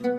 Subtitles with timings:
[0.00, 0.10] أهلا.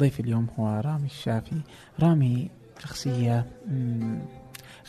[0.00, 1.60] ضيفي اليوم هو رامي الشافي.
[2.00, 3.46] رامي شخصية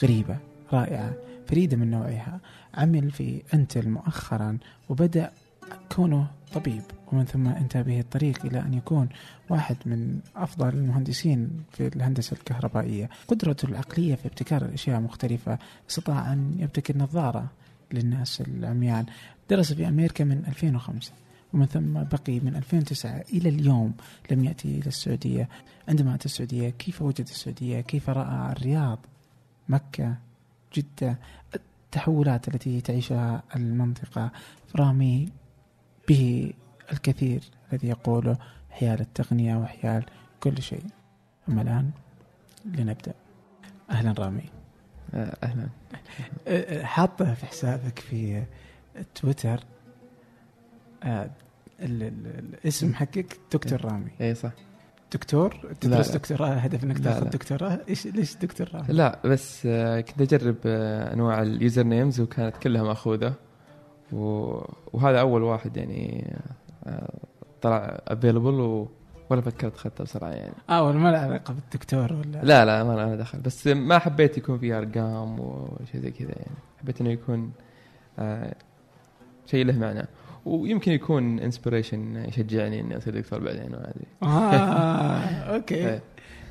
[0.03, 0.37] غريبة
[0.73, 1.13] رائعة
[1.47, 2.39] فريدة من نوعها.
[2.73, 4.57] عمل في أنتل مؤخرا
[4.89, 5.31] وبدأ
[5.95, 6.81] كونه طبيب
[7.11, 9.09] ومن ثم انتهى به الطريق إلى أن يكون
[9.49, 13.09] واحد من أفضل المهندسين في الهندسة الكهربائية.
[13.27, 17.45] قدرته العقلية في ابتكار الأشياء مختلفة استطاع أن يبتكر نظارة
[17.93, 19.05] للناس العميان
[19.49, 21.11] درس في أمريكا من 2005
[21.53, 23.93] ومن ثم بقي من 2009 إلى اليوم
[24.31, 25.49] لم يأتي إلى السعودية.
[25.87, 28.99] عندما أتى السعودية كيف وجد السعودية؟ كيف رأى الرياض
[29.69, 30.15] مكة
[30.73, 31.17] جدة؟
[31.55, 34.31] التحولات التي تعيشها المنطقة.
[34.75, 35.29] رامي
[36.07, 36.53] به
[36.91, 37.41] الكثير
[37.73, 38.37] الذي يقوله
[38.69, 40.05] حيال التقنية وحيال
[40.39, 40.83] كل شيء.
[41.49, 41.91] أما الآن
[42.65, 43.13] لنبدأ.
[43.89, 44.43] أهلا رامي.
[45.13, 45.67] آه، أهلا.
[46.47, 48.43] أه، حاطه في حسابك في
[49.15, 49.59] تويتر
[51.03, 51.33] ال-
[51.81, 54.11] الاسم حقك دكتور رامي.
[54.21, 54.51] اي صح.
[55.13, 56.11] دكتور؟ تدرس.
[56.11, 57.29] دكتوراه؟ هدف إنك تاخذ.
[57.29, 62.57] دكتوراه؟ إيش ليش دكتور رامي؟ لا بس آه، كنت أجرب آه، أنواع ال usernames وكانت
[62.57, 63.33] كلها مأخوذة.
[64.13, 66.33] وهذا أول واحد يعني
[66.85, 67.19] آه،
[67.61, 68.89] طلع available و...
[69.29, 70.53] ولا فكرت اخذته بسرعة يعني.
[70.69, 73.39] آه ولا ما له علاقة بالدكتور ولا؟ لا لا ما أنا دخل.
[73.39, 76.57] بس ما حبيت يكون فيه أرقام وشيء زي كذا يعني.
[76.81, 77.51] حبيت إنه يكون
[78.19, 78.55] آه،
[79.45, 80.07] شيء له معنى.
[80.45, 84.05] ويمكن يكون inspiration يشجعني إني أصير دكتور بعدين أدري.
[84.23, 85.19] آه
[85.55, 85.75] أوكي.
[85.89, 86.01] إيه.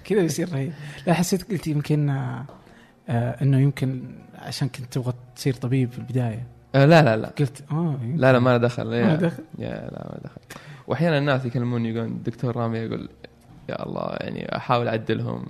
[0.04, 0.72] كذا بيصير رهيب.
[1.06, 4.02] لا حسيت قلت يمكن آه، إنه يمكن
[4.34, 6.46] عشان كنت تبغى تصير طبيب في البداية.
[6.74, 7.28] آه، لا لا لا.
[7.28, 8.16] قلت آه يمكن.
[8.16, 8.84] لا لا ما دخل.
[8.84, 9.42] ما دخل.
[9.58, 10.40] يا لا ما دخل.
[10.86, 13.08] واحيانا الناس يكلموني يقولون دكتور رامي يقول
[13.68, 15.46] يا الله يعني أحاول أعدلهم.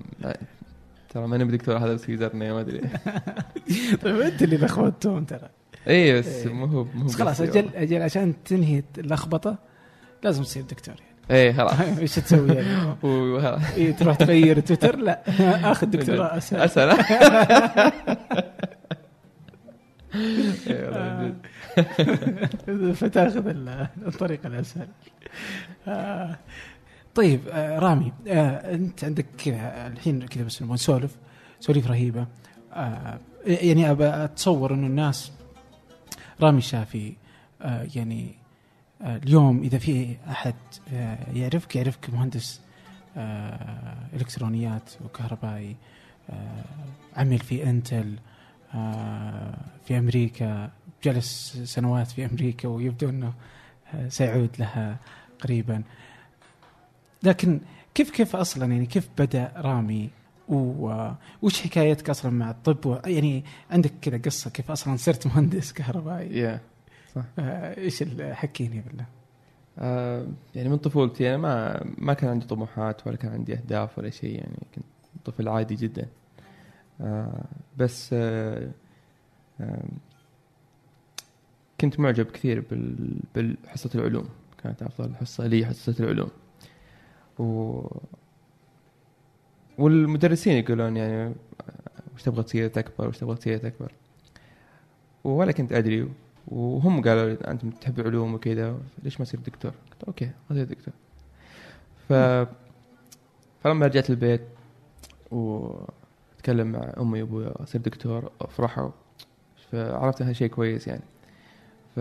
[1.09, 2.81] ترى ماني بدكتور هذا بس username ما أدري.
[4.03, 5.49] طيب أنت اللي لخبطتهم ترى.
[5.89, 6.53] إي بس إيه.
[6.53, 9.57] مو هو مو بس خلاص أجل أجل عشان تنهي اللخبطة
[10.23, 11.15] لازم تصير دكتور يعني.
[11.31, 11.81] إي خلاص.
[12.01, 12.95] إيش تسوي يعني؟
[13.77, 15.23] إيه تروح تغير تويتر؟ لا
[15.71, 16.91] آخذ دكتوراه اسهل اسهل.
[22.95, 24.89] فتاخذ ال- الطريق الأسهل.
[25.89, 26.37] آه،
[27.15, 31.17] طيب آه، رامي آه، أنت عندك كذا الحين كذا بس نسولف
[31.61, 32.27] سواليف رهيبة.
[32.73, 35.33] آه، يعني أبى أتصور إنه الناس
[36.41, 37.13] رامي الشافي
[37.63, 38.35] آه، يعني
[39.03, 40.55] آه، اليوم إذا في أحد
[40.95, 42.61] آه، يعرفك يعرفك مهندس
[43.17, 45.77] آه، إلكترونيات وكهربائي
[46.31, 46.65] آه،
[47.17, 48.34] عمل في انتل آه،
[49.85, 50.71] في أمريكا
[51.05, 53.33] جلس سنوات في أمريكا ويبدو إنه
[53.95, 54.97] آه، سيعود لها
[55.41, 55.83] قريبا.
[57.23, 57.61] لكن
[57.95, 60.11] كيف كيف أصلا؟ يعني كيف بدأ رامي؟
[60.49, 61.11] و-
[61.43, 66.61] وش حكايتك أصلا مع الطب؟ يعني عندك كذا قصة كيف أصلا صرت مهندس كهربائي؟ يا
[67.39, 69.05] آه، إيش حكيني بالله؟
[69.79, 74.11] آه، يعني من طفولتي أنا ما ما كان عندي طموحات ولا كان عندي أهداف ولا
[74.11, 74.85] شيء يعني كنت
[75.25, 76.03] طفل عادي جدا.
[76.03, 76.07] آه،
[77.77, 78.71] بس آه،
[79.61, 79.85] آه،
[81.81, 82.65] كنت معجب كثير
[83.35, 84.29] بالحصة العلوم.
[84.63, 86.31] كانت أفضل حصة لي حصة العلوم.
[87.39, 87.81] و
[89.79, 91.35] والمدرسين يقولون يعني آه،
[92.15, 93.93] وش تبغى تصير تكبر؟ وش تبغى تصير تكبر؟
[95.25, 96.09] ولا كنت أدري.
[96.49, 100.95] وهم قالوا لي أنت تحب العلوم وكذا ليش ما تصير دكتور؟ قلت أوكي اصير دكتور.
[102.09, 102.13] ف
[103.63, 104.43] فلما رجعت البيت
[106.45, 108.91] واتكلم مع أمي وأبوي اصير دكتور افرحوا
[109.73, 111.03] فعرفت هذا شيء كويس يعني.
[111.97, 112.01] ف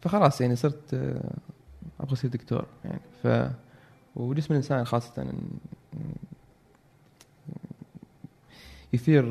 [0.00, 0.94] فخلاص يعني صرت
[2.00, 3.00] أبغى أصير دكتور يعني.
[3.22, 3.52] ف
[4.16, 5.32] وجسم الانسان خاصة.
[8.92, 9.22] يثير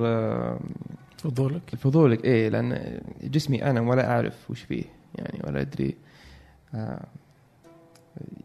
[1.17, 4.83] فضولك؟ فضولك إيه لأن جسمي أنا ولا أعرف وش فيه
[5.15, 5.95] يعني ولا أدري.
[6.75, 7.05] آه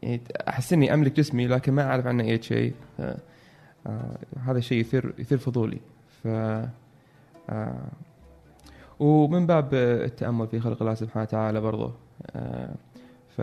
[0.03, 2.75] يعني أحس إني أملك جسمي لكن ما أعرف عنه اي شيء.
[4.39, 5.81] هذا الشيء يثير يثير فضولي.
[6.23, 6.27] ف
[7.49, 7.89] آه
[8.99, 11.93] ومن باب التأمل في خلق الله سبحانه وتعالى برضه
[12.37, 12.75] آه
[13.37, 13.43] ف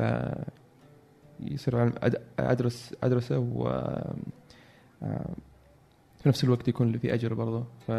[1.39, 1.91] يصير
[2.39, 3.67] أدرس أدرسه و
[5.03, 5.35] آه
[6.23, 7.63] في نفس الوقت يكون في أجر برضه.
[7.87, 7.91] ف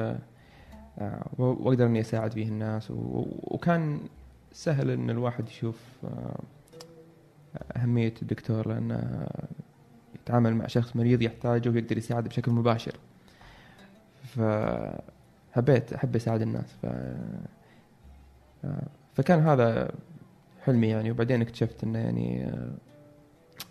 [0.98, 2.88] آه، وأقدر إني أساعد فيه الناس.
[2.90, 4.00] وكان
[4.52, 6.40] سهل إن الواحد يشوف آه،
[7.76, 9.26] أهمية الدكتور لأنه
[10.24, 12.96] يتعامل مع شخص مريض يحتاجه ويقدر يساعده بشكل مباشر.
[14.24, 16.74] فحبيت أحب أساعد الناس.
[16.82, 16.86] ف
[19.14, 19.90] فكان هذا
[20.64, 21.10] حلمي يعني.
[21.10, 22.70] وبعدين اكتشفت إنه يعني آه،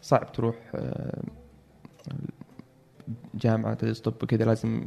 [0.01, 1.21] صعب تروح آه،
[3.35, 4.45] جامعة تدرس طب وكذا.
[4.45, 4.85] لازم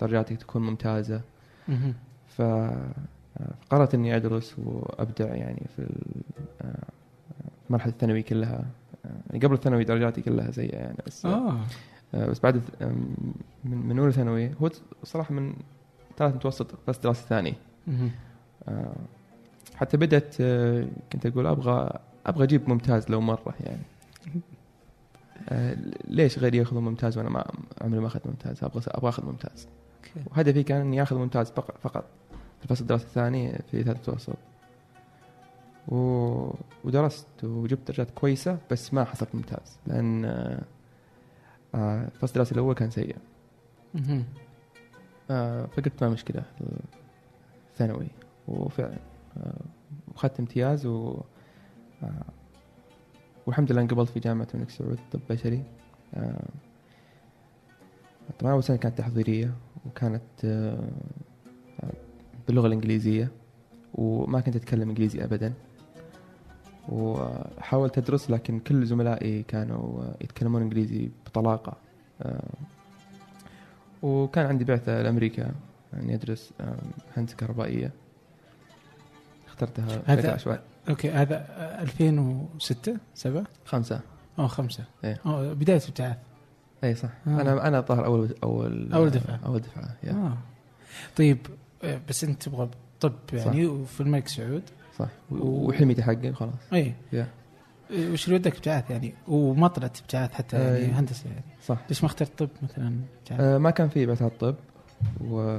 [0.00, 1.20] درجاتك تكون ممتازة.
[1.68, 1.94] مهم.
[2.28, 2.42] ف
[3.70, 6.22] قررت إني أدرس وأبدع يعني في ال-
[6.62, 6.84] آه،
[7.70, 8.64] مرحلة الثانوي كلها.
[9.30, 11.56] يعني قبل الثانوي درجاتي كلها سيئة يعني بس آه.
[12.14, 12.60] آه، بس بعد
[13.64, 14.70] من من أولى ثانوي هو
[15.04, 15.54] صراحة من
[16.16, 17.54] ثالث متوسط بس دراسة ثاني.
[18.68, 18.94] آه،
[19.76, 21.90] حتى بدأت آه، كنت أقول أبغى
[22.26, 23.82] أبغى أجيب ممتاز لو مرة يعني.
[25.48, 25.76] آه،
[26.08, 27.44] ليش غيري يأخذ ممتاز وأنا ما
[27.80, 29.68] عمري ما أخذت ممتاز؟ أبغى أبغى أخذ ممتاز.
[30.26, 32.04] وهدفي كان إني آخذ ممتاز فق- فقط.
[32.58, 34.36] في الفصل الدراسي الثاني في ثالث متوسط.
[35.88, 35.96] و...
[36.84, 40.62] ودرست وجبت درجات كويسة بس ما حصلت ممتاز لأن آه،
[41.74, 43.16] آه، الفصل الدراسي الأول كان سيء.
[45.30, 46.42] آه، فقلت ما مشكلة
[47.76, 48.06] ثانوي
[48.48, 48.98] وفعلا
[49.36, 49.60] آه،
[50.08, 51.20] وأخذت امتياز و
[53.46, 55.62] والحمد لله انقبلت في جامعة الملك سعود طب بشري.
[58.38, 59.54] طبعا أول سنة كانت تحضيرية
[59.86, 60.22] وكانت
[62.46, 63.30] باللغة الإنجليزية
[63.94, 65.52] وما كنت أتكلم إنجليزي ابدا.
[66.88, 71.76] وحاولت أدرس لكن كل زملائي كانوا آه، يتكلمون إنجليزي بطلاقة.
[72.22, 72.44] آه،
[74.02, 75.54] وكان عندي بعثة لأمريكا
[75.94, 76.76] إني أدرس آه،
[77.16, 77.90] هندسة كهربائية.
[79.48, 84.00] اخترتها هذا- عشوائي أوكي هذا آه، 2006 7 خمسة.
[84.38, 84.84] أو خمسة.
[85.04, 85.20] إيه.
[85.26, 86.16] آه بداية ابتعاث
[86.84, 87.08] اي صح.
[87.26, 87.40] آه.
[87.40, 89.40] أنا أنا الظاهر أول أول أول دفعة.
[89.46, 90.12] أول دفعة يا.
[90.12, 90.38] آه.
[91.16, 91.38] طيب
[91.84, 92.70] آه، بس أنت تبغى
[93.00, 94.62] طب يعني وفي الملك سعود.
[94.98, 95.08] صح.
[95.30, 96.72] و- و- وحلمي تحقق خلاص.
[96.72, 96.94] اي.
[97.12, 97.28] إيه،
[98.12, 100.90] وش اللي ودك ابتعاث يعني؟ وما طلعت ابتعاث حتى يعني أي.
[100.90, 101.44] هندسة يعني.
[101.66, 101.78] صح.
[101.88, 104.54] ليش ما اخترت طب مثلا؟ ابتعاث؟ آه ما كان في بعثات طب
[105.20, 105.58] و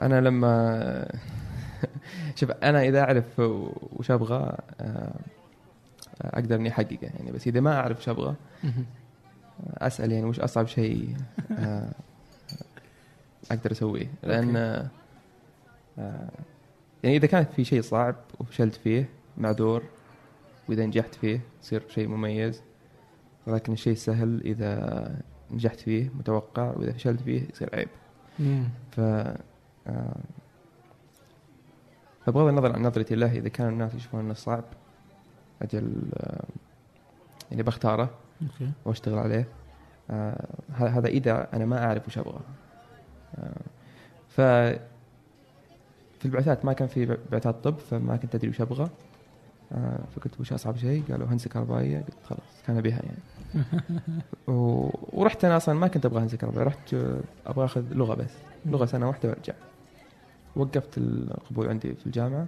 [0.00, 1.08] أنا لما
[2.36, 5.14] شوف أنا إذا أعرف وش أبغى آه،
[6.20, 7.32] أقدر إني أحققه يعني.
[7.32, 8.34] بس إذا ما أعرف وش أبغى.
[9.78, 11.16] أسأل يعني وش أصعب شيء
[11.58, 11.90] آه،
[13.50, 14.10] أقدر أسويه.
[14.22, 14.56] لأن
[15.98, 16.28] آه،
[17.06, 19.08] يعني إذا كانت في شيء صعب وفشلت فيه
[19.38, 19.82] معذور
[20.68, 22.62] وإذا نجحت فيه يصير شيء مميز
[23.46, 25.16] ولكن الشيء السهل إذا
[25.50, 27.88] نجحت فيه متوقع وإذا فشلت فيه يصير عيب.
[28.90, 30.16] ف آه،
[32.26, 34.64] فبغض النظر عن نظرتي له إذا كان الناس يشوفون أنه صعب
[35.62, 36.44] أجل آه،
[37.50, 38.10] يعني بختاره
[38.42, 38.72] أوكي.
[38.84, 39.48] وأشتغل عليه.
[40.10, 42.40] آه هذا إذا أنا ما أعرف وش أبغى.
[43.38, 43.60] آه
[44.28, 44.40] ف
[46.18, 48.90] في البعثات ما كان في بعثات طب فما كنت أدري وش أبغى.
[49.72, 51.98] آه فقلت وش أصعب شيء؟ قالوا هندسة كهربائية.
[51.98, 53.18] قلت خلاص كان بها يعني.
[54.48, 54.88] و...
[55.12, 56.66] ورحت أنا أصلا ما كنت أبغى هندسة كهربائية.
[56.66, 58.30] رحت آه، أبغى آخذ لغة بس.
[58.66, 59.54] لغة سنة واحدة وأرجع.
[60.56, 62.46] وقفت القبول عندي في الجامعة.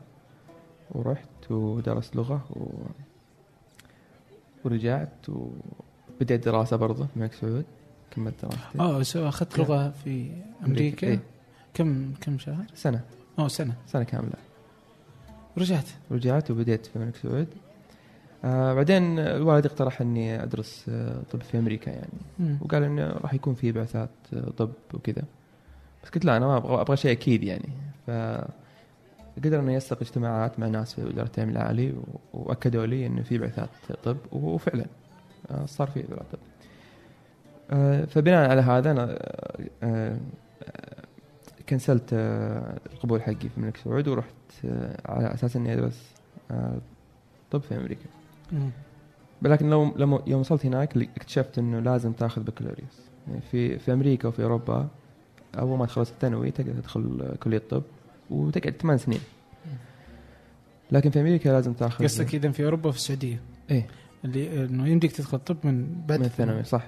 [0.90, 2.66] ورحت ودرست لغة و...
[4.64, 7.64] ورجعت وبديت دراسة برضه في الملك سعود.
[8.10, 9.18] كملت دراستي.
[9.18, 10.30] آه أخذت لغة في
[10.66, 11.20] أمريكا؟ إيه.
[11.74, 13.00] كم كم شهر؟ سنة.
[13.38, 13.74] آه سنة.
[13.86, 14.32] سنة كاملة.
[15.56, 17.46] ورجعت رجعت وبديت في الملك سعود.
[18.44, 22.18] آه بعدين الوالد اقترح إني أدرس آه طب في أمريكا يعني.
[22.38, 22.58] مم.
[22.60, 25.22] وقال إنه راح يكون في بعثات آه، طب وكذا.
[26.04, 27.68] بس قلت لا أنا ما أبغى أبغى شيء أكيد يعني.
[28.06, 28.10] ف
[29.44, 31.94] قدر انه يسلق اجتماعات مع ناس في وزارة التعليم العالي
[32.32, 33.68] وأكدوا لي إنه في بعثات
[34.04, 34.86] طب وفعلا
[35.50, 36.38] آه، صار في بعثات طب.
[37.70, 39.18] آه، فبناء على هذا أنا
[39.82, 40.18] آه،
[41.68, 44.34] كنسلت آه، القبول حقي في الملك سعود ورحت
[44.64, 46.12] آه، على أساس إني أدرس
[46.50, 46.78] آه،
[47.50, 48.04] طب في أمريكا.
[48.52, 48.70] مم.
[49.42, 53.08] لكن لو لما يوم وصلت هناك اكتشفت إنه لازم تأخذ بكالوريوس.
[53.28, 54.88] يعني في في أمريكا وفي أوروبا
[55.58, 57.82] أول ما تخلص الثانوي تقدر تدخل كلية طب
[58.30, 59.20] وتقعد ثمان سنين.
[60.90, 63.86] لكن في أمريكا لازم تأخذ قصدك اذا في أوروبا وفي السعودية؟ إيه.
[64.24, 66.84] اللي إنه يمديك تدخل طب من بعد من الثانوي صح.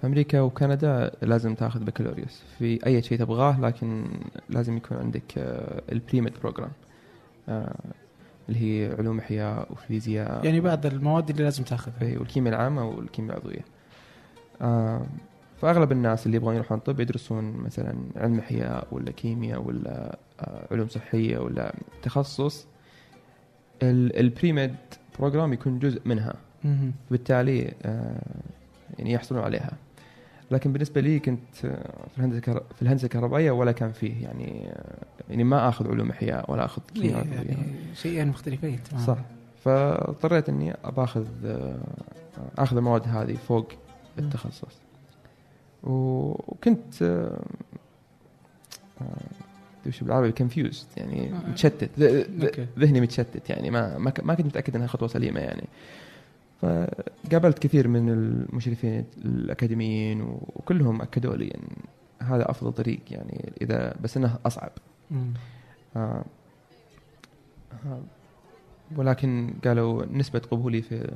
[0.00, 2.42] في أمريكا وكندا لازم تاخذ بكالوريوس.
[2.58, 4.04] في أي شيء تبغاه لكن
[4.50, 5.32] لازم يكون عندك
[5.92, 6.70] ال pre-med program
[8.48, 10.44] اللي هي علوم احياء وفيزياء.
[10.44, 12.02] يعني بعض المواد اللي لازم تاخذها.
[12.02, 13.64] اي والكيمياء العامة والكيمياء العضوية.
[14.62, 15.06] آه
[15.60, 20.88] فأغلب الناس اللي يبغون يروحون طب يدرسون مثلا علم أحياء ولا كيمياء ولا آه علوم
[20.88, 22.66] صحية ولا تخصص.
[23.82, 24.74] ال- ال pre-med
[25.18, 26.34] program يكون جزء منها.
[27.10, 28.22] بالتالي آه
[28.98, 29.72] يعني يحصلون عليها.
[30.50, 34.68] لكن بالنسبة لي كنت آه، في الهندسة الكهر- في الهندسة الكهربائية ولا كان فيه يعني
[34.70, 34.94] آه
[35.30, 36.82] يعني ما آخذ علوم إحياء ولا آخذ.
[36.94, 37.56] يعني
[37.94, 39.06] شيئين مختلفين تماما.
[39.06, 39.18] صح.
[39.64, 41.26] فاضطريت إني باخذ
[42.58, 43.68] آخذ المواد هذه فوق
[44.18, 44.76] التخصص.
[45.82, 47.40] وكنت آه،
[49.00, 49.04] آه،
[49.86, 51.50] وش بالعربي؟ كونفيوزد يعني آه.
[51.50, 51.90] متشتت.
[52.78, 55.64] ذهني متشتت يعني ما ما كنت متأكد إنها خطوة سليمة يعني.
[56.62, 61.68] فقابلت كثير من المشرفين الأكاديميين وكلهم أكدوا لي إن
[62.26, 64.70] هذا أفضل طريق يعني إذا بس إنه أصعب.
[65.96, 66.24] آه
[67.72, 68.02] آه،
[68.96, 71.12] ولكن قالوا نسبة قبولي في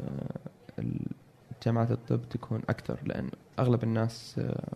[1.64, 4.68] جامعات الطب تكون أكثر لأن أغلب الناس آه،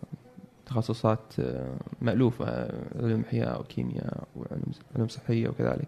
[0.65, 5.87] تخصصات آه، مألوفة علوم أحياء وكيمياء وعلوم علوم صحية وكذلك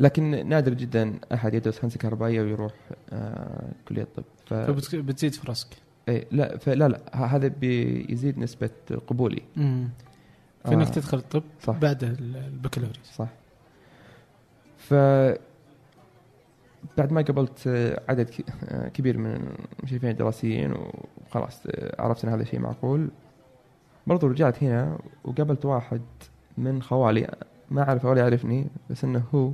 [0.00, 2.72] لكن نادر جدا أحد يدرس هندسة كهربائية ويروح
[3.12, 4.54] آه، كلية الطب ف...
[4.54, 5.68] فبتزيد فرصك.
[6.08, 7.00] إيه لا فلا لا
[7.36, 8.70] هذا بيزيد نسبة
[9.06, 9.42] قبولي.
[9.56, 9.88] مم.
[10.64, 10.90] فانك آه.
[10.90, 11.78] تدخل الطب صح.
[11.78, 13.10] بعد ال- البكالوريوس.
[13.14, 13.28] صح.
[14.78, 14.94] ف
[16.98, 18.30] بعد ما قابلت آه، عدد
[18.64, 20.72] آه، كبير من المشرفين الدراسيين
[21.26, 23.08] وخلاص آه، عرفت إن هذا الشيء معقول
[24.06, 26.00] برضو رجعت هنا وقابلت واحد
[26.58, 27.34] من خوالي
[27.70, 29.50] ما اعرفه ولا يعرفني بس إنه هو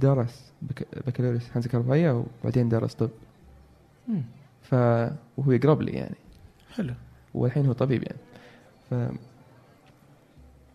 [0.00, 3.10] درس بك- بكالوريوس هندسه كهربائيه وبعدين درس طب.
[4.62, 4.74] ف
[5.36, 6.14] وهو يقرب لي يعني.
[6.74, 6.94] حلو.
[7.34, 8.18] والحين هو طبيب يعني.
[8.90, 8.94] ف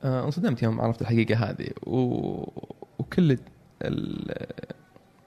[0.04, 1.68] آه، انصدمت يوم عرفت الحقيقة هذه.
[1.88, 1.98] و...
[3.00, 3.38] وكل
[3.82, 4.46] ال-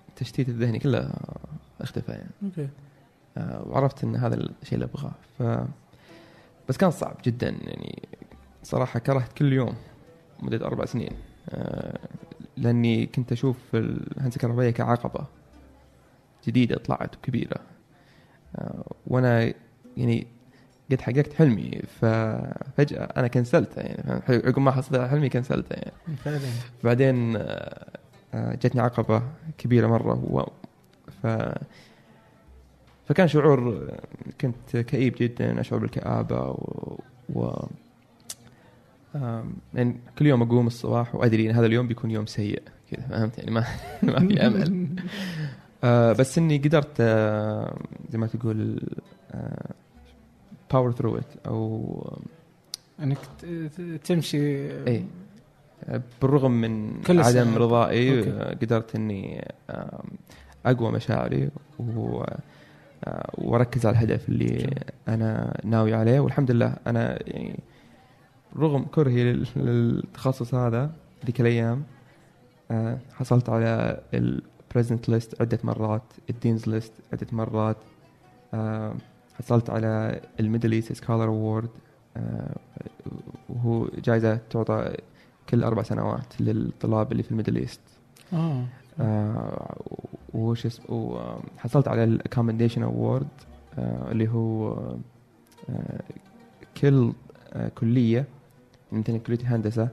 [0.08, 1.10] التشتيت الذهني كله
[1.80, 2.30] اختفى يعني.
[2.44, 2.68] أوكي.
[3.38, 5.12] آه، وعرفت إن هذا الشيء اللي أبغاه.
[5.38, 5.42] ف
[6.68, 8.02] بس كان صعب جدا يعني.
[8.62, 9.74] صراحة كرهت كل يوم.
[10.40, 11.12] مدة أربع سنين.
[11.50, 11.98] آه،
[12.56, 15.26] لأني كنت أشوف الهندسة الكهربائية كعقبة
[16.46, 17.60] جديدة طلعت وكبيرة
[18.56, 19.52] آه، وأنا
[19.96, 20.26] يعني
[20.90, 25.92] قد حققت حلمي ففجأة أنا كنسلته يعني؟ عقب ما حصلت على حلمي كنسلته يعني.
[26.24, 26.40] فعلا.
[26.84, 29.22] بعدين آه، جتني عقبة
[29.58, 30.46] كبيرة مرة و...
[31.22, 31.26] ف...
[33.08, 33.90] فكان شعور
[34.40, 36.98] كنت كئيب جدا أشعر بالكآبة و,
[37.34, 37.66] و...
[39.74, 43.50] يعني كل يوم أقوم الصباح وأدري إن هذا اليوم بيكون يوم سيء كذا فهمت يعني
[43.50, 43.64] ما
[44.02, 44.88] ما في أمل
[45.84, 47.78] آه بس إني قدرت آه
[48.10, 48.80] زي ما تقول
[50.72, 52.18] power through it أو
[53.02, 53.18] إنك
[54.04, 54.38] تمشي
[54.86, 55.04] إيه.
[56.22, 57.54] بالرغم من عدم.
[57.56, 58.66] رضائي أوكي.
[58.66, 59.44] قدرت إني
[60.66, 62.24] أقوى مشاعري و
[63.04, 64.70] آه، وأركز على الهدف اللي.
[65.08, 67.60] أنا ناوي عليه والحمد لله أنا يعني
[68.58, 70.90] رغم كرهي لل- للتخصص هذا
[71.26, 71.82] ذيك الأيام
[72.70, 77.76] آه، حصلت على ال president's list عدة مرات ال dean's list عدة مرات
[78.54, 78.94] آه،
[79.38, 81.68] حصلت على ال Middle East scholar award
[83.48, 84.94] وهو جائزه تعطى
[85.48, 87.80] كل أربع سنوات للطلاب اللي في ال Middle East
[88.32, 88.64] آه.
[89.00, 89.76] آه،
[90.34, 93.28] وش اسمه وحصلت على ال commendation award
[93.78, 94.76] اللي هو
[96.80, 97.12] كل
[97.78, 98.24] كلية
[98.92, 99.88] مثلا كلية الهندسة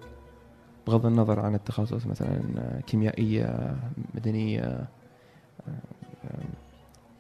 [0.88, 3.76] بغض النظر عن التخصص مثلا آه، كيميائية
[4.16, 4.88] مدنية آه،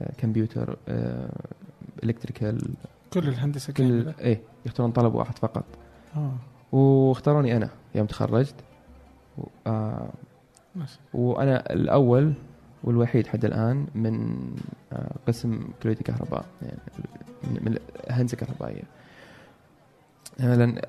[0.01, 0.77] آه، كمبيوتر
[2.03, 2.61] الكتريكال
[3.13, 5.63] كل الهندسة كل كاملة؟ إيه يختارون طلب واحد فقط.
[6.15, 6.31] آه.
[6.75, 8.55] واختاروني أنا يوم تخرجت.
[9.37, 10.09] و- آه
[11.13, 12.33] وأنا الأول
[12.83, 14.37] والوحيد حتى الآن من
[14.93, 16.77] آه قسم كلية الكهرباء يعني
[17.61, 17.77] من
[18.09, 18.83] الهندسة الكهربائية.
[20.39, 20.81] لأن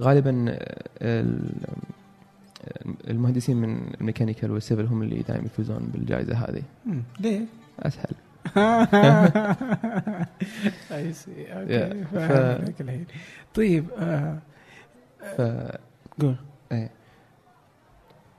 [0.00, 1.52] غالبا آه، ال-
[3.10, 6.62] المهندسين من ال mechanical وال civil هم اللي دائما يفوزون بالجائزة هذه.
[7.20, 7.40] ليه؟
[7.80, 8.14] أسهل.
[10.92, 11.52] I see.
[11.52, 12.04] أوكي
[12.80, 13.06] الحين.
[13.54, 14.38] طيب آه،
[15.36, 15.40] ف
[16.22, 16.36] قول.
[16.72, 16.90] إيه.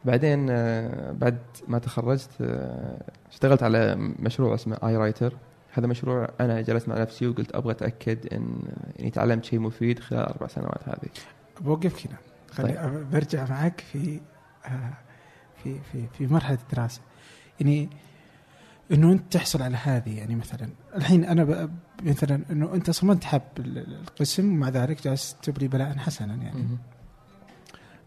[0.05, 2.29] بعدين آه، بعد ما تخرجت
[3.32, 5.34] اشتغلت على مشروع اسمه اي رايتر
[5.74, 8.60] هذا مشروع أنا جلست مع نفسي وقلت أبغى أتأكد إن
[9.00, 11.10] اني تعلمت شيء مفيد خلال أربع سنوات هذه
[11.62, 12.18] بوقفك هنا
[12.51, 13.10] خلي طيب.
[13.12, 14.20] برجع معك في
[14.65, 14.94] آه،
[15.63, 17.01] في في في مرحلة الدراسة
[17.60, 17.89] يعني
[18.92, 21.70] إنه أنت تحصل على هذه يعني مثلا الحين أنا
[22.03, 26.77] مثلا إنه أنت صممت حب ال- القسم ومع ذلك جالس تبلي بلاء حسنا يعني مهم.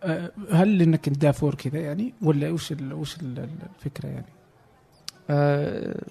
[0.02, 4.26] آه، هل إنك انت دافور كذا يعني ولا وش ال وش ال- الفكرة يعني؟
[5.30, 6.02] آه،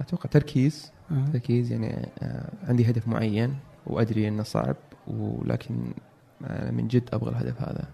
[0.00, 1.24] أتوقع تركيز آه.
[1.32, 4.76] تركيز يعني آه، عندي هدف معين وأدري إنه صعب
[5.06, 5.92] ولكن
[6.44, 7.84] أنا من جد أبغى الهدف هذا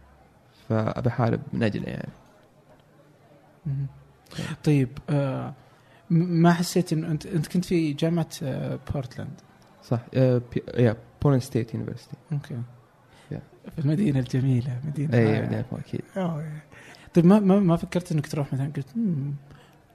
[0.68, 2.08] فابى أحارب من أجله يعني.
[4.64, 5.54] طيب آه
[6.10, 9.40] ما حسيت انه أنت أنت كنت في جامعة آه بورتلاند
[9.84, 12.58] صح آه، بي- يا Portland State University أوكي.
[13.76, 15.40] في المدينة الجميلة مدينة اي.
[15.40, 16.00] بعدين أكيد.
[17.14, 19.32] طيب ما ما فكرت إنك تروح مثلا قلت "مم،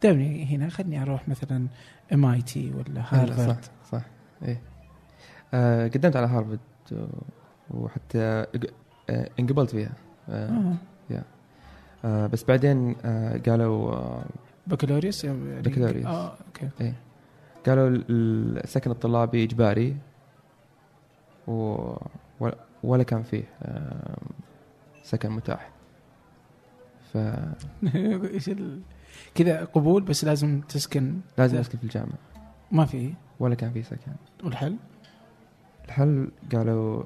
[0.03, 1.67] دامني هنا خلني أروح مثلا
[2.13, 4.01] MIT ولا هارفارد؟ صح صح.
[4.43, 4.61] إيه.
[5.53, 6.59] آه قدمت على هارفرد
[6.91, 7.05] و-
[7.71, 8.45] وحتى
[9.09, 9.91] آه انقبلت فيها.
[10.29, 10.49] آه
[11.11, 11.23] آه.
[12.05, 14.23] آه بس بعدين آه قالوا آه
[14.67, 16.05] بكالوريوس؟ يعني بكالوريوس.
[16.05, 16.93] آه أوكي.
[17.65, 19.97] قالوا ال- السكن الطلابي إجباري
[21.47, 21.77] و
[22.83, 24.17] ولا- كان فيه آه
[25.03, 25.69] سكن متاح.
[27.13, 27.17] ف
[28.33, 28.49] إيش.
[29.35, 31.19] كذا قبول بس لازم تسكن.
[31.37, 31.61] لازم لا.
[31.61, 32.17] أسكن في الجامعة.
[32.71, 34.11] ما في؟ ولا كان في سكن.
[34.43, 34.75] والحل؟
[35.85, 37.03] الحل قالوا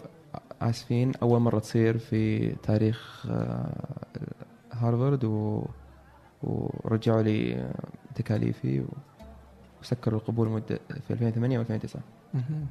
[0.62, 3.96] آسفين أول مرة تصير في تاريخ آه،
[4.72, 5.66] هارفارد و...
[6.44, 7.72] ورجعوا لي
[8.16, 8.86] تكاليفي و...
[9.82, 12.02] وسكروا القبول مدة في 2008 و 2009
[12.34, 12.68] مهم.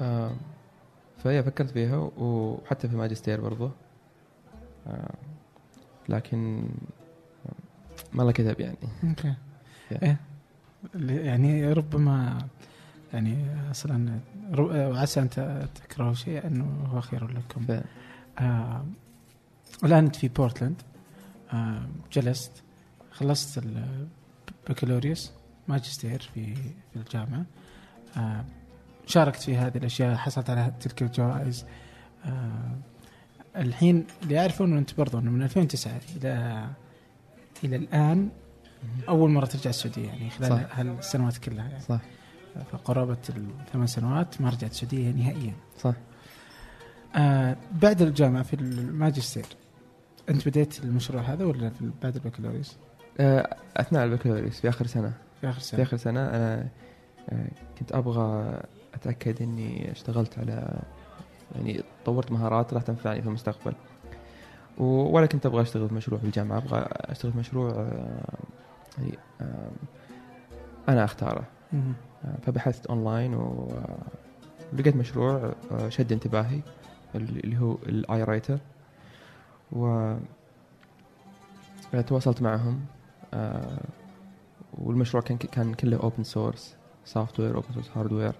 [0.00, 0.32] آه
[1.18, 3.70] فهي فكرت فيها وحتى في ماجستير برضه
[4.86, 5.14] آه
[6.08, 6.68] لكن
[8.12, 8.76] ما الله كذب يعني.
[9.04, 9.34] أوكي.
[9.90, 10.02] Yeah.
[10.02, 10.16] إيه.
[11.10, 12.38] يعني ربما
[13.12, 14.18] يعني أصلا
[14.52, 15.28] رب- وعسى أن
[15.74, 17.66] تكرهوا شيء إنه هو خير لكم.
[17.66, 17.82] ف...
[18.38, 18.84] آه
[19.84, 20.82] الآن أنت في بورتلاند
[21.52, 22.52] آه جلست
[23.12, 23.62] خلصت
[24.68, 25.32] البكالوريوس
[25.68, 27.44] ماجستير في في الجامعة.
[28.16, 28.44] آه
[29.06, 31.64] شاركت في هذه الأشياء حصلت على تلك الجوائز.
[32.24, 32.76] آه
[33.56, 36.66] الحين اللي يعرفون أنت برضو إنه من 2009 إلى
[37.64, 38.28] إلى الآن
[39.08, 40.78] أول مرة ترجع السعودية يعني خلال صح.
[40.78, 41.80] هالسنوات كلها يعني.
[41.80, 42.00] صح.
[42.72, 45.54] فقرابة الثمان سنوات ما رجعت السعودية نهائيا.
[45.78, 45.94] صح.
[47.16, 49.46] آه بعد الجامعة في الماجستير
[50.28, 52.76] أنت بديت المشروع هذا ولا في بعد البكالوريوس؟
[53.20, 55.12] آه أثناء البكالوريوس في آخر سنة.
[55.40, 56.68] في آخر في سنه آخر سنة أنا
[57.30, 57.48] آه
[57.78, 58.60] كنت أبغى
[58.94, 60.82] أتأكد إني اشتغلت على
[61.54, 63.74] يعني طورت مهارات راح تنفعني في المستقبل.
[64.80, 68.36] ولا كنت أبغى أشتغل في مشروع في الجامعة أبغى أشتغل في مشروع آه
[69.40, 69.70] آه
[70.88, 71.44] أنا أختاره.
[72.24, 75.54] آه، فبحثت أونلاين ولقيت مشروع
[75.88, 76.60] شد انتباهي
[77.14, 78.58] اللي هو ال EyeWriter
[79.72, 80.14] و
[82.06, 82.80] تواصلت معهم
[84.78, 88.32] والمشروع كان كان كله open source software open source hardware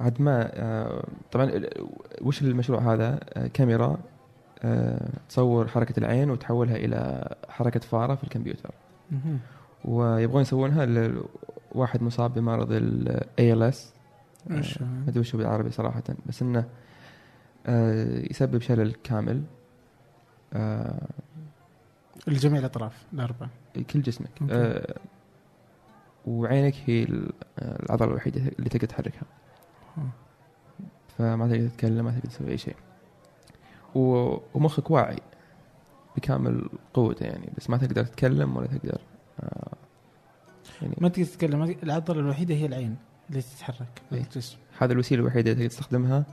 [0.00, 1.86] عاد ما آه، طبعا ال-
[2.22, 3.96] وش المشروع هذا آه، كاميرا
[4.62, 8.70] آه، تصور حركة العين وتحولها إلى حركة فارة في الكمبيوتر.
[9.84, 10.86] ويبغون يسوونها
[11.74, 13.76] لواحد مصاب بمرض ال ALS
[14.50, 16.64] إيش؟ ما أدري وش هو بالعربي صراحة بس إنه
[18.30, 19.42] يسبب شلل كامل
[22.26, 23.50] لجميع الأطراف الاربعه
[23.92, 24.30] كل جسمك.
[24.50, 24.94] آه،
[26.26, 29.22] وعينك هي ال- العضلة الوحيدة اللي تقدر تحركها.
[31.18, 32.76] فما تقدر تتكلم ما تقدر تسوي أي شيء.
[33.94, 35.18] ومخك واعي
[36.16, 39.00] بكامل قوته يعني بس ما تقدر تتكلم ولا تقدر
[39.40, 39.72] آه،
[40.82, 42.96] يعني ما تقدر تتكلم العضلة الوحيدة هي العين
[43.30, 44.20] اللي تتحرك إيه.
[44.20, 44.56] الجسم.
[44.78, 46.24] هذا الوسيلة الوحيدة اللي تقدر تستخدمها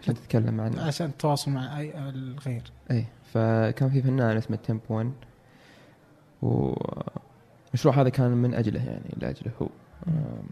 [0.00, 2.62] عشان تتكلم مع الناس عشان التواصل مع اي الغير.
[2.90, 5.12] اي فكان في فنان اسمه تيمب 1
[6.42, 9.68] والمشروع هذا كان من أجله يعني لأجله هو.
[10.08, 10.42] آم،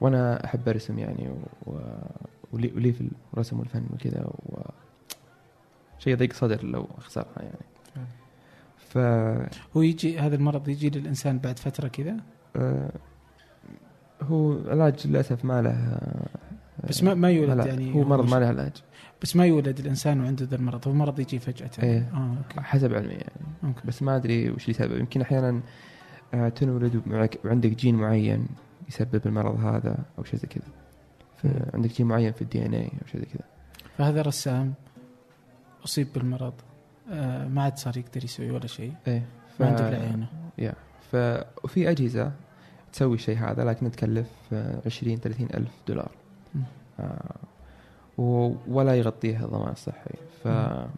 [0.00, 1.28] وأنا أحب أرسم يعني
[1.66, 1.78] و...
[2.52, 4.58] ولي, ولي في الرسم والفن وكذا و...
[5.98, 7.66] شيء يضيق صدر لو أخسرها يعني.
[8.76, 8.98] ف
[9.76, 12.16] هو يجي هذا المرض يجي للإنسان بعد فترة كذا؟
[12.56, 12.90] آه،
[14.22, 16.26] هو علاج للأسف ما له آه،
[16.88, 18.72] بس ما ما يولد لا، يعني هو مرض ما له علاج.
[19.22, 21.70] بس ما يولد الإنسان وعنده ذا المرض هو مرض يجي فجأة.
[21.82, 22.10] إيه.
[22.14, 22.60] آه أوكي.
[22.60, 23.42] حسب علمي يعني.
[23.64, 23.80] أوكي.
[23.84, 24.98] بس ما أدري وش اللي سبب.
[25.00, 25.60] يمكن أحيانا
[26.34, 27.02] آه، تنولد
[27.44, 28.46] وعندك جين معين.
[28.88, 30.64] يسبب المرض هذا أو شيء زي كذا.
[31.42, 33.44] فعندك جين معين في الدي إن اي أو شيء زي كذا.
[33.98, 34.74] فهذا رسام
[35.84, 36.54] أصيب بالمرض.
[37.10, 38.92] آه ما عاد صار يقدر يسوي ولا شيء.
[39.06, 39.22] إيه
[39.58, 39.60] ف...
[39.62, 40.74] ما عنده عينه يا.
[41.12, 41.16] ف
[41.64, 42.32] وفي أجهزة
[42.92, 46.10] تسوي الشيء هذا لكن تكلف آه، 20 30 ألف دولار.
[47.00, 47.36] آه
[48.18, 50.46] و- ولا يغطيها الضمان الصحي ف.
[50.48, 50.88] آه،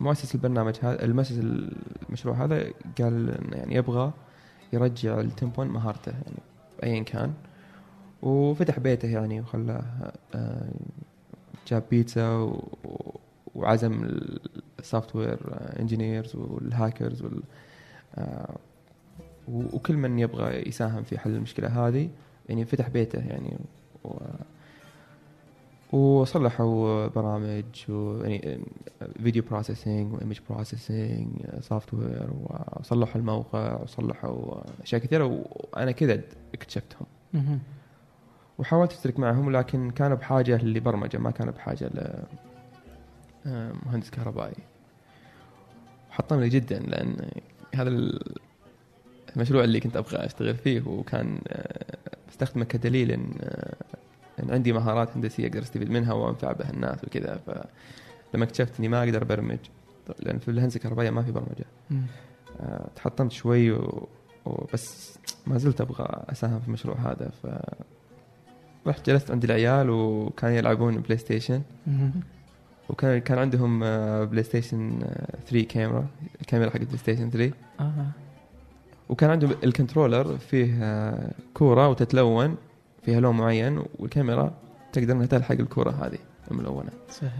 [0.00, 1.38] مؤسس البرنامج هذا المؤسس
[2.08, 2.64] المشروع هذا
[3.00, 4.12] قال يعني يبغى
[4.72, 6.38] يرجع ل Tempt One مهارته يعني
[6.82, 7.34] ايا كان.
[8.22, 10.68] وفتح بيته يعني وخلاه آه،
[11.68, 12.52] جاب بيتزا
[13.54, 14.18] وعزم
[14.78, 17.42] ال software engineers وال hackers وال
[18.18, 18.56] آه،
[19.48, 22.08] وكل من يبغى يساهم في حل المشكلة هذه
[22.48, 23.58] يعني فتح بيته يعني
[24.04, 24.16] و
[25.92, 28.60] وصلحوا برامج ويعني
[29.22, 31.28] video processing و image processing
[31.60, 32.30] software
[32.80, 36.20] وصلحوا الموقع وصلحوا أشياء كثيرة وأنا كذا
[36.54, 37.06] اكتشفتهم.
[38.58, 42.24] وحاولت أشترك معهم لكن كانوا بحاجة لبرمجة ما كانوا بحاجة ل
[43.46, 44.54] آه، مهندس كهربائي
[46.10, 47.30] وحطمني جدا لأن
[47.74, 48.34] هذا ال-
[49.36, 51.96] المشروع اللي كنت أبغى أشتغل فيه وكان آه،
[52.28, 53.20] بستخدمه كدليل
[54.38, 58.78] ان آه، ان عندي مهارات هندسية أقدر أستفيد منها وأنفع بها الناس وكذا فلما اكتشفت
[58.78, 59.58] إني ما أقدر أبرمج
[60.20, 61.64] لأن في الهندسة الكهربائية ما في برمجة.
[62.60, 64.08] آه، تحطمت شوي و...
[64.44, 67.46] وبس ما زلت أبغى أساهم في المشروع هذا ف
[68.86, 71.62] رحت جلست عند العيال وكانوا يلعبون بلاي ستيشن.
[72.88, 76.06] وكان كان عندهم آه، بلاي ستيشن آه، 3 كاميرا
[76.40, 78.06] الكاميرا حق بلاي ستيشن 3 آه.
[79.08, 82.56] وكان عندهم ال controller فيه آه، كورة وتتلون
[83.06, 84.54] فيها لون معين والكاميرا
[84.92, 86.18] تقدر إنها تلحق الكوره هذه
[86.50, 86.90] الملونة.
[87.10, 87.32] صحيح.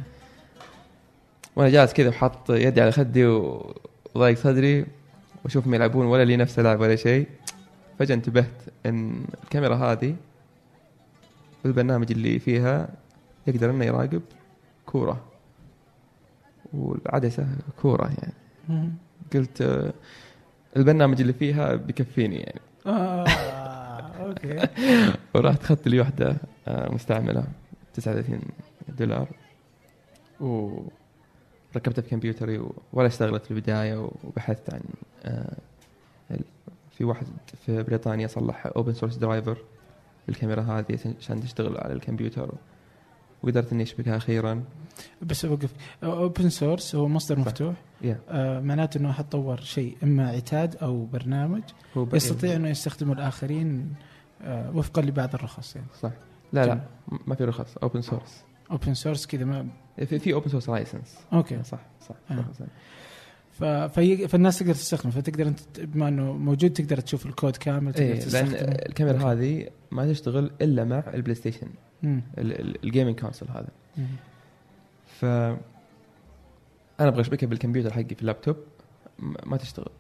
[1.57, 3.27] وأنا جالس كذا وحاط يدي على خدي
[4.15, 4.87] وضايق صدري
[5.45, 7.29] واشوفهم يلعبون ولا لي نفس العب ولا شيء.
[7.99, 10.17] فجأة انتبهت إن الكاميرا هذه
[11.65, 12.89] البرنامج اللي فيها
[13.47, 14.23] يقدر إنه يراقب
[14.87, 15.25] كورة.
[16.73, 17.47] والعدسة
[17.83, 18.33] كورة يعني.
[19.35, 19.93] قلت آه،
[20.77, 22.61] البرنامج اللي فيها بيكفيني يعني.
[22.87, 23.86] آه.
[24.21, 24.69] أوكي.
[25.35, 26.37] ورحت اخذت لي واحدة
[26.69, 27.45] آه، مستعملة
[27.95, 28.41] 39
[28.89, 29.29] دولار.
[30.41, 34.81] وركبتها في كمبيوتري وما اشتغلت في البداية وبحثت عن
[35.25, 35.57] آه،
[36.91, 37.27] في واحد
[37.67, 39.59] في بريطانيا صلح open source driver
[40.29, 42.55] للكاميرا هذه عشان تشتغل على الكمبيوتر.
[43.43, 44.65] وقدرت إني أشبكها أخيرا.
[45.23, 45.71] بس أوقف.
[46.05, 47.39] open source هو مصدر.
[47.39, 47.75] مفتوح.
[48.03, 51.63] يا آه معناته إنه احد طور شيء إما عتاد أو برنامج.
[52.13, 53.95] يستطيع إنه يستخدمه الآخرين
[54.43, 55.89] آه وفقا لبعض الرخص يعني.
[56.03, 56.11] صح.
[56.53, 57.77] لا لا م- ما في رخص.
[57.77, 61.63] اوبن سورس اوبن سورس كذا ما في في اوبن سورس لايسنس أوكي.
[61.63, 62.45] صح صح, آه.
[62.59, 62.67] صح.
[63.53, 63.65] ف...
[63.65, 64.29] في...
[64.29, 65.13] فالناس تقدر تستخدمه.
[65.13, 68.53] فتقدر أنت بما إنه موجود تقدر تشوف الكود كامل تقدر لأن تستخدمه.
[68.59, 69.27] الكاميرا أوكي.
[69.27, 71.69] هذه ما تشتغل إلا مع البلاي ستيشن.
[72.39, 74.07] ال gaming console هذا مم.
[75.07, 78.57] ف أنا أبغى أشبكها بالكمبيوتر حقي في اللابتوب
[79.47, 79.91] ما تشتغل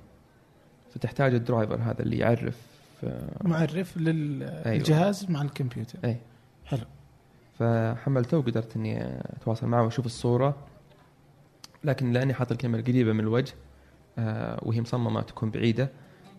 [0.94, 2.60] فتحتاج ال driver هذا اللي يعرف
[3.04, 6.16] آه، معرف للجهاز مع الكمبيوتر أي
[6.64, 6.84] حلو.
[7.58, 10.56] فحملته وقدرت إني أتواصل معه وأشوف الصورة
[11.84, 13.54] لكن لأني حاط الكاميرا قريبه من الوجه
[14.18, 15.90] آه، وهي مصممة تكون بعيدة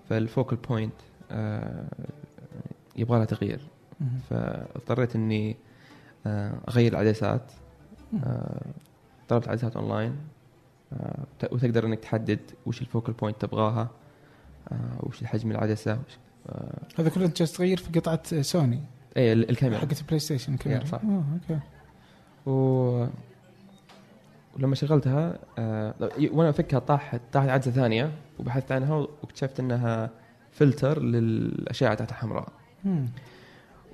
[0.10, 0.94] فال focal point
[2.96, 3.60] يبغى لها تغيير.
[4.30, 5.58] فاضطريت إني
[6.28, 7.52] آه، أغير العدسات.
[8.24, 8.66] آه،
[9.28, 10.16] طلبت عدسات أونلاين.
[10.94, 13.90] آه، وتقدر إنك تحدد وش ال focal point تبغاها
[15.00, 16.18] وش الحجم العدسة وش
[17.00, 18.82] هذا كله أنت جالس تغير في قطعة سوني.
[19.18, 19.80] اي ال- الكاميرا.
[19.80, 20.86] حقت البلاي ستيشن الكاميرا.
[20.86, 21.02] صح.
[21.04, 21.60] آه أوكي.
[22.46, 23.08] و...
[24.56, 25.94] ولما شغلتها آه...
[26.32, 30.10] وأنا افكها طاحت طاحت عدسة ثانية وبحثت عنها واكتشفت إنها
[30.52, 32.48] فلتر للأشعة تحت الحمراء.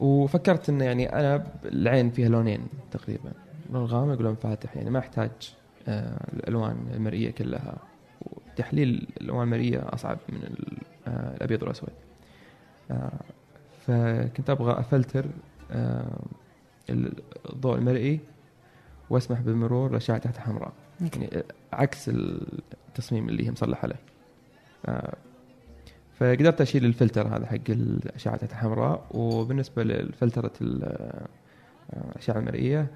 [0.04, 3.32] وفكرت إنه يعني أنا العين فيها لونين تقريبا.
[3.70, 5.32] لون غامق ولون فاتح يعني ما أحتاج
[5.88, 7.78] آه الألوان المرئية كلها.
[8.22, 10.56] وتحليل الألوان المرئية أصعب من
[11.08, 11.90] آه الأبيض والأسود.
[12.92, 13.12] آه
[13.88, 15.26] فكنت أبغى أفلتر
[17.50, 18.20] الضوء المرئي
[19.10, 20.40] وأسمح بمرور الأشعة تحت
[21.02, 21.20] أوكي.
[21.20, 23.96] يعني عكس التصميم اللي هي مصلحة له.
[26.20, 31.28] فقدرت أشيل الفلتر هذا حق الأشعة تحت الحمراء وبالنسبة لفلتره ال- آه،
[32.12, 32.88] الأشعة المرئية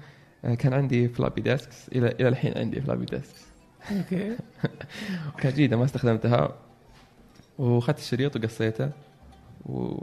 [0.44, 3.46] آه، كان عندي floppy disks إلى إلى الحين عندي floppy disks
[3.90, 4.36] أوكي.
[5.40, 6.54] كانت جيدة ما استخدمتها.
[7.58, 8.90] وأخذت الشريط وقصيته
[9.66, 9.94] و...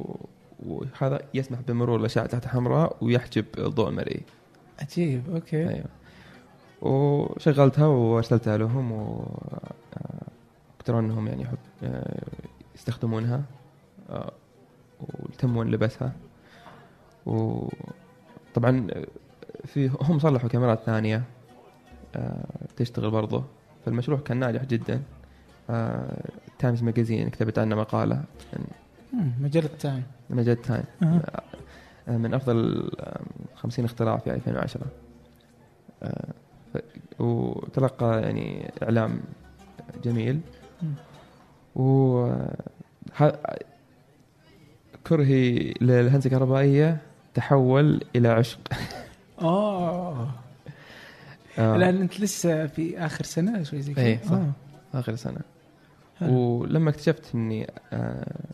[0.65, 4.21] وهذا يسمح بمرور الأشعة تحت الحمراء ويحجب الضوء المرئي
[4.82, 5.69] عجيب أوكي.
[5.69, 5.86] أيوه.
[6.82, 9.25] وشغلتها وأرسلتها لهم و
[10.89, 11.58] آه، إنهم يعني يحب
[12.76, 13.44] يستخدمونها
[14.10, 14.32] آه،
[15.00, 16.12] ويتمون لابسينها.
[17.26, 18.88] وطبعا
[19.66, 21.24] في هم صلحوا كاميرات ثانية
[22.16, 22.46] آه،
[22.78, 23.44] تشتغل برضه.
[23.86, 25.02] فالمشروع كان ناجح جدا.
[26.60, 28.24] Times Magazine كتبت عنه مقالة.
[29.14, 29.32] مم.
[29.42, 30.84] مجلة تايم مجلة تايم.
[31.04, 33.22] آه، من أفضل آه،
[33.56, 34.82] 50 اختراع في 2010
[36.04, 36.34] آه،
[36.74, 39.20] ف- وتلقى يعني إعلام
[40.04, 40.40] جميل.
[41.76, 42.26] و
[45.08, 46.97] كرهي للهندسة الكهربائية
[47.34, 48.60] تحول إلى عشق
[49.41, 50.30] آه
[51.58, 54.32] آه، لأن أنت لسه في آخر سنة شوي زي كذا إيه، صح.
[54.32, 54.51] آه.
[54.93, 55.39] آخر سنة
[56.19, 56.34] حلو.
[56.34, 58.45] ولما اكتشفت إني آه،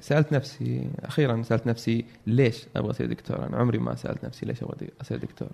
[0.00, 4.62] سألت نفسي أخيرا سألت نفسي ليش أبغى أصير دكتور؟ أنا عمري ما سألت نفسي ليش
[4.62, 5.48] أبغى أصير دكتور.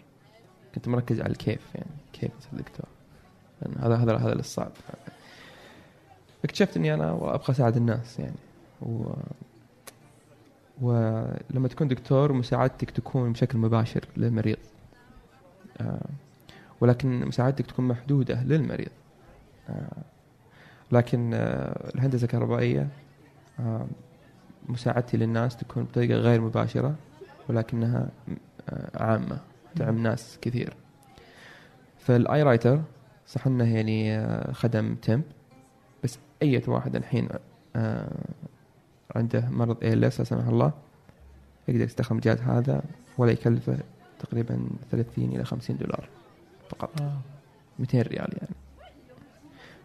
[0.74, 2.86] كنت مركز على الكيف يعني كيف أصير دكتور.
[3.78, 4.72] هذا هذا هذا الصعب.
[6.50, 8.36] اكتشفت إني أنا أبغى أساعد الناس يعني.
[8.82, 9.12] و
[10.80, 14.56] ولما تكون دكتور مساعدتك تكون بشكل مباشر للمريض.
[15.80, 16.08] آه،
[16.80, 18.88] ولكن مساعدتك تكون محدودة للمريض.
[19.68, 20.02] آه،
[20.92, 22.88] لكن آه، الهندسة الكهربائية
[23.60, 23.86] آه،
[24.68, 26.94] مساعدتي للناس تكون بطريقة غير مباشرة
[27.48, 28.08] ولكنها
[28.70, 29.38] آه، عامة
[29.76, 30.74] تعم ناس كثير.
[31.98, 32.82] فال EyeWriter
[33.26, 35.22] صح إنه يعني آه، خدم تمب.
[36.42, 37.28] أي واحد الحين
[37.76, 38.24] آه،
[39.16, 40.72] عنده مرض ALS لا سمح الله
[41.68, 42.82] يقدر يستخدم الجهاز هذا
[43.18, 43.78] ولا يكلفه
[44.18, 46.08] تقريبا 30 إلى 50 دولار
[46.68, 47.00] فقط.
[47.00, 47.18] آه.
[47.78, 48.54] 200 ريال يعني.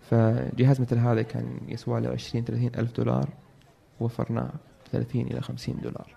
[0.09, 3.29] فجهاز مثل هذا كان يسوى له 20 30 ألف دولار
[3.99, 4.49] وفرناه
[4.91, 6.15] 30 إلى 50 دولار.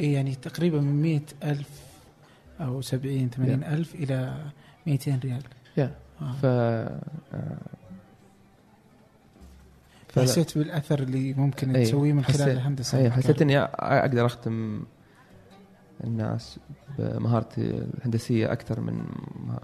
[0.00, 1.82] إيه يعني تقريبا من مئة ألف
[2.60, 4.36] أو سبعين ثمانين ألف إلى
[4.86, 5.42] 200 ريال.
[5.76, 6.32] يا آه.
[6.32, 7.58] ف آه،
[10.22, 14.82] حسيت بالأثر اللي ممكن إيه، تسويه من خلال الهندسة اي حسيت إني أقدر أختم
[16.04, 16.58] الناس
[16.98, 17.60] بمهارتي
[17.98, 18.94] الهندسية أكثر من
[19.46, 19.58] مه-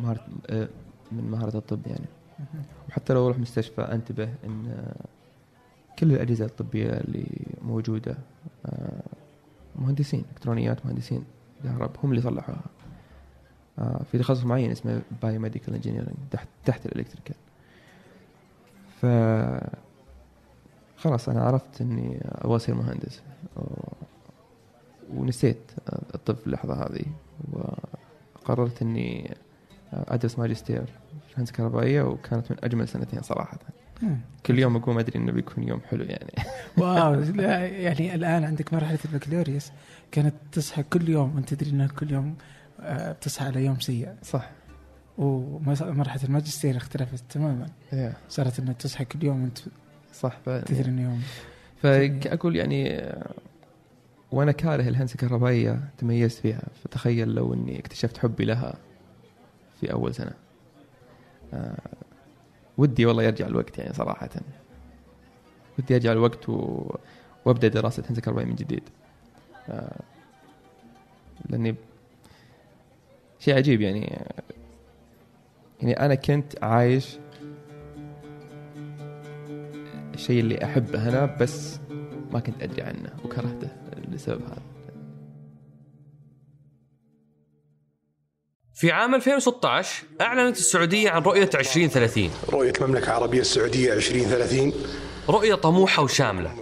[0.00, 0.68] مهاره آه،
[1.12, 2.06] من مهارة الطب يعني.
[2.88, 4.86] وحتى لو أروح مستشفى أنتبه إن
[5.98, 7.26] كل الأجهزة الطبية اللي
[7.62, 8.16] موجودة
[8.66, 9.02] آه،
[9.76, 11.24] مهندسين إلكترونيات مهندسين
[11.64, 12.60] كهرب هم اللي صلحوها.
[13.78, 17.34] آه، في تخصص معين اسمه biomedical engineering تحت تحت ال electrical.
[19.04, 19.06] ف
[20.96, 23.22] خلاص أنا عرفت إني أبغى أصير مهندس.
[25.14, 25.70] ونسيت
[26.14, 27.04] الطب في اللحظة هذه.
[27.52, 29.36] وقررت إني
[29.92, 30.84] أدرس ماجستير
[31.26, 33.58] في الهندسة الكهربائية وكانت من أجمل سنتين صراحة.
[34.46, 36.32] كل يوم أقوم أدري إنه بيكون يوم حلو يعني.
[36.78, 39.72] واو لا، يعني الآن عندك مرحلة البكالوريوس.
[40.12, 42.36] كانت تصحى كل يوم وأنت تدري انك كل يوم
[42.80, 44.08] آه، بتصحى على يوم سيء.
[44.22, 44.50] صح.
[45.18, 47.66] ومرحله الماجستير اختلفت تماما.
[48.28, 49.58] صارت انك تصحى كل يوم وأنت
[50.14, 51.22] صح إنه يوم.
[51.82, 53.02] فأقول يعني
[54.32, 56.62] وأنا كاره الهندسة الكهربائية تميزت فيها.
[56.84, 58.74] فتخيل لو إني اكتشفت حبي لها
[59.80, 60.32] في أول سنة.
[61.54, 61.78] آه،
[62.78, 64.30] ودي والله يرجع الوقت يعني صراحة.
[65.78, 66.90] ودي يرجع الوقت و...
[67.44, 68.82] وأبدأ دراسة هندسه كهربائيه من جديد.
[69.68, 70.00] آه،
[71.48, 71.74] لأني
[73.38, 74.18] شيء عجيب يعني.
[75.84, 77.18] يعني أنا كنت عايش
[80.14, 81.78] الشيء اللي أحبه أنا بس
[82.30, 83.68] ما كنت أدري عنه وكرهته
[84.08, 84.62] لسبب هذا.
[88.74, 94.72] في عام 2016 أعلنت السعودية عن رؤية 2030 رؤية المملكة العربية السعودية 2030
[95.28, 96.54] رؤية طموحة وشاملة.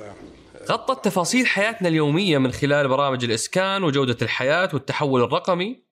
[0.68, 5.91] غطت تفاصيل حياتنا اليومية من خلال برامج الإسكان وجودة الحياة والتحول الرقمي.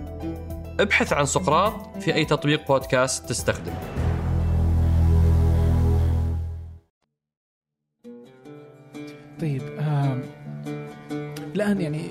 [0.81, 3.79] ابحث عن سقراط في أي تطبيق بودكاست تستخدمه
[9.41, 10.23] طيب آم،
[11.55, 12.09] الآن يعني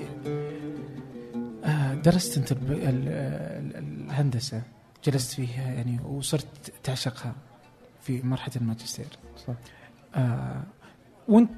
[1.65, 3.75] آه، درست أنت الب- ال- ال-
[4.09, 4.61] الهندسة
[5.03, 7.33] جلست فيها يعني وصرت تعشقها
[8.01, 9.07] في مرحلة الماجستير
[9.47, 9.53] صح.
[10.15, 10.63] آه
[11.27, 11.51] وأنت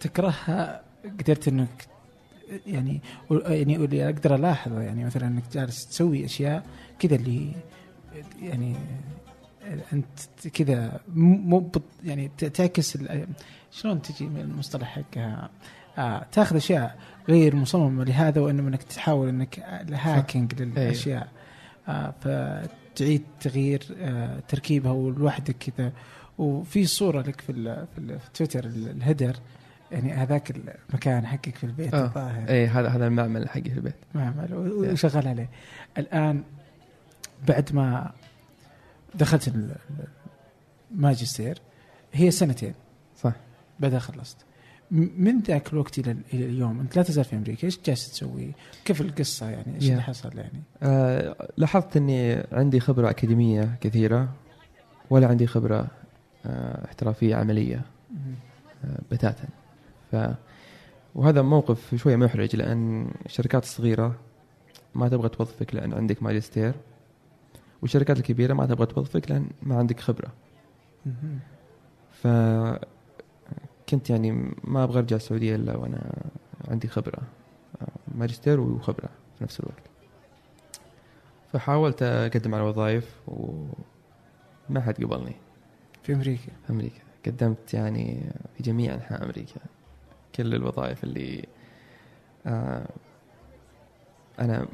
[0.00, 0.82] تكرهها
[1.20, 1.86] قدرت إنك
[2.66, 6.66] يعني يعني اللي أقدر الاحظه يعني مثلا إنك جالس تسوي أشياء
[6.98, 7.52] كذا اللي
[8.42, 8.76] يعني
[9.92, 11.70] أنت كذا مو
[12.04, 12.98] يعني تعكس
[13.72, 15.50] شلون تجي من المصطلح حقها
[15.98, 21.28] آه تاخذ أشياء غير مصممة لهذا وإنما إنك تحاول إنك الهاكينج للأشياء.
[21.88, 25.92] آه فتعيد تغيير آه تركيبها لوحدك كذا.
[26.38, 27.52] وفي صورة لك في
[27.96, 29.36] في, في تويتر ال- الهيدر.
[29.92, 30.50] يعني هذاك
[30.90, 32.04] المكان حقك في البيت آه.
[32.04, 35.48] الظاهر اي هذا هذا المعمل حقي في البيت معمل وشغال عليه
[35.98, 36.42] الآن
[37.48, 38.12] بعد ما
[39.14, 40.06] دخلت ال- ال-
[40.92, 41.58] الماجستير
[42.12, 42.74] هي سنتين
[43.16, 43.32] صح
[43.80, 44.36] بعدها خلصت
[44.90, 48.52] من ذاك الوقت إلى إلى اليوم أنت لا تزال في أمريكا إيش جالس تسوي؟
[48.84, 49.90] كيف القصة يعني؟ إيش Yeah.
[49.90, 54.28] اللي حصل يعني؟ آه لاحظت إني عندي خبرة أكاديمية كثيرة
[55.10, 55.86] ولا عندي خبرة
[56.46, 57.82] آه احترافية عملية
[58.84, 59.48] آه بتاتا
[60.12, 60.16] ف
[61.14, 64.16] وهذا موقف شوية محرج لأن الشركات الصغيرة
[64.94, 66.74] ما تبغى توظفك لأن عندك ماجستير
[67.82, 70.32] والشركات الكبيرة ما تبغى توظفك لأن ما عندك خبرة.
[72.10, 72.26] ف
[73.88, 76.22] كنت يعني ما أبغى أرجع السعودية إلا وأنا
[76.68, 77.22] عندي خبرة
[78.14, 79.82] ماجستير وخبرة في نفس الوقت.
[81.52, 85.36] فحاولت أقدم على وظائف وما حد قبلني.
[86.02, 86.52] في أمريكا.
[86.66, 87.00] في أمريكا.
[87.26, 89.60] قدمت يعني في جميع أنحاء أمريكا.
[90.36, 91.44] كل الوظائف اللي
[92.46, 92.86] آه
[94.40, 94.68] أنا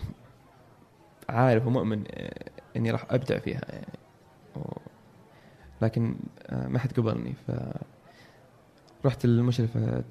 [1.29, 3.87] عارف ومؤمن آه، إني راح أبدع فيها يعني
[4.57, 4.79] و-
[5.83, 6.15] لكن
[6.47, 7.51] آه ما حد قبلني ف
[9.05, 10.05] رحت لمشرفة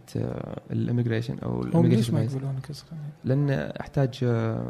[0.72, 2.90] ال immigration أو ال immigration ما يقبلونك أصلا؟
[3.24, 4.16] لأن أحتاج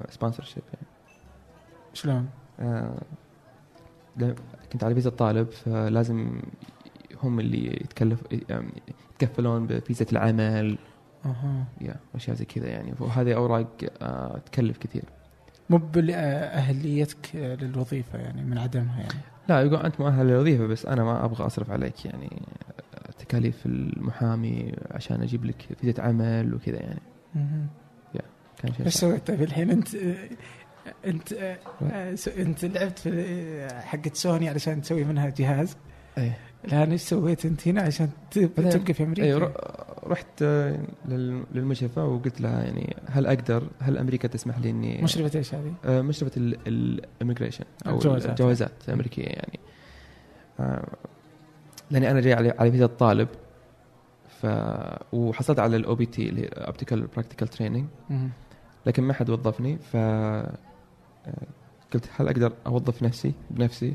[0.10, 0.88] سبونسرشيب يعني
[1.94, 3.02] شلون؟ آه،
[4.74, 6.42] كنت على فيزا الطالب فلازم
[7.24, 8.82] هم اللي يتكلف يعني
[9.14, 10.78] يتكفلون بفيزا العمل.
[11.26, 11.66] أها.
[11.82, 12.94] يا أشياء زي كذا يعني.
[13.00, 13.68] وهذه أوراق
[14.02, 15.04] آه، تكلف كثير.
[15.70, 21.26] مو بأهليتك للوظيفة يعني من عدمها يعني؟ لا يقول أنت مؤهل للوظيفة بس أنا ما
[21.26, 22.42] أبغى أصرف عليك يعني.
[22.96, 27.02] آه، تكاليف المحامي عشان أجيب لك فيزا عمل وكذا يعني.
[27.36, 27.68] مهم.
[28.58, 28.94] كان شيء إيش.
[28.94, 29.88] سويت؟ طيب الحين أنت
[31.06, 35.78] أنت آه، أنت لعبت في حقت سوني علشان تسوي منها جهاز.
[36.18, 36.38] إيه.
[36.66, 39.54] الان إيش سويت أنت هنا عشان تبقى في أمريكا؟ ر-
[40.08, 45.38] رحت آه، لل- للمشرفة وقلت لها يعني هل أقدر هل أمريكا تسمح لي إني مشرفة
[45.40, 46.32] إيش هذه؟ آه، مشرفة
[46.68, 48.30] ال immigration أو الجوازات.
[48.30, 49.60] الجوازات الامريكيه يعني
[50.60, 50.88] آه،
[51.92, 53.28] لأني أنا جاي على على فيزا الطالب
[54.42, 54.46] ف
[55.14, 57.86] وحصلت على ال OPT اللي هي optional practical training.
[58.86, 59.98] لكن ما حد وظفني ف
[61.94, 63.94] قلت هل أقدر أوظف نفسي بنفسي؟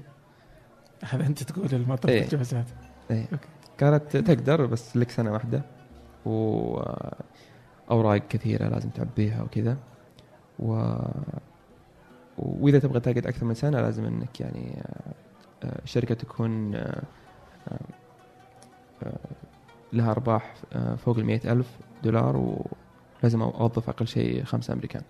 [1.04, 2.24] هذا أنت تقول المطلب إيه.
[2.24, 2.66] الجوازات
[3.10, 3.26] إيه.
[3.32, 3.48] okay.
[3.80, 5.62] قالت تقدر بس لك سنة واحدة
[6.26, 6.80] و
[7.90, 9.76] أوراق كثيرة لازم تعبيها وكذا.
[10.58, 10.94] و
[12.38, 14.82] وإذا تبغى تقعد أكثر من سنة لازم إنك يعني
[15.64, 17.02] آه، الشركة تكون آه،
[19.02, 19.18] آه،
[19.92, 20.54] لها أرباح
[20.96, 22.36] فوق ال ألف دولار
[23.22, 25.02] ولازم أوظف أقل شيء خمسة أمريكان.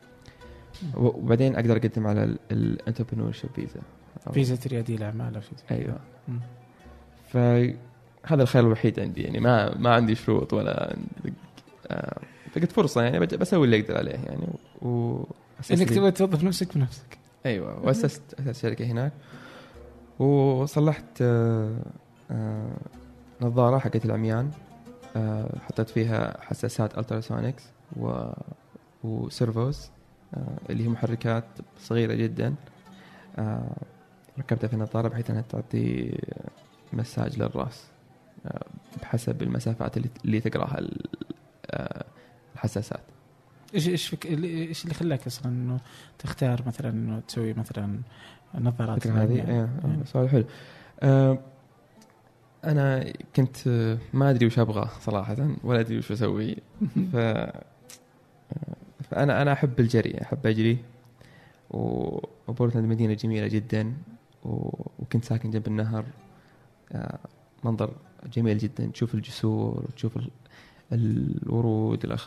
[0.96, 3.80] وبعدين أقدر أقدم على ال entrepreneurship visa
[4.32, 5.78] visa ريادي الأعمال كذا.
[5.78, 5.98] أيوه.
[7.28, 10.96] فهذا الخيار الوحيد عندي يعني ما ما عندي شروط ولا
[11.86, 12.20] آه،
[12.52, 14.46] فقلت فرصة يعني بسوي اللي أقدر عليه يعني
[14.82, 15.22] و
[15.70, 17.18] إنك تبغى توظف نفسك بنفسك.
[17.46, 19.12] أيوه واسست أسست شركة هناك
[20.18, 21.76] وصلحت آه،
[22.30, 22.76] آه،
[23.40, 24.50] نظارة حقت العميان
[25.16, 27.64] آه، حطيت فيها حساسات ultrasonics
[27.96, 28.24] و
[29.04, 29.90] و servos
[30.70, 31.44] اللي هي محركات
[31.78, 32.54] صغيرة جدا
[34.38, 36.18] ركبتها في النظاره بحيث أنها تعطي
[36.92, 37.84] مساج للرأس
[38.46, 38.66] آه،
[39.02, 40.80] بحسب المسافات اللي اللي تقراها
[41.70, 42.04] آه،
[42.54, 43.00] الحساسات.
[43.74, 44.26] إيش إيش فك...
[44.26, 45.80] اللي- إيش اللي خلاك أصلا إنه
[46.18, 48.00] تختار مثلا إنه تسوي مثلا
[48.54, 49.50] نظارات هذه؟ يعني.
[49.52, 50.44] إيه، آه، سؤال حلو.
[51.02, 51.38] آه،
[52.64, 56.56] أنا كنت آه، ما أدري وش أبغى صراحة ولا أدري وش أسوي.
[57.12, 57.16] ف
[59.10, 60.78] فأنا أنا أحب الجري أحب أجري
[61.70, 63.92] وبورتلاند مدينة جميلة جدا.
[64.44, 66.04] وكنت ساكن جنب النهر.
[66.92, 67.18] آه،
[67.64, 67.90] منظر
[68.32, 68.86] جميل جدا.
[68.86, 70.30] تشوف الجسور تشوف ال...
[70.92, 72.18] الورود.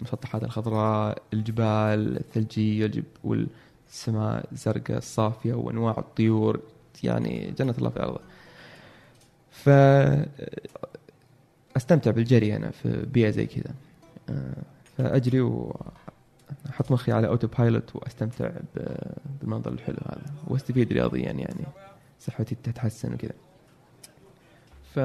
[0.00, 3.04] المسطحات الخضراء الجبال الثلجية الجب...
[3.24, 6.60] والسماء الزرقاء الصافيه وأنواع الطيور.
[7.02, 8.20] يعني جنة الله في أرضه.
[9.50, 9.68] ف
[11.76, 13.74] أستمتع بالجري أنا في بيئة زي كذا.
[14.28, 14.62] آه،
[14.96, 15.40] فأجري
[16.66, 18.50] واحط مخي على autopilot واستمتع
[19.40, 20.34] بالمنظر الحلو هذا.
[20.46, 21.66] وأستفيد رياضيا يعني.
[22.20, 23.32] صحتي تتحسن وكذا.
[24.94, 24.98] ف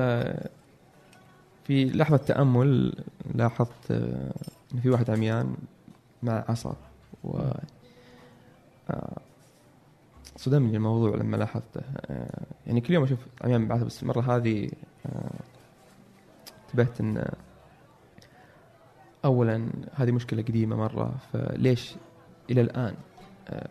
[1.63, 2.93] في لحظة تأمل
[3.35, 5.55] لاحظت إن في واحد عميان
[6.23, 6.75] مع عصا.
[7.23, 7.37] و
[8.89, 9.17] آه،
[10.35, 11.81] صدمني الموضوع لما لاحظته.
[12.05, 14.69] آه، يعني كل يوم أشوف عميان بعثة بس المرة هذه
[15.05, 15.39] آه،
[16.67, 17.25] انتبهت إن
[19.25, 21.95] أولا هذه مشكلة قديمة مرة فليش
[22.49, 22.93] إلى الآن
[23.47, 23.69] آه،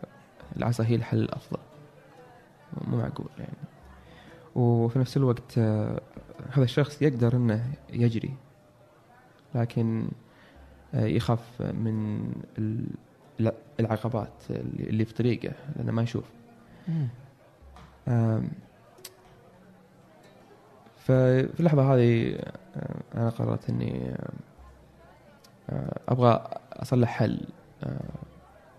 [0.57, 1.59] العصا هي الحل الأفضل؟
[2.87, 3.57] مو معقول يعني.
[4.55, 6.01] وفي نفس الوقت آه،
[6.51, 8.33] هذا الشخص يقدر إنه يجري
[9.55, 10.07] لكن
[10.93, 12.87] آه، يخاف من ال-
[13.39, 16.25] الع- العقبات اللي في طريقه لأنه ما يشوف.
[20.97, 22.39] ففي اللحظة هذه
[23.15, 24.15] أنا قررت إني
[25.69, 27.47] آه، أبغى أصلح حل
[27.83, 27.99] آه،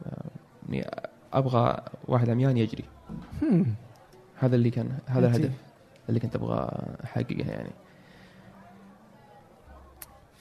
[0.06, 2.84] آه، أبغى واحد عميان يجري.
[4.38, 5.26] هذا اللي كان هذا.
[5.26, 5.52] الهدف
[6.08, 6.68] اللي كنت أبغى
[7.04, 7.70] أحققه يعني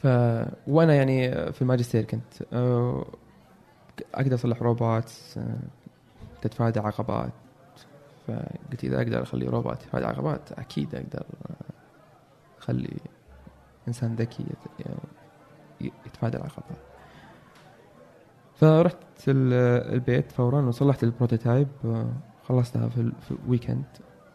[0.02, 0.08] ف
[0.68, 2.44] وأنا يعني في الماجستير كنت
[4.14, 5.12] أقدر أصلح روبوت
[6.42, 7.32] تتفادى عقبات
[8.28, 11.26] فقلت إذا أقدر أخلي روبوت يتفادى عقبات أكيد أقدر
[12.60, 12.98] أخلي
[13.88, 14.94] إنسان ذكي يت- ي-
[16.06, 16.78] يتفادى العقبات
[18.56, 22.14] فرحت ال- البيت فورا وصلحت ال prototype آه،
[22.48, 23.84] خلصتها في, ال- في weekend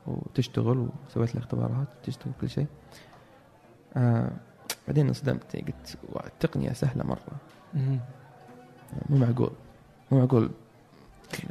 [0.07, 2.66] وتشتغل وسويت لها اختبارات تشتغل كل شيء.
[3.96, 4.30] آه
[4.88, 7.20] بعدين انصدمت قلت "wow، التقنية سهلة مرة.
[7.74, 8.01] مم.
[9.11, 9.51] مو معقول
[10.11, 10.51] مو معقول.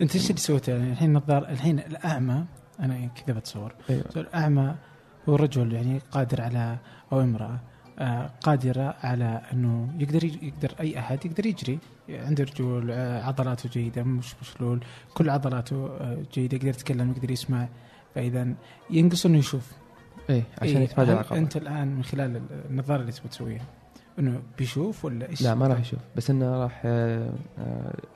[0.01, 2.45] انت إيش اللي سويته يعني الحين نظار الحين الأعمى
[2.79, 3.73] أنا كذا بتصور.
[3.89, 4.05] أيوه.
[4.15, 4.75] الأعمى
[5.29, 6.77] هو رجل يعني قادر على
[7.13, 7.59] أو امرأة
[8.41, 11.79] قادرة على أنه يقدر يقدر أي أحد يقدر يجري.
[12.09, 14.83] عنده رجول آه، عضلاته جيدة مش مشلول.
[15.13, 17.67] كل عضلاته آه، جيدة يقدر يتكلم يقدر يسمع.
[18.15, 18.53] فإذا
[18.89, 19.71] ينقص إنه يشوف.
[20.29, 23.65] إيه عشان إيه، يتفادى هل العقبات أنت الآن من خلال النظارة اللي تبغى تسويها
[24.19, 25.99] إنه بيشوف ولا إيش؟ لا ما راح يشوف.
[26.15, 27.33] بس إنه راح آه،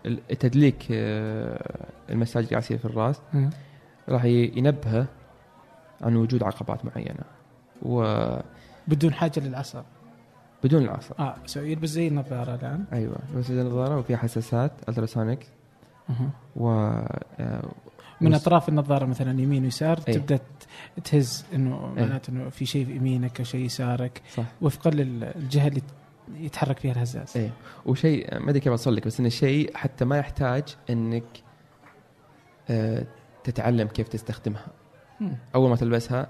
[0.05, 0.85] التدليك
[2.09, 3.21] المساج اللي يصير في الرأس.
[4.09, 5.07] راح ينبهه
[6.01, 7.23] عن وجود عقبات معينة.
[7.81, 8.41] وبدون
[8.87, 9.85] بدون حاجة للعصا
[10.83, 12.85] العصا آه so يلبس زي النظارة الآن.
[12.93, 15.47] أيوه بس النظارة وفيها حساسات ultrasonic.
[16.55, 17.69] و آه،
[18.21, 20.13] من أطراف النظارة مثلا يمين ويسار إيه.
[20.13, 20.39] تبدأ
[21.03, 22.03] تهز إنه إيه.
[22.03, 24.21] معناته إنه في شيء في يمينك أو شيء يسارك.
[24.33, 24.43] صح.
[24.61, 25.81] وفقا للجهه اللي
[26.33, 27.37] يتحرك فيها الهزاز.
[27.37, 27.49] إيه
[27.85, 31.23] وشيء ما أدري كيف أوصل لك بس إنه شيء حتى ما يحتاج إنك
[32.69, 33.05] آه،
[33.43, 34.67] تتعلم كيف تستخدمها.
[35.55, 36.27] أول ما تلبسها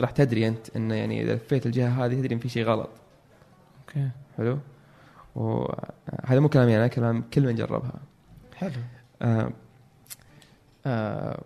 [0.00, 2.90] راح تدري أنت إنه يعني إذا لفيت الجهة هذه تدري إن في شيء غلط.
[3.88, 4.10] أوكي.
[4.36, 4.58] حلو؟
[5.34, 8.00] وهذا مو كلامي أنا كلام كل من جربها.
[8.56, 8.72] حلو.
[9.22, 9.52] آه
[10.86, 11.42] آه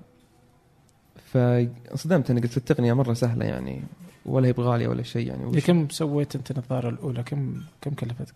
[1.32, 3.82] فانصدمت أنا قلت التقنية مرة سهلة يعني
[4.26, 8.34] ولا هي بغالية ولا شيء يعني كم سويت أنت النظارة الأولى؟ كم كم كلفتك؟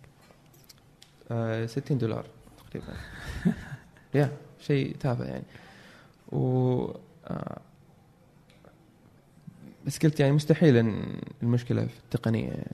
[1.31, 2.25] آه 60 دولار
[2.57, 2.93] تقريبا.
[4.15, 5.43] يا شيء تافه يعني.
[6.31, 6.91] و
[7.27, 7.61] آه
[9.87, 12.47] بس قلت يعني مستحيل إن المشكلة في التقنية.
[12.47, 12.71] يعني.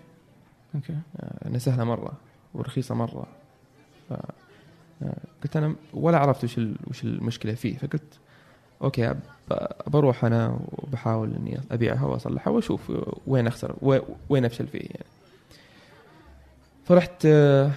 [0.75, 0.93] okay.
[1.19, 2.13] آه، إنها سهلة مرة
[2.53, 3.27] ورخيصة مرة.
[4.09, 4.13] ف
[5.03, 7.77] آه، قلت أنا ولا عرفت وش وش المشكلة فيه.
[7.77, 8.19] فقلت
[8.81, 9.15] أوكي
[9.87, 12.91] بروح أنا وبحاول إني أبيعها وأصلحها وأشوف
[13.27, 13.75] وين أخسر
[14.29, 15.05] وين- أفشل فيه يعني.
[16.85, 17.71] فرحت آه،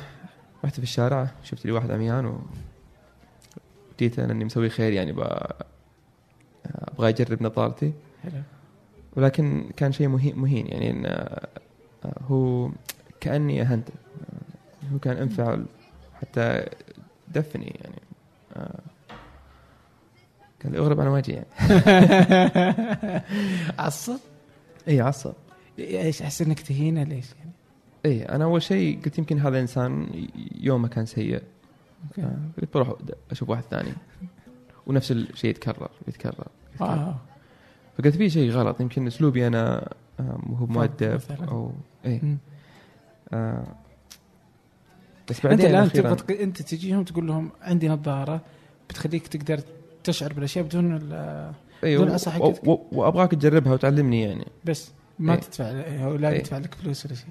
[0.64, 2.38] رحت في الشارع شفت لي واحد عميان و
[3.98, 7.92] جيت أنا إني مسوي خير يعني أبغى أجرب نظارتي.
[8.22, 8.42] حلو.
[9.16, 11.48] ولكن كان شيء مهين مهين يعني إن آه،
[12.28, 12.70] هو
[13.20, 13.92] كأني أهنته.
[14.20, 15.66] آه، هو كان انفعل
[16.20, 16.64] حتى
[17.34, 18.00] دفني يعني.
[18.56, 18.78] آه،
[20.64, 21.46] قال لي اغرب على وجهي يعني
[23.78, 24.18] عصب؟
[24.88, 25.32] اي عصب.
[25.78, 27.50] إيش أحس إنك تهينه ليش يعني؟
[28.06, 30.06] اي أنا أول شيء قلت يمكن هذا الانسان
[30.60, 31.42] يومه كان سيء.
[32.58, 32.94] قلت بروح
[33.30, 33.90] أشوف واحد ثاني.
[34.86, 37.14] ونفس الشيء يتكرر يتكرر, يتكرر.
[37.98, 39.88] فقلت في شيء غلط يمكن أسلوبي أنا
[40.20, 41.20] مو مؤدب.
[41.48, 41.72] أو
[42.06, 42.20] اي.
[43.32, 43.64] آه
[45.30, 48.40] بس أنت بعدين الآن أخيراً- تبغى تق- أنت تجيهم تقول لهم عندي نظارة
[48.88, 49.60] بتخليك تقدر
[50.04, 51.52] تشعر بالأشياء بدون ال-
[51.84, 52.70] أيوه بدون العصا و-.
[52.72, 55.40] و- وأبغاك تجربها وتعلمني يعني بس ما إيه.
[55.40, 55.64] تدفع
[56.04, 56.38] هو لا إيه.
[56.38, 57.28] يدفع لك فلوس ولا شيء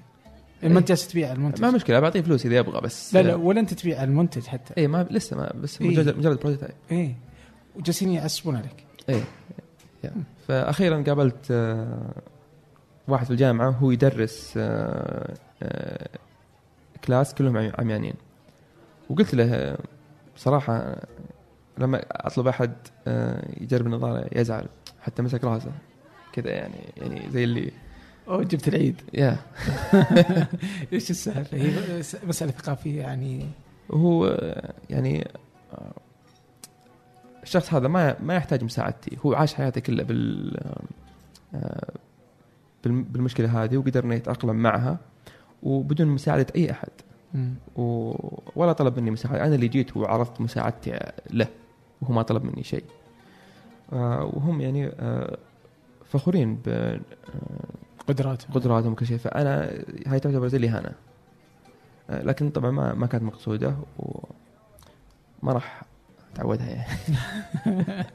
[0.63, 3.59] ما انت جالس تبيع المنتج ما مشكلة بعطيه فلوس إذا يبغى بس لا لا ولا
[3.59, 5.87] أنت تبيع المنتج حتى اي ما لسه ما بس إيه.
[5.89, 7.15] مجرد مجرد prototype إيه
[7.75, 9.21] وجالسين يعصبون عليك اي
[10.05, 10.11] يا.
[10.47, 12.11] فاخيرا قابلت آه،
[13.07, 15.33] واحد في الجامعة هو يدرس آه،
[15.63, 16.09] آه،
[17.05, 18.13] كلاس كلهم عمي- عميانين.
[19.09, 19.77] وقلت له
[20.35, 20.95] بصراحه
[21.77, 22.71] لما أطلب أحد
[23.61, 24.65] يجرب النظارة يزعل
[25.01, 25.71] حتى مسك راسه
[26.33, 27.71] كذا يعني يعني زي اللي
[28.27, 29.01] أو جبت العيد.
[29.13, 29.37] يا.
[30.93, 31.71] إيش السالفة؟ هي
[32.27, 33.45] مسألة ثقافية يعني.
[33.89, 35.27] وهو آه، يعني
[37.45, 39.17] الشخص هذا ما ما يحتاج مساعدتي.
[39.25, 40.57] هو عاش حياته كلها بال
[41.55, 41.91] آه،
[42.83, 44.97] بالم- بالمشكلة هذه وقدر انه يتاقلم معها
[45.63, 46.89] وبدون مساعدة أي أحد.
[47.75, 49.45] و- ولا طلب مني مساعدة.
[49.45, 50.99] أنا اللي جيت وعرضت مساعدتي
[51.31, 51.47] له
[52.01, 52.83] وهو ما طلب مني شيء.
[53.93, 55.37] آه، وهم يعني آه،
[56.05, 56.59] فخورين
[58.07, 59.17] قدراته بقدراتهم وكل شيء.
[59.17, 59.71] فأنا
[60.07, 60.91] هاي تعتبر زي الاهانه
[62.09, 65.83] لكن طبعا ما ما كانت مقصودة وما راح
[66.35, 66.87] اتعودها يعني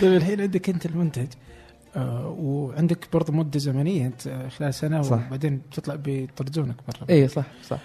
[0.00, 1.26] طيب الحين عندك أنت المنتج
[1.96, 5.26] آه وعندك برضه مدة زمنية أنت آه، خلال سنة صح.
[5.26, 7.78] وبعدين بتطلع بيطردونك برا اي صح صح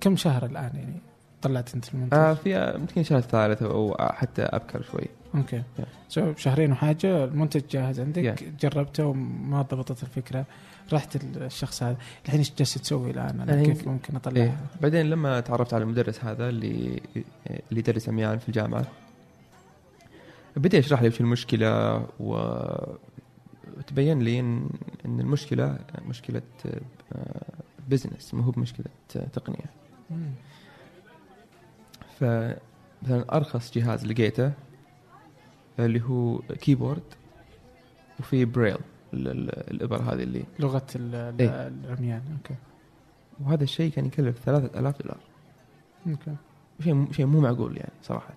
[0.00, 1.00] كم شهر الآن يعني
[1.42, 6.20] طلعت أنت المنتج؟ آه في يمكن شهر ثالث أو حتى أبكر شوي أوكي Yeah.
[6.36, 8.42] شهرين وحاجة المنتج جاهز عندك Yeah.
[8.60, 10.44] جربته وما ضبطت الفكرة
[10.92, 14.56] رحت الشخص هذا الحين إيش جالس تسوي الآن أنا كيف ممكن أطلعها؟ إيه.
[14.82, 17.00] بعدين لما تعرفت على المدرس هذا اللي
[17.70, 18.86] اللي يدرس عميان في الجامعة
[20.56, 22.34] بدا يشرح لي وش المشكلة و
[23.78, 24.70] وتبين لي ان
[25.06, 25.78] إن المشكلة
[26.08, 26.42] مشكلة
[27.88, 28.86] business مو هو بمشكله
[29.32, 29.70] تقنية.
[32.18, 34.52] فمثلا أرخص جهاز لقيته
[35.78, 37.02] اللي هو keyboard
[38.20, 38.76] وفي بريل
[39.14, 41.66] ال- ال- الإبر هذه اللي لغة إيه.
[41.68, 42.54] العميان okay.
[43.40, 45.18] وهذا الشيء كان يكلف 3000 دولار.
[46.06, 46.36] okay.
[46.84, 48.34] شيء شيء مو معقول يعني صراحة.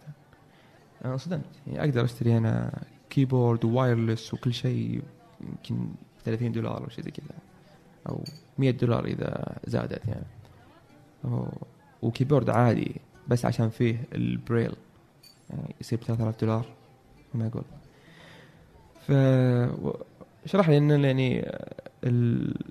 [1.05, 1.45] أنا صدمت.
[1.67, 5.01] يعني أقدر أشتري أنا keyboard و wireless وكل شيء
[5.41, 5.87] يمكن
[6.25, 7.35] 30 دولار أو شيء زي كذا
[8.09, 8.23] أو
[8.57, 10.25] 100 دولار إذا زادت يعني.
[11.25, 11.63] أو-
[12.01, 12.95] و keyboard عادي
[13.27, 14.73] بس عشان فيه البريل.
[15.49, 16.65] يعني يصير ب 3000 دولار
[17.33, 17.63] مو معقول
[19.07, 19.11] ف
[20.45, 21.51] شرح لي ان يعني
[22.03, 22.61] ال-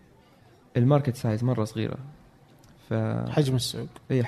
[0.76, 1.98] الـ market size مرة صغيرة.
[2.88, 2.94] ف
[3.30, 3.88] حجم السوق.
[4.10, 4.24] اي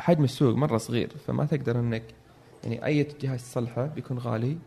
[0.00, 2.02] حجم السوق مرة صغير فما تقدر إنك
[2.64, 4.58] يعني أي جهاز تصلحه بيكون غالي.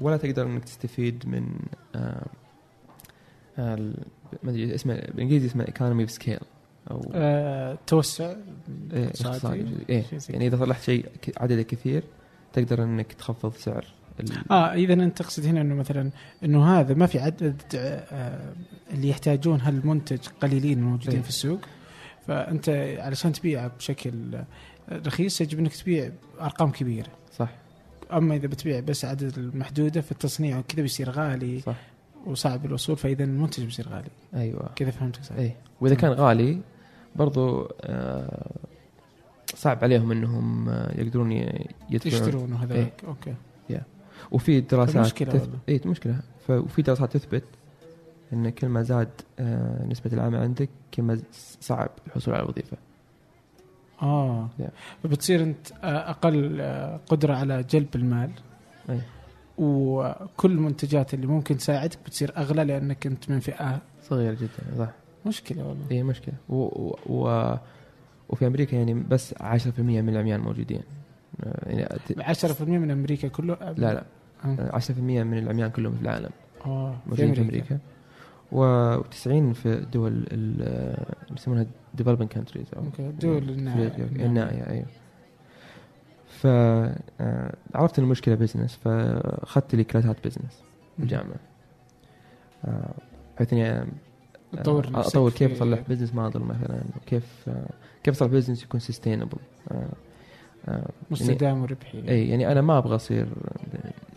[0.00, 1.58] ولا تقدر إنك تستفيد من
[1.94, 2.26] آه
[3.58, 3.76] آه
[4.42, 6.38] ما أدري اسمه بالإنجليزي اسمه economy of scale
[6.90, 8.34] أو آه، توسع
[8.92, 9.64] إيه، اقتصادي.
[9.88, 12.02] زي يعني إذا صلحت شيء عدده كثير
[12.52, 13.84] تقدر إنك تخفض سعر.
[14.50, 16.10] آه إذا أنت تقصد هنا إنه مثلا
[16.44, 18.54] إنه هذا ما في عدد آه
[18.90, 21.22] اللي يحتاجون هالمنتج قليلين موجودين إيه.
[21.22, 21.60] في السوق
[22.26, 22.68] فأنت
[22.98, 24.46] علشان تبيعه بشكل آه،
[24.92, 26.10] رخيص يجب إنك تبيع
[26.40, 27.08] أرقام كبيرة.
[27.36, 27.50] صح.
[28.12, 31.76] أما إذا بتبيع بس عدد المحدوده في التصنيع وكذا بيصير غالي صح.
[32.26, 34.10] وصعب الوصول فإذا المنتج بيصير غالي.
[34.34, 34.70] أيوه.
[34.76, 35.36] كذا فهمتك صح.
[35.36, 35.56] إيه.
[35.80, 36.60] وإذا كان غالي
[37.16, 38.56] برضو آه
[39.54, 42.14] صعب عليهم إنهم آه، يقدرون يدفعون.
[42.14, 43.04] يشترون وهذاك.
[43.04, 43.34] أوكي.
[44.30, 45.40] وفي دراسات فمشكلة تث...
[45.40, 45.58] والله.
[45.68, 46.20] اي مشكلة.
[46.46, 46.50] ف...
[46.50, 47.44] وفي دراسات تثبت
[48.32, 49.08] إن كل ما زاد
[49.38, 51.18] آه نسبة العمل عندك كل ما
[51.60, 52.76] صعب الحصول على وظيفه
[54.02, 54.48] آه.
[54.60, 54.70] Yeah.
[55.02, 58.30] فبتصير أنت آه، أقل آه، قدرة على جلب المال.
[58.90, 59.00] أي.
[59.58, 64.88] وكل المنتجات اللي ممكن تساعدك بتصير أغلى لأنك أنت من فئة صغير جدا صح.
[65.26, 65.84] مشكلة والله.
[65.90, 66.34] اي مشكلة.
[66.48, 66.54] و...
[66.56, 66.96] و...
[67.06, 67.54] و...
[68.28, 69.40] وفي أمريكا يعني بس 10%
[69.78, 70.82] من العميان موجودين.
[71.44, 74.04] آه، يعني أت- 10% من أمريكا كله؟ لا لا.
[74.44, 74.48] آه.
[74.60, 76.30] آه، 10% من العميان كلهم في العالم.
[76.66, 77.78] آه موجودين في أمريكا.
[78.52, 80.26] و90 في دول
[80.62, 81.66] آه، يسمونها
[82.00, 83.88] developing countries أو okay دول النائية.
[83.88, 84.86] في- النائيه أيوه.
[86.28, 90.62] فعرفت المشكلة business فاخذت لي كلاسات business
[90.98, 91.36] بالجامعة
[92.64, 92.94] آه،
[93.36, 93.86] بحيث اني آه،
[94.54, 97.68] نفسك أطور كيف أصلح business model مثلا وكيف آه،
[98.04, 99.38] كيف أصلح business يكون sustainable
[101.10, 101.98] مستدام وربحي.
[102.08, 103.26] اي يعني أنا ما أبغى أصير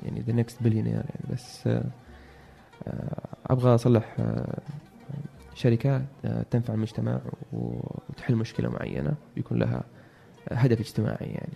[0.03, 1.83] يعني the next billionaire يعني بس آه، آه،
[3.45, 4.59] أبغى أصلح آه،
[5.55, 7.19] شركة آه، تنفع المجتمع
[7.53, 9.83] وتحل مشكلة معينة يكون لها
[10.51, 11.53] هدف اجتماعي يعني.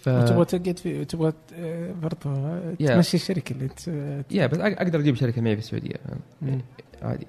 [0.00, 2.86] ف وتبغى تقعد في تبغى آه، برضه آه، Yeah.
[2.86, 5.94] تمشي الشركة اللي انت آه، يا بس أق- أقدر أجيب شركة معي في السعودية.
[7.02, 7.26] عادي.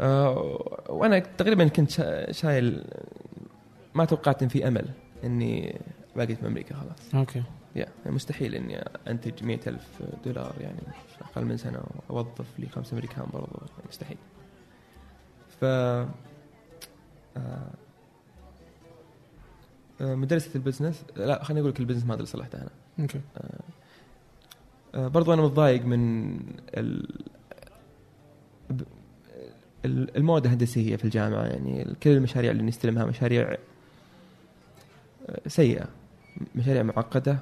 [0.00, 2.84] آه، وأنا تقريبا كنت شا- شايل
[3.94, 4.88] ما توقعت إن في أمل
[5.24, 5.80] إني
[6.16, 7.14] باقي في أمريكا خلاص.
[7.14, 7.42] أوكي
[7.76, 8.76] يا مستحيل إني
[9.08, 13.88] أنتج مئة ألف دولار يعني في أقل من سنة وأوظف لي خمسة أمريكان برضو يعني
[13.88, 14.16] مستحيل.
[15.60, 16.08] ف آه،
[20.00, 22.70] آه، مدرسة ال business لا خليني أقول لك ال business ما أدري صلحتها أنا.
[23.00, 23.20] okay.
[24.94, 26.30] آه، برضو أنا متضايق من
[26.74, 27.08] ال...
[30.16, 33.56] المواد الهندسية في الجامعة يعني كل المشاريع اللي نستلمها مشاريع
[35.46, 35.88] سيئة
[36.54, 37.38] مشاريع معقدة.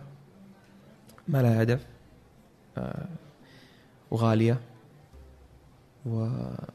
[1.29, 1.87] ما لها هدف
[2.79, 3.09] آه،
[4.11, 4.61] وغالية
[6.07, 6.69] و آه،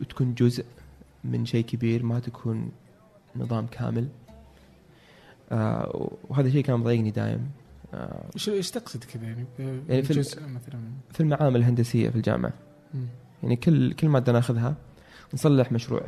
[0.00, 0.64] وتكون جزء
[1.24, 2.72] من شيء كبير ما تكون
[3.36, 4.08] نظام كامل.
[5.52, 7.50] آه، وهذا الشيء كان مضايقني دايم.
[8.34, 9.44] إيش إيش تقصد كذا؟ يعني
[9.88, 10.80] يعني في جزء مثلا.
[11.12, 12.52] في المعامل الهندسية في الجامعة.
[12.94, 13.06] مم.
[13.42, 14.76] يعني كل كل مادة ناخذها
[15.34, 16.02] نصلح مشروع.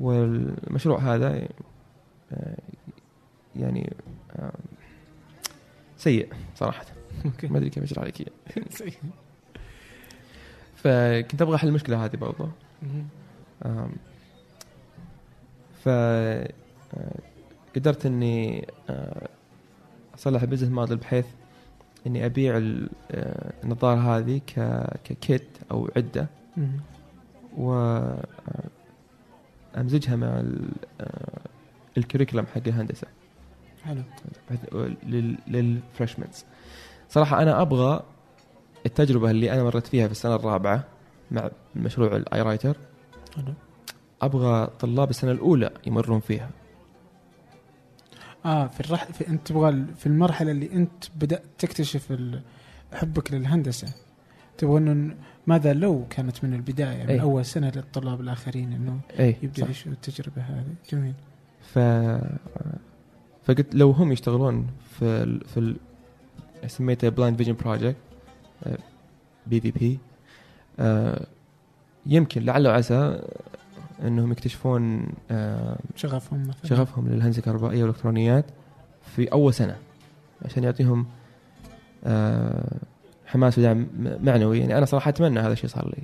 [0.00, 1.48] والمشروع هذا
[3.56, 3.92] يعني
[6.02, 6.84] سيء صراحة.
[7.42, 8.92] ما أدري كيف اشرح لك إياه.
[10.76, 12.50] فكنت أبغى أحل المشكلة هذه برضه.
[15.84, 16.52] ف آه،
[17.76, 19.28] قدرت إني آه،
[20.14, 21.26] أصلح البزنس موديل بحيث
[22.06, 22.56] إني أبيع
[23.10, 24.40] آه، النظارة هذه
[25.04, 26.28] ككيت أو عدة.
[27.56, 27.72] و
[29.76, 30.72] أمزجها مع ال-
[31.96, 33.06] الكوريكولم حق الهندسة.
[33.84, 34.02] حلو.
[35.48, 36.44] لل freshmen
[37.08, 38.02] صراحة أنا أبغى
[38.86, 40.84] التجربة اللي أنا مريت فيها في السنة الرابعة
[41.30, 42.76] مع مشروع ال eye writer
[43.36, 43.54] حلو.
[44.22, 46.50] أبغى طلاب السنة الأولى يمرون فيها.
[48.44, 52.42] آه في الرحله في أنت تبغى في المرحلة اللي أنت بدأت تكتشف ال-
[52.92, 53.94] حبك للهندسة
[54.58, 55.14] تبغى إنه
[55.46, 57.20] ماذا لو كانت من البداية من أي.
[57.20, 59.70] أول سنة للطلاب الآخرين إنه اي يبدأ صح.
[59.70, 61.14] يشوفوا التجربة هذه؟ جميل.
[61.74, 61.78] ف
[63.44, 64.66] فقلت لو هم يشتغلون
[64.98, 65.44] في ال...
[65.48, 65.76] في ال...
[66.66, 67.96] سميته Blind Vision Project
[69.46, 69.98] BVP
[72.06, 73.22] يمكن لعل وعسى
[74.02, 76.64] إنهم يكتشفون آه، شغفهم مثلا.
[76.64, 78.44] شغفهم للهندسة الكهربائية والإلكترونيات
[79.16, 79.76] في أول سنة
[80.44, 81.06] عشان يعطيهم
[82.04, 82.78] آه،
[83.26, 83.86] حماس ودعم
[84.22, 84.58] معنوي.
[84.58, 86.02] يعني أنا صراحة أتمنى هذا الشيء صار لي.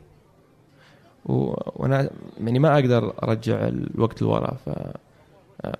[1.25, 2.11] وأنا
[2.41, 4.69] يعني ما أقدر أرجع الوقت لورا ف
[5.65, 5.79] آه،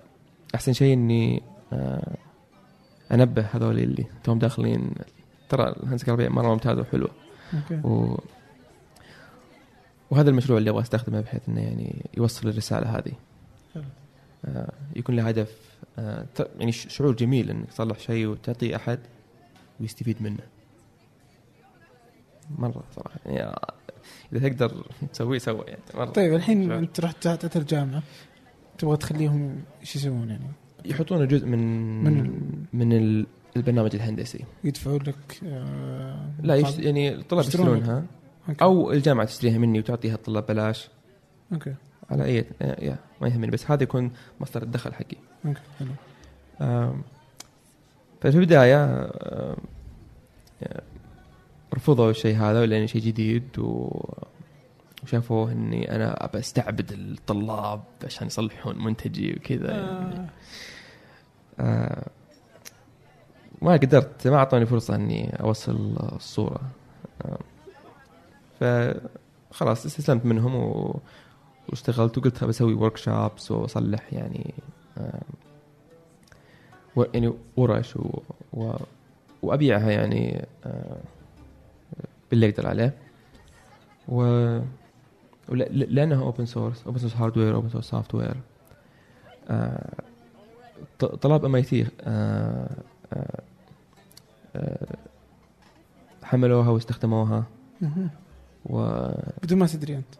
[0.55, 1.41] أحسن شيء إني
[1.73, 2.17] آه،
[3.11, 4.91] أنبه هذول اللي توم داخلين.
[5.49, 7.09] ترى الهندسه الكهربائيه مرة ممتازه وحلوة.
[7.53, 7.87] أوكي.
[7.87, 8.19] و...
[10.11, 13.11] وهذا المشروع اللي أبغى أستخدمه بحيث إنه يعني يوصل الرسالة هذه.
[13.73, 13.83] حلو.
[14.45, 15.57] آه يكون له هدف
[15.99, 16.25] آه
[16.59, 18.99] يعني شعور جميل إنك تصلح شيء وتعطيه أحد
[19.79, 20.43] ويستفيد منه.
[22.57, 23.55] مرة صراحة يعني
[24.33, 26.05] إذا تقدر تسويه سوى يعني مرة.
[26.05, 26.79] طيب الحين شعور.
[26.79, 28.03] أنت رحت تحت الجامعة.
[28.79, 30.43] تبغى تخليهم إيش يسوون يعني؟
[30.85, 31.59] يحطون جزء من
[32.03, 33.27] من من, ال- من ال-
[33.57, 34.45] البرنامج الهندسي.
[34.63, 36.79] يدفعوا لك آه لا يشت...
[36.79, 37.43] يعني الطلاب.
[37.45, 38.03] يشترونها.
[38.61, 40.89] أو الجامعة تشتريها مني وتعطيها الطلاب بلاش.
[41.53, 41.73] okay.
[42.09, 45.17] على اي يا ما يهمني بس هذا يكون مصدر الدخل حقي.
[45.45, 45.89] okay حلو.
[46.61, 47.01] آم،
[48.21, 49.55] ففي البداية آم،
[51.73, 53.89] رفضوا الشيء هذا لأنه شيء جديد و
[55.03, 60.15] وشافوه إني أنا أبى أستعبد الطلاب عشان يصلحون منتجي وكذا يعني.
[60.15, 60.29] آه.
[61.59, 62.07] آه
[63.61, 66.61] ما قدرت ما أعطوني فرصة إني أوصل الصورة
[67.21, 67.39] آه
[68.59, 70.99] فخلاص استسلمت منهم و...
[71.69, 74.53] واشتغلت وقلت بسوي ورك شوبس وأصلح يعني
[74.97, 75.21] آه
[76.95, 77.03] و...
[77.13, 78.19] يعني ورش و...
[78.53, 78.73] و...
[79.41, 80.97] وأبيعها يعني آه
[82.31, 82.93] باللي أقدر عليه
[84.07, 84.23] و
[85.49, 88.35] لأنها open source open source hardware open source software
[90.99, 91.87] طلاب MIT
[96.23, 97.43] حملوها واستخدموها.
[98.65, 99.07] و
[99.43, 100.15] بدون ما تدري أنت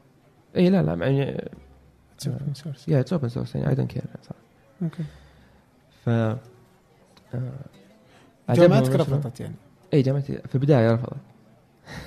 [0.55, 1.49] اي لا لا يعني
[2.25, 2.87] open source.
[2.87, 4.03] yeah it's open source يعني I don't care
[4.81, 5.03] okay
[6.05, 6.37] ف آه،
[8.49, 8.95] جامعتك.
[8.95, 9.55] رفضت يعني
[9.93, 11.17] اي جامعتي في البداية رفضت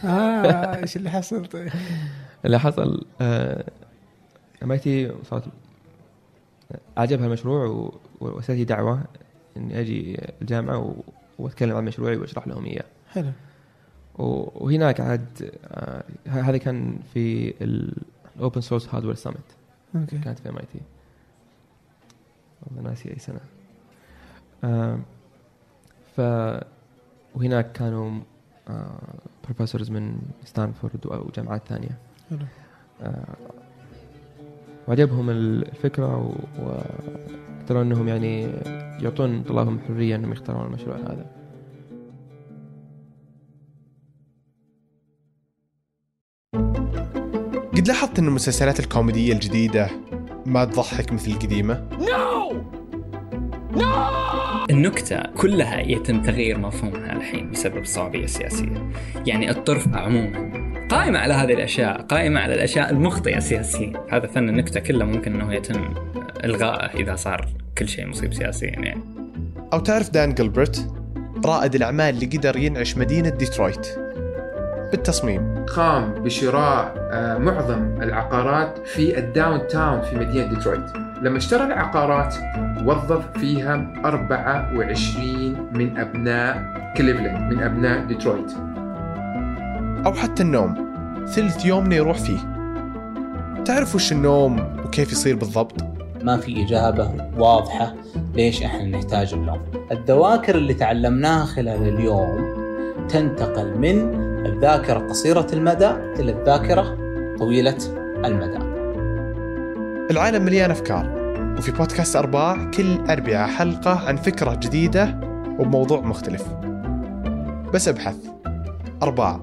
[0.04, 1.72] آه إيش اللي حصل طيب؟
[2.44, 3.04] اللي حصل
[4.62, 5.44] MIT صارت
[6.96, 9.04] عجبها المشروع و- وارسلت لي دعوة
[9.56, 10.94] إني أجي الجامعة و...
[11.38, 12.84] وأتكلم عن مشروعي وأشرح لهم إياه.
[13.08, 13.30] حلو.
[14.14, 17.54] وهناك عاد آه، هذا كان في
[18.36, 19.36] ال open source hardware summit
[19.96, 20.18] okay.
[20.18, 20.80] كانت في MIT
[22.62, 23.40] والله ناسي أي سنة.
[26.16, 26.20] ف
[27.34, 28.20] وهناك كانوا
[29.44, 31.88] professors من ستانفورد أو جامعات ثانية.
[31.90, 32.11] آه،
[34.88, 38.42] وعجبهم الفكرة و- وقدروا إنهم يعني
[39.02, 41.26] يعطون طلابهم حرية إنهم يختارون المشروع هذا.
[47.76, 49.90] قد لاحظت أن المسلسلات الكوميدية الجديدة
[50.46, 51.88] ما تضحك مثل القديمة؟
[54.70, 58.90] النكتة كلها يتم تغيير مفهومها الحين بسبب الصعوبية السياسية
[59.26, 60.61] يعني الطرف عموما
[60.92, 65.54] قائمة على هذه الأشياء قائمة على الأشياء المخطئة سياسيا هذا فن النكتة كله ممكن أنه
[65.54, 65.94] يتم
[66.44, 69.00] إلغائه إذا صار كل شيء مصيب سياسيا يعني.
[69.72, 70.92] أو تعرف دان جلبرت
[71.44, 73.86] رائد الأعمال اللي قدر ينعش مدينة ديترويت.
[74.90, 75.64] بالتصميم.
[75.64, 80.96] قام بشراء آه، معظم العقارات في ال downtown في مدينة ديترويت.
[81.22, 82.34] لما اشترى العقارات
[82.84, 86.62] وظف فيها 24 من أبناء
[86.96, 88.52] كليفلاند من أبناء ديترويت.
[90.06, 90.92] أو حتى النوم.
[91.26, 92.38] ثلث يومنا يروح فيه.
[93.64, 95.74] تعرف وش النوم وكيف يصير بالضبط؟
[96.22, 97.94] ما في إجابة واضحة
[98.34, 99.60] ليش إحنا نحتاج النوم.
[99.92, 102.62] الذواكر اللي تعلمناها خلال اليوم
[103.08, 104.14] تنتقل من
[104.46, 106.96] الذاكرة قصيرة المدى إلى الذاكرة
[107.38, 107.78] طويلة
[108.24, 108.58] المدى.
[110.10, 111.22] العالم مليان أفكار
[111.58, 115.20] وفي بودكاست أرباع كل أربعة حلقة عن فكرة جديدة
[115.58, 116.44] وبموضوع مختلف.
[117.74, 118.16] بس أبحث.
[119.02, 119.40] أرباع.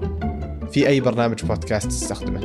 [0.72, 2.40] في أي برنامج بودكاست تستخدمه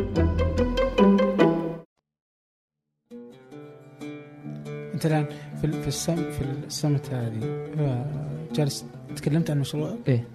[4.93, 5.25] أنت الآن
[5.61, 8.05] في في ال sum- في ال summit هذه آه،
[8.53, 10.27] جالس تكلمت عن مشروعك إيه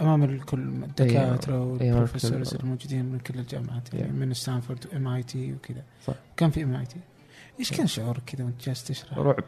[0.00, 2.64] أمام الكل الدكاترة إيه، وال professors الكل.
[2.64, 4.12] الموجودين من كل الجامعات يعني إيه.
[4.12, 6.14] من ستانفورد و MIT وكذا صح.
[6.36, 6.96] كان في MIT
[7.60, 9.44] إيش كان شعورك كذا وأنت جالس تشرح؟ رعب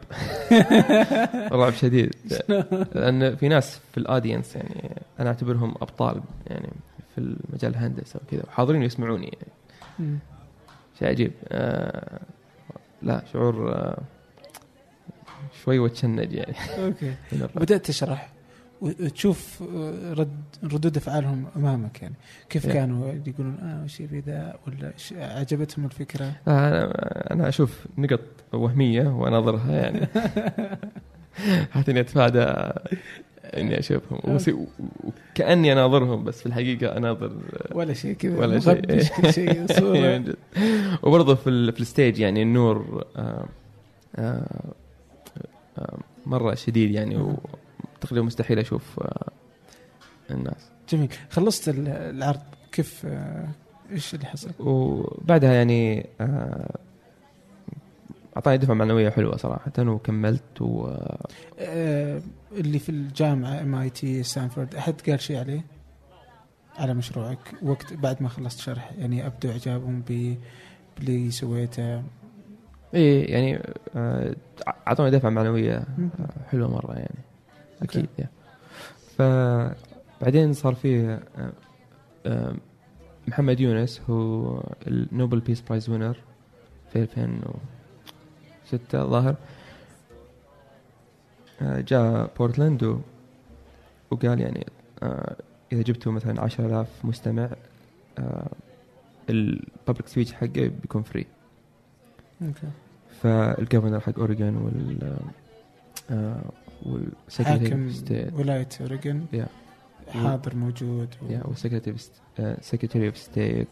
[1.61, 2.15] رعب شديد
[2.95, 6.69] لأن في ناس في ال audience يعني أنا أعتبرهم أبطال يعني
[7.15, 8.43] في المجال الهندسة وكذا.
[8.47, 9.37] وحاضرين ويسمعوني
[9.99, 10.17] يعني.
[10.99, 11.31] شيء عجيب.
[11.47, 12.19] آه
[13.01, 13.97] لا شعور آه
[15.63, 16.55] شوي وتشنج يعني.
[16.85, 17.13] okay.
[17.55, 18.29] بدأت تشرح.
[18.81, 22.15] وتشوف آه، رد ردود أفعالهم أمامك يعني.
[22.49, 22.71] كيف Yeah.
[22.73, 26.31] كانوا؟ يقولون آه وش يبي ذا؟ ولا عجبتهم الفكرة.
[26.47, 28.19] آه، أنا- أنا أشوف نقط
[28.53, 30.07] وهمية وأناظرها يعني.
[31.71, 32.45] حتى اني أتفادى
[33.57, 34.35] إني أشوفهم.
[34.35, 34.51] وس-
[35.03, 37.31] وكاني أناظرهم بس في الحقيقة أناظر
[37.71, 38.81] ولا شيء كذا ولا شيء.
[39.21, 40.35] كل شيء إيه، صوره جد.
[41.03, 43.45] وبرضه في ال- في الستيج يعني النور آه،
[44.15, 44.71] آه،
[45.77, 49.27] آه، مرة شديد يعني وتقريبا مستحيل أشوف آه،
[50.31, 50.69] الناس.
[50.89, 51.09] جميل.
[51.29, 52.39] خلصت ال- العرض.
[52.71, 53.47] كيف آه،
[53.91, 56.75] إيش اللي حصل؟ وبعدها يعني آه،
[58.35, 60.87] أعطاني دفعة معنوية حلوة صراحة وكملت و
[61.59, 62.21] آه،
[62.51, 65.61] اللي في الجامعة MIT ستانفورد أحد قال شيء عليه؟
[66.77, 70.37] على مشروعك وقت بعد ما خلصت شرح يعني أبدوا إعجابهم ب
[70.97, 72.03] باللي سويته
[72.93, 73.59] إيه يعني
[73.95, 74.35] آه،
[74.87, 75.75] أعطوني دفعة معنويه.
[75.75, 75.85] آه،
[76.51, 77.19] حلوة مرة يعني
[77.81, 78.31] أكيد يعني.
[79.17, 81.19] فبعدين صار فيه
[82.25, 82.55] آه،
[83.27, 86.17] محمد يونس هو ال Nobel Peace Prize winner
[86.93, 89.35] في 2006 الظاهر
[91.61, 93.01] جاء بورتلاند
[94.11, 94.65] وقال يعني
[95.03, 95.35] آه،
[95.71, 97.49] إذا جبتوا مثلا 10000 مستمع
[99.29, 101.25] ال public speech حقه بيكون free
[102.41, 102.67] okay.
[103.21, 105.17] فال governor حق اوريجون وال
[106.11, 106.41] آه،
[106.85, 109.25] والسكرتير حاكم state ولاية اوريجن
[110.07, 111.31] حاضر موجود و...
[111.31, 111.95] yeah والسكرتير
[112.61, 113.67] secretary of state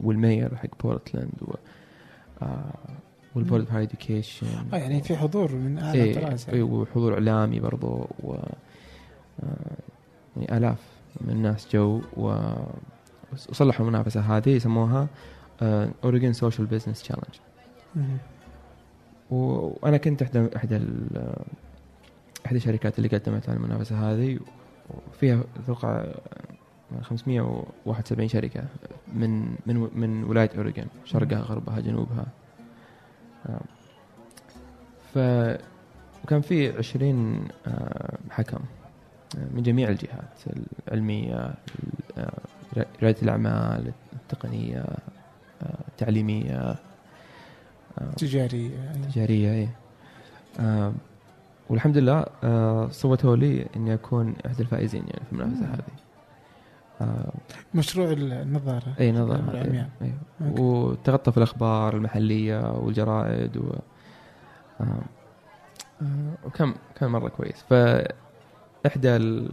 [0.00, 1.54] وال mayor حق بورتلاند و
[2.42, 2.74] آه،
[3.34, 7.60] وال board higher education آه يعني في حضور من اعلى إيه طراز إيه، وحضور إعلامي
[7.60, 8.34] برضو و
[9.42, 9.76] آه،
[10.36, 10.78] يعني آلاف
[11.20, 12.36] من الناس جو و
[13.32, 15.06] وصلحوا المنافسة هذه يسموها
[16.04, 17.34] Oregon Social Business Challenge.
[19.30, 21.34] وأنا كنت إحدى إحدى ال-
[22.46, 24.38] إحدى الشركات اللي قدمت على المنافسة هذه
[25.08, 26.04] وفيها أتوقع
[27.02, 28.64] 571 شركة
[29.14, 32.43] من من من ولاية اوريجون شرقها غربها جنوبها آه.
[35.14, 35.18] ف
[36.24, 38.58] وكان في 20 آه، حكم
[39.38, 40.38] آه، من جميع الجهات
[40.88, 44.84] العلمية ال- آه، رياده الأعمال التقنية
[45.88, 46.76] التعليمية
[48.16, 49.06] تجاري يعني.
[49.06, 49.68] تجارية إيه
[50.60, 50.92] آه
[51.68, 52.24] والحمد لله
[52.90, 55.66] صوتوا لي إني أكون أحد الفائزين يعني في المنافسة.
[55.66, 55.82] هذه
[57.74, 58.94] مشروع النظارة.
[59.00, 59.88] إي نظر العمياء.
[60.02, 60.12] أي.
[60.42, 60.60] okay.
[60.62, 63.72] وتغطى في الأخبار المحلية والجرائد و
[64.80, 64.84] آه
[66.02, 67.62] آه وكان كان مرة كويس.
[67.70, 69.50] فاحدى ال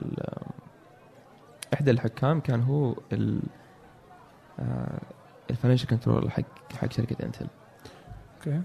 [1.73, 3.39] إحدى الحكام كان هو ال
[5.49, 6.43] ال financial controller حق
[6.81, 7.47] حق شركة إنتل.
[8.37, 8.61] okay.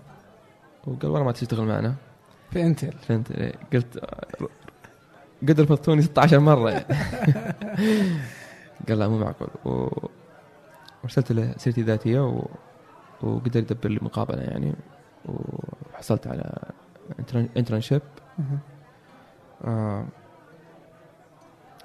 [0.87, 1.95] وقال والله ما تشتغل معنا.
[2.51, 2.93] في إنتل.
[2.93, 4.27] فهمت إيه، قلت آه،
[5.43, 6.71] قد رفضتوني 16 مرة.
[6.71, 6.85] يعني
[8.89, 9.49] قال لا مو معقول.
[9.65, 9.89] و...
[11.03, 12.47] وارسلت له سيرتي الذاتية و...
[13.23, 14.75] وقدر يدبر لي مقابلة يعني.
[15.93, 16.73] وحصلت على
[17.57, 18.03] internship.
[19.65, 20.05] آه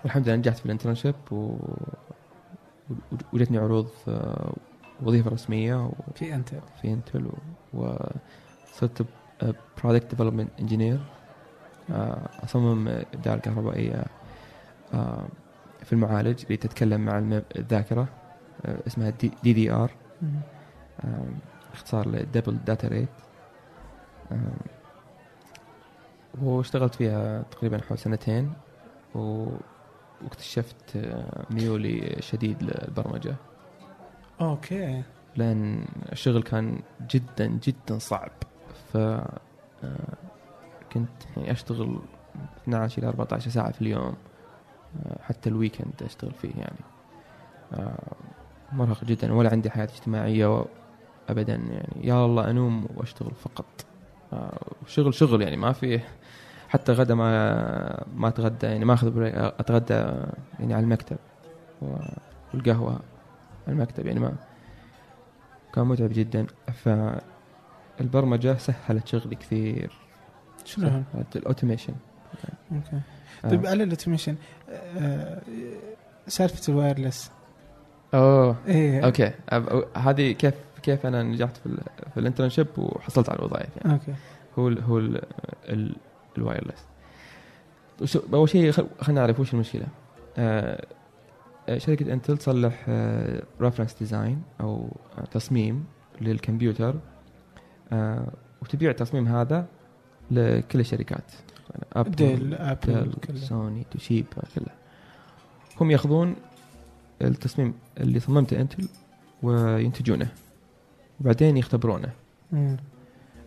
[0.04, 1.58] والحمد لله نجحت في ال internship و...
[3.34, 4.54] وجتني عروض آه،
[5.04, 5.92] وظيفة رسمية و...
[6.16, 7.30] في انتل في انتل
[7.74, 7.96] و-
[8.74, 9.06] وصرت
[9.84, 11.00] product development engineer
[12.44, 14.06] أصمم الدائره الكهربائية.
[14.94, 15.26] آه،
[15.84, 18.10] في المعالج اللي تتكلم مع الذاكرة
[18.66, 19.92] آه، اسمها DDR.
[21.74, 23.10] اختصار ل double data rate
[26.42, 28.54] واشتغلت فيها تقريبا حول سنتين
[29.16, 29.48] و...
[30.24, 33.36] واكتشفت آه، ميولي شديد للبرمجة.
[34.42, 35.04] okay.
[35.36, 36.80] لأن الشغل كان
[37.10, 38.32] جدا جدا صعب.
[38.94, 39.38] ف آه،
[40.94, 42.00] كنت يعني أشتغل
[42.64, 44.16] 12 إلى 14 ساعة في اليوم.
[45.22, 46.80] حتى ال weekend أشتغل فيه يعني.
[47.74, 48.16] آه،
[48.72, 50.66] مرهق جدا ولا عندي حياة اجتماعية
[51.30, 52.08] ابدا يعني.
[52.08, 53.86] يا الله أنام وأشتغل فقط.
[54.34, 56.00] آه، شغل شغل يعني ما في
[56.70, 59.94] حتى غدا ما ما أتغدى يعني ما أخذ break أتغدى
[60.60, 61.18] يعني على المكتب
[62.54, 63.00] والقهوة
[63.68, 64.36] على المكتب يعني ما
[65.74, 66.48] كان متعب جدا.
[67.98, 69.92] فالبرمجة سهلت شغلي كثير.
[70.66, 71.04] شنو؟
[71.36, 71.94] ال automation.
[72.72, 73.02] okay.
[73.46, 73.50] آه.
[73.50, 74.36] طيب على ال automation
[74.98, 75.42] آه،
[76.28, 77.32] سالفة ال wireless.
[78.14, 78.56] أوه.
[78.68, 79.06] إيه.
[79.06, 79.32] okay.
[79.98, 80.54] هذه كيف
[80.84, 81.78] كيف أنا نجحت في
[82.14, 83.94] في ال internship وحصلت على الوظائف يعني.
[83.94, 84.14] okay.
[84.60, 85.22] هو ال هو ال
[85.70, 85.96] ال
[86.38, 86.86] ال wireless.
[88.34, 89.86] أول شيء خل- خلينا نعرف وش المشكلة.
[90.38, 90.86] آه
[91.70, 92.86] آه، شركة انتل تصلح
[93.62, 95.86] reference design أو آه، تصميم
[96.22, 96.96] للكمبيوتر.
[97.94, 98.28] آه،
[98.62, 99.66] وتبيع التصميم هذا
[100.32, 101.32] لكل الشركات.
[101.94, 104.76] ابل ديل ابل سوني توشيبا كلها
[105.82, 106.36] هم ياخذون
[107.22, 108.88] التصميم اللي صممته انتل
[109.44, 110.32] وينتجونه
[111.20, 112.12] وبعدين يختبرونه.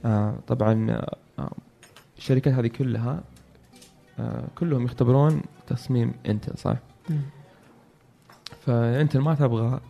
[0.05, 0.91] آه طبعا
[1.39, 1.53] آه،
[2.19, 3.23] الشركات هذه كلها
[4.19, 6.77] آه كلهم يختبرون تصميم انتل صح؟
[7.11, 7.21] مم.
[8.61, 9.81] فانتل ما تبغى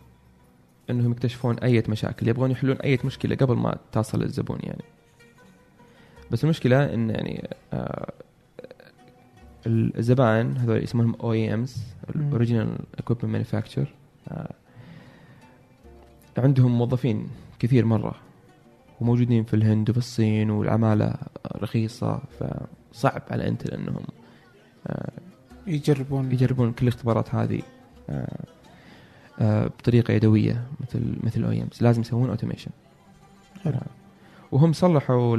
[0.89, 4.83] إنهم يكتشفون أي مشاكل يبغون يحلون أي مشكلة قبل ما تصل للزبون يعني
[6.31, 8.13] بس المشكلة إن يعني آه
[9.67, 11.83] الزبائن هذول اسمهم OEMs.
[12.31, 13.87] original equipment manufacturer
[16.37, 17.27] عندهم موظفين
[17.59, 18.15] كثير مرة
[19.01, 21.13] وموجودين في الهند وفي الصين والعمالة
[21.55, 24.03] رخيصة فصعب على انتل إنهم
[24.87, 25.11] آه،
[25.67, 27.61] يجربون يجربون كل الاختبارات هذه
[28.09, 28.45] آه،
[29.39, 32.71] آه، بطريقة يدوية مثل مثل OEMs لازم يسوون automation.
[34.51, 35.37] وهم صلحوا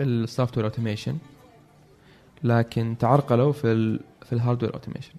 [0.00, 1.16] ال software automation
[2.44, 5.12] لكن تعرقلوا في ال في ال hardware automation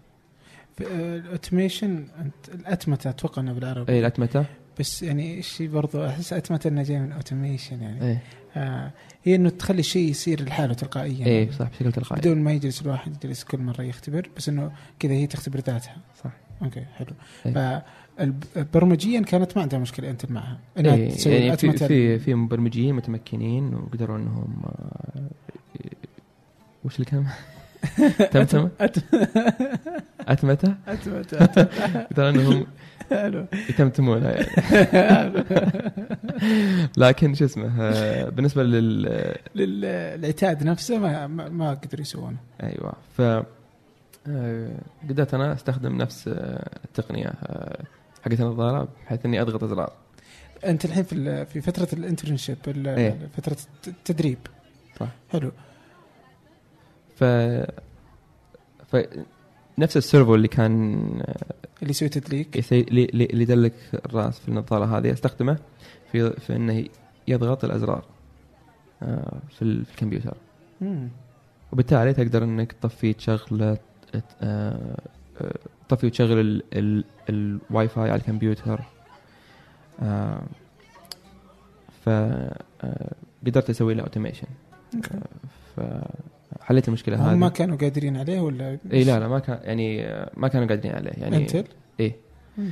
[0.78, 3.92] في- ال automation أنت الأتمتة أتوقع إنه بالعربي.
[3.94, 4.46] اي الأتمتة.
[4.80, 8.12] بس يعني الشيء برضو أحس أتمتة انه جاي من automation يعني.
[8.12, 8.18] اي
[8.56, 8.92] آه
[9.24, 11.26] هي إنه تخلي الشيء يصير لحاله تلقائيا.
[11.26, 11.52] اي يعني.
[11.52, 12.22] صح بشكل تلقائي.
[12.22, 15.96] بدون ما يجلس الواحد يجلس كل مرة يختبر بس إنه كذا هي تختبر ذاتها.
[16.24, 16.32] صح.
[16.62, 17.08] okay حلو.
[17.46, 17.84] إيه.
[18.55, 20.59] فبرمجيا كانت ما عندها مشكلة أنت معها.
[20.78, 25.22] إنها إيه تسوي يعني في في في مبرمجين متمكنين وقدروا إنهم آه،
[26.86, 27.34] وش الكلمة؟
[30.28, 30.76] أتمته؟
[32.11, 32.65] قدروا إنهم
[33.09, 33.45] حلو.
[33.69, 35.43] يتمتمونها يعني
[36.97, 42.38] لكن شو اسمه آه، بالنسبة لل للعتاد نفسه ما ما, قدروا يسوونه.
[42.63, 42.93] أيوه.
[43.17, 43.22] ف
[44.28, 46.28] آه، قدرت أنا أستخدم نفس
[46.86, 47.34] التقنية.
[48.22, 49.93] حقت النظاره بحيث إني أضغط أزرار
[50.65, 53.30] أنت الحين في في فترة ال internship إيه.
[53.38, 53.57] فترة
[53.88, 54.38] التدريب
[54.99, 55.07] صح.
[55.32, 55.51] حلو
[57.15, 57.24] ف
[58.91, 58.95] ف
[59.78, 60.93] نفس ال servo اللي كان
[61.82, 62.82] اللي يسوي تدليك يسي...
[62.82, 63.74] اللي اللي يدلك
[64.05, 65.57] الراس في النظارة هذه أستخدمه
[66.11, 66.86] في في إنه
[67.28, 68.05] يضغط الأزرار
[69.03, 70.38] آه، في ال- في الكمبيوتر
[70.82, 71.09] مم.
[71.74, 73.78] وبالتالي تقدر إنك تطفي تشغل
[75.90, 78.82] تطفي وتشغل ال- ال- الواي فاي على الكمبيوتر.
[80.04, 80.42] آه،
[82.06, 83.14] ف آه،
[83.70, 84.47] أسوي له automation.
[85.78, 87.52] فحليت المشكلة هم ما هذه.
[87.54, 90.02] كانوا قادرين عليه ولا؟ اي لا لا ما كان يعني
[90.38, 91.64] ما كانوا قادرين عليه يعني انتل
[92.58, 92.70] مم.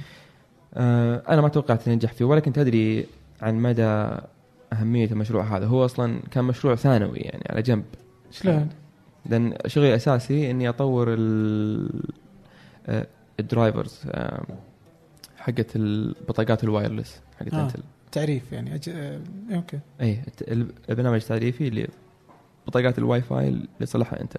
[0.74, 3.06] آه أنا ما توقعت إني انجح فيه ولا كنت ادري
[3.42, 4.08] عن مدى
[4.74, 5.66] أهمية المشروع هذا.
[5.66, 7.84] هو أصلا كان مشروع ثانوي يعني على جنب.
[8.32, 8.70] شلون؟
[9.26, 12.04] لأن شغلي الاساسي إني أطور ال-
[13.40, 14.44] ال drivers آه،
[15.38, 17.64] حقت البطاقات ال wireless حقت آه.
[17.64, 18.90] انتل تعريف يعني أج...
[18.90, 19.22] آه،
[19.52, 19.80] okay.
[20.02, 20.24] اي
[20.90, 21.88] البرنامج التعريفي اللي
[22.68, 24.38] بطاقات الواي فاي اللي صلحها انتل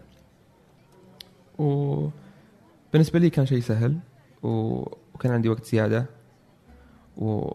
[1.58, 3.98] وبالنسبه لي كان شيء سهل
[4.42, 4.48] و...
[5.14, 6.06] وكان عندي وقت زيادة
[7.16, 7.50] و...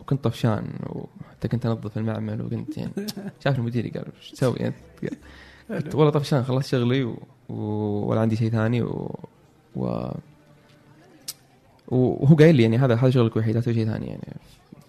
[0.00, 2.92] وكنت طفشان وحتى كنت أنظف المعمل وكنت يعني
[3.44, 4.72] شاف المدير قال إيش تسوي
[5.70, 7.18] قلت والله طفشان خلصت شغلي و...
[7.48, 7.54] و...
[8.08, 9.18] ولا عندي شيء ثاني و...
[9.76, 10.08] و...
[11.88, 14.28] وهو قايل لي يعني هذا هذا شغلك الوحيد لا تسوي شيء ثاني يعني.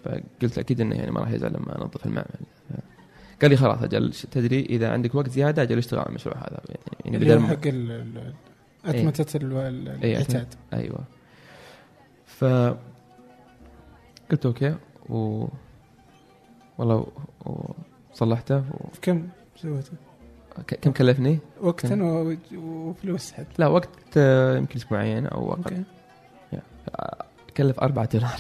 [0.04, 2.28] فقلت أكيد إنه يعني ما راح يزعل لما أنظف المعمل.
[3.42, 6.62] قال لي خلاص أجل تدري إذا عندك وقت زيادة أجل اشتغل على المشروع هذا.
[7.06, 8.34] يعني, هو ما- حق ال-
[8.86, 11.00] أتمتة ال- ال- إيه، العتاد أيوه.
[12.26, 12.46] ف
[14.32, 14.76] قلت okay
[15.10, 15.48] و
[16.78, 17.08] والله
[17.46, 17.72] و-
[18.14, 18.88] وصلحته و...
[18.94, 19.92] في كم سويته؟
[20.82, 22.26] كم كلفني؟ وقتا
[22.56, 25.84] وفلوس حد لا وقت آه، يمكن أسبوعين أو أقل.
[27.58, 28.40] كلف 4 دولار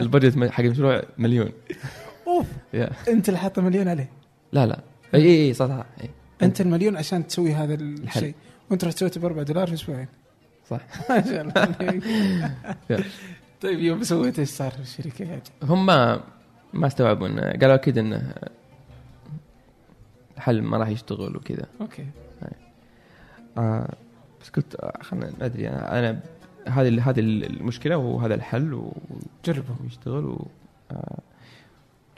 [0.00, 1.50] ال budget حق المشروع مليون.
[2.26, 2.46] أوف.
[3.08, 4.10] أنت اللي حاطه مليون عليه.
[4.52, 4.80] لا لا.
[5.14, 5.86] إي إي إي صح صح.
[6.42, 8.34] أنت المليون عشان تسوي هذا الشيء.
[8.70, 10.08] وأنت رحت سويته ب 4 دولار في أسبوعين.
[10.70, 10.80] صح.
[11.10, 11.68] ما شاء الله.
[13.62, 16.20] طيب يوم سويت إيش صار في الشركة؟ هم ما
[16.72, 18.34] ما استوعبوا إنه قالوا أكيد إنه
[20.36, 21.66] الحل ما راح يشتغل وكذا.
[21.80, 22.06] okay.
[23.58, 23.88] آه
[24.42, 26.20] بس قلت آه، خلنا ما ادري أنا أنا
[26.68, 28.92] هذه هذه المشكلة وهذا الحل و-
[29.44, 29.74] جربوا.
[29.82, 30.46] ويشتغل و
[30.90, 31.18] آه،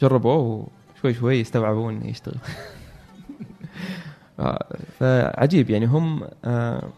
[0.00, 2.38] جربوه وشوي شوي استوعبوا إنه يشتغل.
[4.40, 4.66] آه،
[4.98, 5.70] فعجيب.
[5.70, 6.88] يعني هم آه،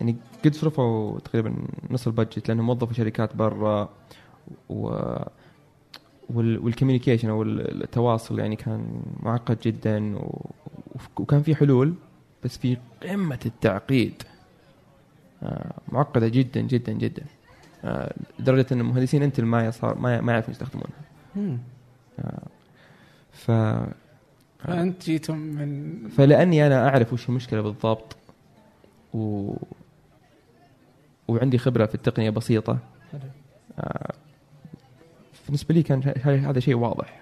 [0.00, 1.54] يعني قد صرفوا تقريبا
[1.90, 3.88] نص ال budget لأنهم وظفوا شركات برا
[4.68, 4.96] و
[6.30, 10.18] وال communication أو ال- التواصل يعني كان معقد جدا.
[11.16, 11.94] وكان في حلول
[12.44, 14.22] بس في قمة التعقيد
[15.42, 17.22] آه، معقدة جدا جدا جدا
[17.84, 21.58] آه، لدرجة إن المهندسين إنتل ما صار ما يعرفون يستخدمونها.
[22.18, 22.42] آه،
[23.32, 23.50] ف
[24.58, 28.16] فأنت جيتم من فلأني أنا أعرف وش المشكلة بالضبط
[29.14, 29.52] و
[31.28, 32.78] وعندي خبرة في التقنية بسيطة
[33.12, 33.20] حلو.
[35.46, 37.20] بالنسبة لي كان هذا شيء واضح.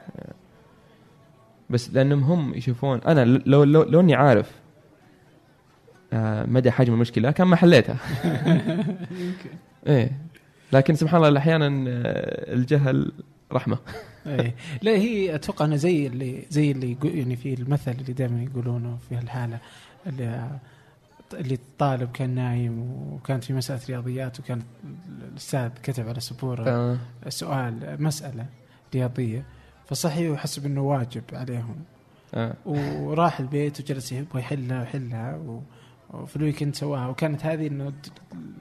[1.71, 4.51] بس لأنهم هم يشوفون أنا لو لو, لو إني عارف
[6.13, 7.97] آه، مدى حجم المشكلة كان ما حليتها.
[9.87, 10.13] إيه.
[10.73, 13.13] لكن سبحان الله أحيانا آه، الجهل
[13.53, 13.79] رحمة.
[14.27, 14.55] إيه.
[14.83, 19.17] لا هي أتوقع إنه زي اللي زي اللي يعني في المثل اللي دائما يقولونه في
[19.17, 19.59] هالحالة
[20.07, 20.49] اللي
[21.35, 22.81] اللي الطالب كان نايم
[23.13, 24.63] وكانت في مسألة رياضيات وكان
[25.31, 26.99] الأستاذ كتب على سبورة آه.
[27.29, 28.47] سؤال مسألة
[28.95, 29.45] رياضية
[29.87, 31.77] فصحي وحسب إنه واجب عليهم
[32.35, 32.55] آه.
[32.67, 35.63] وراح البيت وجلس يبغى يحلها ويحلها و...
[36.11, 37.93] وفي الويكند سواها وكانت هذه إنه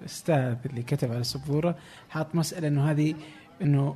[0.02, 1.76] الأستاذ اللي كتب على السبوره
[2.10, 3.16] حاط مسألة إنه هذه
[3.62, 3.96] إنه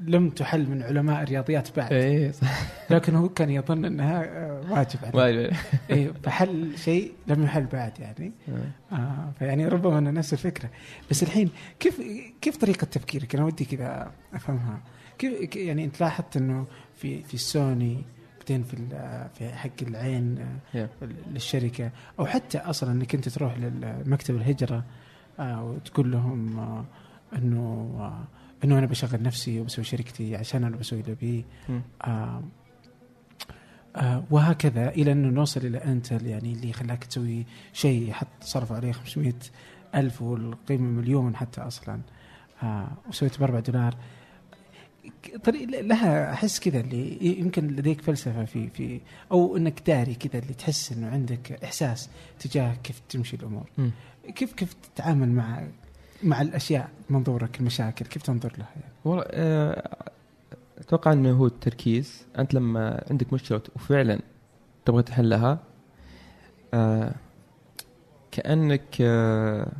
[0.00, 2.30] لم تحل من علماء الرياضيات بعد.
[2.34, 5.50] صح لكن هو كان يظن إنها آه، واجب عليه.
[5.90, 8.32] إيه فحل شيء لم يحل بعد يعني.
[8.48, 8.94] آه.
[8.96, 10.70] آه فيعني ربما أنه نفس الفكرة.
[11.10, 12.00] بس الحين كيف
[12.40, 14.80] كيف طريقة تفكيرك؟ أنا ودي كذا أفهمها.
[15.18, 18.02] كيف يعني أنت لاحظت إنه في في السوني
[18.38, 18.76] بعدين في
[19.38, 20.46] في حق العين.
[21.30, 24.84] للشركة أو حتى أصلا إنك أنت تروح لمكتب الهجرة
[25.40, 26.58] آه وتقول لهم
[27.36, 28.00] إنه
[28.64, 31.42] إنه أنا بشغل نفسي وبسوي شركتي عشان أنا بسوي اللي ابيه.
[32.02, 32.42] آه
[33.96, 38.92] آه وهكذا إلى أنه نوصل إلى انتل يعني اللي خلاك تسوي شيء حط صرف عليه
[38.92, 39.32] 500
[39.94, 42.00] ألف والقيمة مليون حتى أصلا
[42.62, 43.96] آه وسويته ب 4 دولار
[45.44, 49.00] طريق لها أحس كذا اللي يمكن لديك فلسفة في في
[49.32, 53.90] أو إنك داري كذا اللي تحس إنه عندك إحساس تجاه كيف تمشي الأمور مم.
[54.34, 55.66] كيف كيف تتعامل مع
[56.22, 60.10] مع الأشياء منظورك المشاكل كيف تنظر لها يعني والله آه،
[60.78, 62.26] أتوقع إنه هو التركيز.
[62.38, 64.20] أنت لما عندك مشكلة وفعلا
[64.84, 65.58] تبغى تحلها
[66.74, 67.12] آه،
[68.30, 69.72] كأنك آه،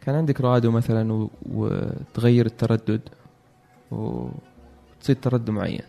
[0.00, 3.00] كان عندك راديو مثلا وتغير التردد
[3.90, 5.82] وتصير تردد معين.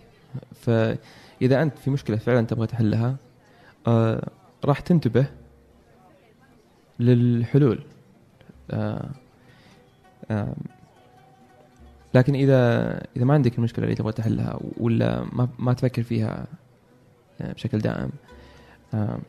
[0.62, 3.16] فإذا أنت في مشكلة فعلا تبغى تحلها
[4.66, 5.28] راح تنتبه
[7.00, 7.84] للحلول.
[12.14, 16.48] لكن إذا إذا ما عندك المشكلة اللي تبغى تحلها ولا ما ما تفكر فيها
[17.42, 18.10] آه، بشكل دائم
[18.94, 19.20] آه،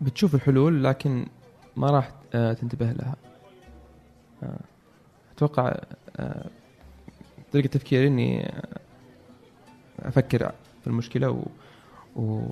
[0.00, 1.26] بتشوف الحلول لكن
[1.76, 3.16] ما راح آه، تنتبه لها.
[4.42, 4.60] آه،
[5.36, 5.76] أتوقع
[6.16, 6.46] آه،
[7.52, 8.78] طريقة تفكيري إني آه،
[9.98, 11.30] أفكر في المشكلة
[12.16, 12.42] و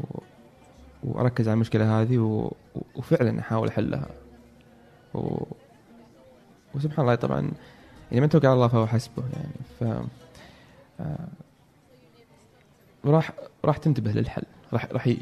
[1.04, 2.52] وأركز على المشكلة هذه و...
[2.96, 4.06] وفعلا أحاول أحلها.
[5.14, 5.44] و...
[6.74, 7.50] وسبحان الله طبعا
[8.10, 9.84] يعني من توكل على الله فهو حسبه يعني ف
[11.00, 11.28] آه،
[13.04, 13.32] راح
[13.64, 14.42] راح تنتبه للحل
[14.72, 15.18] راح راح ي...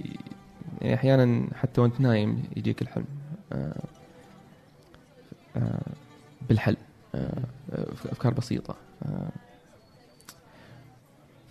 [0.81, 3.07] يعني أحيانا حتى وانت نايم يجيك الحلم
[3.53, 3.83] آه،
[5.57, 5.81] آه،
[6.49, 6.77] بالحل
[7.15, 7.43] آه،
[8.05, 9.31] أفكار بسيطة آه،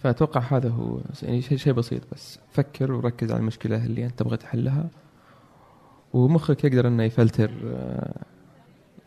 [0.03, 4.37] فأتوقع هذا هو يعني شيء شيء بسيط بس فكر وركز على المشكلة اللي أنت تبغى
[4.37, 4.89] تحلها
[6.13, 8.13] ومخك يقدر إنه يفلتر آه،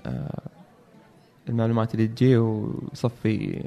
[0.07, 0.41] آه،
[1.49, 3.65] المعلومات اللي تجي ويصفي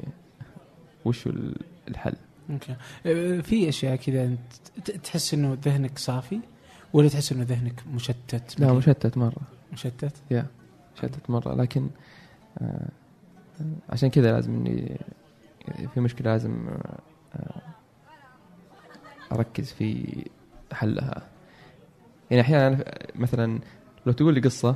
[1.04, 1.56] وش ال-
[1.88, 2.14] الحل.
[2.50, 2.76] أوكي.
[3.06, 6.40] آه، في أشياء كذا أنت تحس إنه ذهنك صافي
[6.92, 9.42] ولا تحس إنه ذهنك مشتت؟ لا مشتت مرة.
[9.72, 10.46] مشتت؟ يا
[10.96, 11.54] مشتت مرة.
[11.54, 11.88] لكن
[12.58, 12.88] آه،
[13.90, 14.98] عشان كذا لازم إني
[15.94, 16.68] في مشكلة لازم
[17.36, 17.62] آه،
[19.32, 20.06] أركز في
[20.72, 21.22] حلها.
[22.34, 23.58] يعني أحيانا مثلا
[24.06, 24.74] لو تقول لي قصة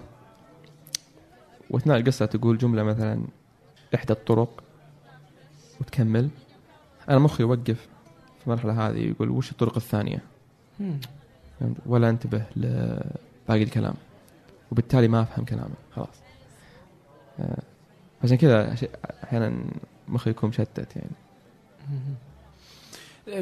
[1.71, 3.25] وأثناء القصة تقول جملة مثلا
[3.95, 4.63] إحدى الطرق
[5.81, 6.29] وتكمل
[7.09, 7.89] أنا مخي يوقف
[8.39, 10.23] في المرحلة هذه يقول وش الطرق الثانية؟
[11.87, 13.95] ولا أنتبه لباقي الكلام
[14.73, 16.23] وبالتالي ما أفهم كلامه خلاص
[17.41, 17.63] آه،
[18.25, 18.77] عشان كذا
[19.25, 19.65] أحيانا
[20.09, 21.17] مخي يكون مشتت يعني.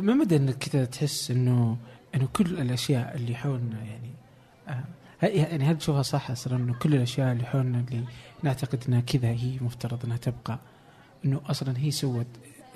[0.03, 1.77] ما مدى إنك كذا تحس إنه
[2.17, 4.11] إنه كل الأشياء اللي حولنا يعني
[4.69, 4.85] آه
[5.27, 8.05] يعني هل تشوفها صح أصلا إنه كل الأشياء اللي حولنا اللي
[8.43, 10.59] نعتقد إنها كذا هي مفترض إنها تبقى؟
[11.25, 12.27] إنه أصلا هي سوت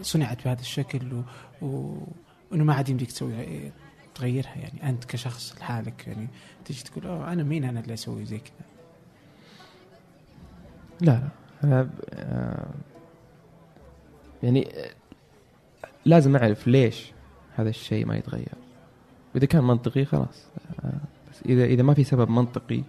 [0.02, 1.22] صنعت بهذا الشكل و,
[1.66, 1.98] و
[2.50, 3.70] وإنه ما عاد يمديك تسوي
[4.14, 4.88] تغيرها يعني.
[4.88, 6.28] أنت كشخص لحالك يعني
[6.64, 8.66] تجي تقول أوه أنا مين أنا اللي أسوي زي كذا؟
[11.00, 11.28] لا لا
[11.64, 12.70] أنا ب- آه،
[14.42, 14.90] يعني آه،
[16.04, 17.12] لازم أعرف ليش
[17.56, 18.54] هذا الشيء ما يتغير.
[19.34, 20.46] واذا كان منطقي خلاص.
[21.30, 22.82] بس إذا إذا ما في سبب منطقي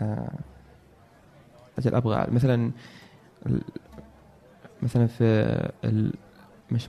[0.00, 0.38] آه،
[1.78, 2.70] أجل أبغى مثلا
[4.82, 5.72] مثلا في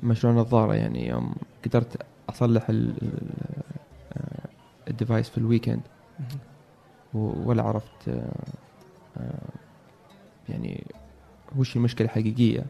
[0.04, 1.36] مشروع النظاره يعني يوم
[1.66, 4.50] قدرت أصلح آه،
[4.88, 5.82] ال device في ال weekend.
[7.14, 8.10] ولا عرفت
[9.18, 9.42] آه،
[10.50, 10.84] يعني
[11.58, 12.66] وش المشكلة الحقيقيه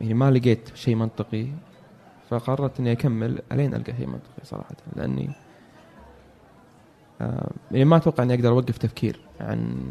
[0.00, 1.46] يعني ما لقيت شيء منطقي.
[2.30, 5.30] فقررت إني أكمل ألين ألقى شيء منطقي صراحة لأني
[7.20, 9.86] آه، يعني ما أتوقع إني أقدر أوقف تفكير عن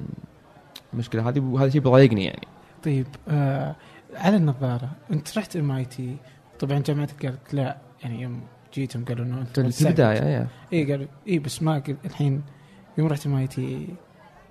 [0.94, 2.48] المشكلة هذه وهذا شيء بيضايقني يعني.
[2.84, 3.76] طيب آه
[4.16, 6.18] على النظارة أنت رحت MIT
[6.60, 8.42] طبعا جامعتك قالت لا يعني يوم
[8.74, 9.88] جيتهم قالوا إنه أنت في.
[9.88, 12.42] البداية اي قالوا اي بس ما قل الحين
[12.98, 13.88] يوم رحت MIT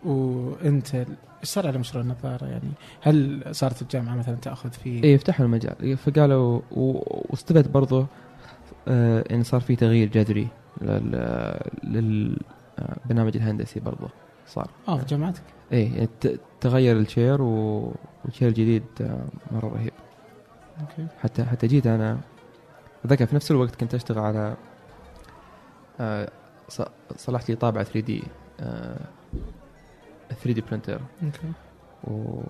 [0.05, 1.05] وانت إيش
[1.45, 2.71] صار على مشروع النظارة يعني؟
[3.03, 5.97] هل صارت الجامعة مثلا تأخذ فيه؟ اي فتحوا المجال.
[5.97, 8.07] فقالوا و- واستفدت برضو
[8.89, 10.49] آه إن صار في تغيير جذري
[11.85, 14.07] للبرنامج الهندسي برضو
[14.47, 14.71] صار.
[14.89, 15.43] آه في جامعتك؟
[15.73, 16.09] إيه يعني
[16.61, 19.93] تغير ال chair وال chair الجديد آه، مرة رهيب.
[20.81, 21.07] okay.
[21.23, 22.19] حتى حتى جيت أنا
[23.05, 24.57] أتذكر في نفس الوقت كنت أشتغل على
[26.01, 26.29] آه،
[27.17, 28.23] صلحت لي طابعة 3D
[30.35, 31.53] 3D printer okay
[32.05, 32.43] و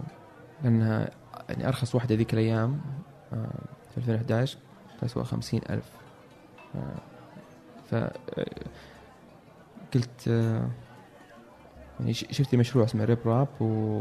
[0.63, 1.11] لأنها
[1.49, 2.81] يعني أرخص واحدة ذيك الأيام
[3.33, 3.49] آه،
[3.91, 4.59] في 2011
[5.01, 5.91] تسوى 50 ألف.
[6.75, 6.95] آه،
[7.91, 8.11] ف آه،
[9.95, 10.27] قلت
[12.01, 14.01] يعني شفت مشروع اسمه RepRap و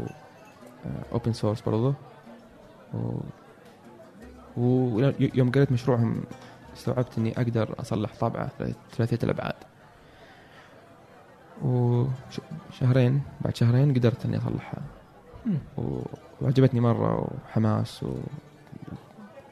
[1.12, 1.94] open source برضه
[2.94, 3.20] و
[4.56, 6.22] ويوم قريت مشروعهم
[6.76, 8.50] استوعبت إني أقدر أصلح طابعه
[8.96, 9.54] ثلاثية الأبعاد.
[11.62, 14.82] وشهرين بعد شهرين قدرت إني أصلحها.
[15.78, 16.02] و-
[16.42, 18.04] وعجبتني مرة وحماس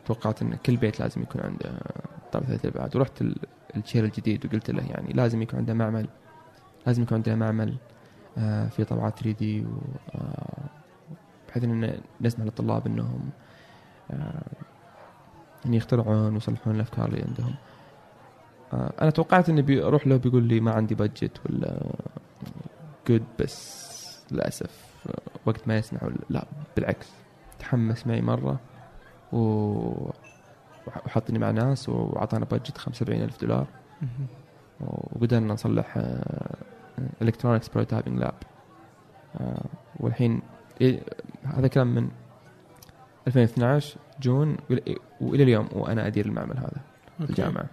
[0.04, 1.70] وتوقعت إن كل بيت لازم يكون عنده
[2.32, 3.36] طابعه ثلاثيه الابعاد ورحت ال-
[3.76, 6.08] الشير الجديد وقلت له يعني لازم يكون عنده معمل
[6.86, 7.76] لازم يكون عندنا معمل
[8.38, 9.64] آه، في طبعات 3 دي
[11.48, 13.30] بحيث إن نسمح للطلاب إنهم
[14.10, 14.42] آه،
[15.66, 17.54] إن يخترعون ويصلحون الأفكار اللي عندهم.
[17.54, 17.71] آه،
[18.72, 21.82] أنا توقعت إني بيروح له بيقول لي ما عندي budget ولا
[23.08, 23.92] good بس
[24.32, 24.70] للأسف
[25.08, 26.44] آه، وقت ما يسمح ولا لا
[26.76, 27.08] بالعكس
[27.58, 28.60] تحمس معي مرة
[29.32, 29.38] و
[30.86, 33.66] وحطني مع ناس وأعطانا budget 75 ألف دولار.
[34.80, 35.98] وقدرنا نصلح
[37.22, 38.34] electronics prototyping lab
[40.00, 40.42] والحين
[40.80, 41.00] إيه،
[41.44, 42.08] هذا كلام من
[43.26, 46.80] 2012 June وإلى- وإلى اليوم وأنا أدير المعمل هذا
[47.18, 47.30] في.
[47.30, 47.66] الجامعة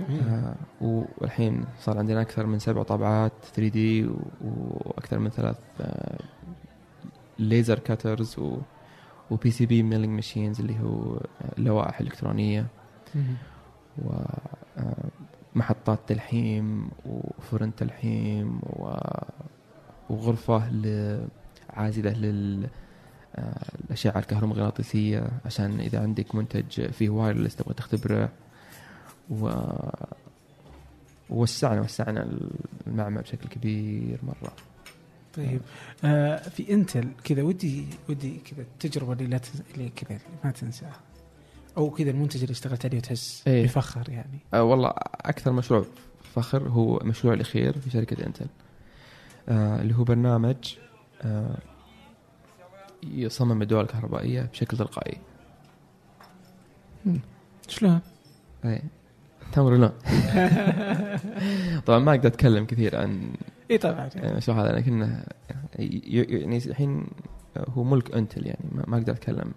[0.00, 4.08] آه، والحين صار عندنا أكثر من سبع طابعات 3D
[4.44, 6.18] وأكثر من ثلاث آه،
[7.38, 8.58] laser cutters و
[9.30, 11.20] و PCB milling machines اللي هو آه،
[11.60, 12.66] لوائح إلكترونية.
[15.54, 18.94] ومحطات تلحيم وفرن تلحيم و...
[20.10, 21.26] وغرفة ل-
[21.70, 22.66] عازلة لل
[23.36, 28.28] آه، الأشعة الكهرومغناطيسية عشان إذا عندك منتج فيه وايرلس تبغى تختبره
[29.30, 29.50] و
[31.30, 32.28] ووسعنا وسعنا
[32.86, 34.52] المعمل بشكل كبير مرة.
[35.34, 35.60] طيب.
[36.04, 39.62] آه في انتل كذا ودي ودي كذا التجربة اللي لا تنس...
[39.74, 41.00] اللي كذا ما تنساها.
[41.76, 43.64] أو كذا المنتج اللي اشتغلت عليه وتحس إيه.
[43.64, 44.38] بفخر يعني.
[44.54, 45.84] آه والله أكثر مشروع
[46.34, 48.46] فخر هو مشروع الأخير في شركة انتل.
[49.48, 50.76] آه اللي هو برنامج
[51.22, 51.58] آه
[53.02, 55.18] يصمم الدول الكهربائية بشكل تلقائي.
[57.68, 58.00] شلون؟
[58.64, 58.82] اي
[59.54, 59.92] تمر لا
[61.86, 63.32] طبعا ما أقدر أتكلم كثير عن
[63.70, 64.08] اي طبعا.
[64.16, 65.24] المشروع هذا لكنه
[65.78, 67.06] ي- يعني الحين
[67.56, 69.52] هو ملك أنتل يعني ما, أقدر أتكلم.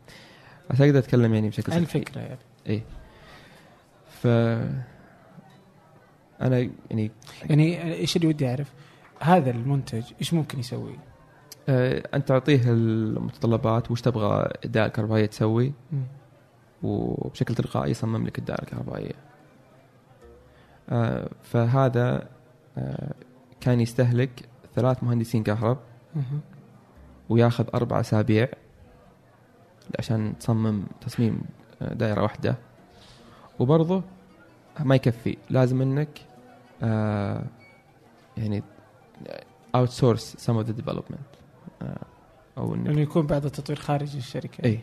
[0.70, 1.80] بس أقدر أتكلم يعني بشكل عن.
[1.80, 2.40] الفكرة يعني.
[2.70, 2.82] اي
[4.10, 4.28] ف
[6.42, 7.12] أنا يعني
[7.50, 8.74] يعني إيش اللي ودي أعرف؟
[9.20, 10.96] هذا المنتج إيش ممكن يسوي؟
[11.70, 16.04] آه، أنت تعطيه المتطلبات وش تبغى الدائره الكهربائيه تسوي مم.
[16.84, 19.12] وبشكل تلقائي يصمم لك الدائره الكهربائية.
[21.44, 22.28] فهذا
[22.78, 23.14] آه،
[23.62, 25.78] كان يستهلك ثلاث مهندسين كهرب.
[27.30, 28.48] وياخذ أربع أسابيع
[30.00, 31.42] عشان تصمم تصميم
[31.82, 32.56] آه، دائرة واحدة.
[33.60, 34.04] وبرضه
[34.80, 36.22] ما يكفي لازم إنك
[36.84, 37.44] آه،
[38.38, 38.64] يعني
[39.76, 41.22] outsource some of the development
[42.58, 44.66] أو إنك انه يكون بعد التطوير خارج الشركة.
[44.66, 44.80] اي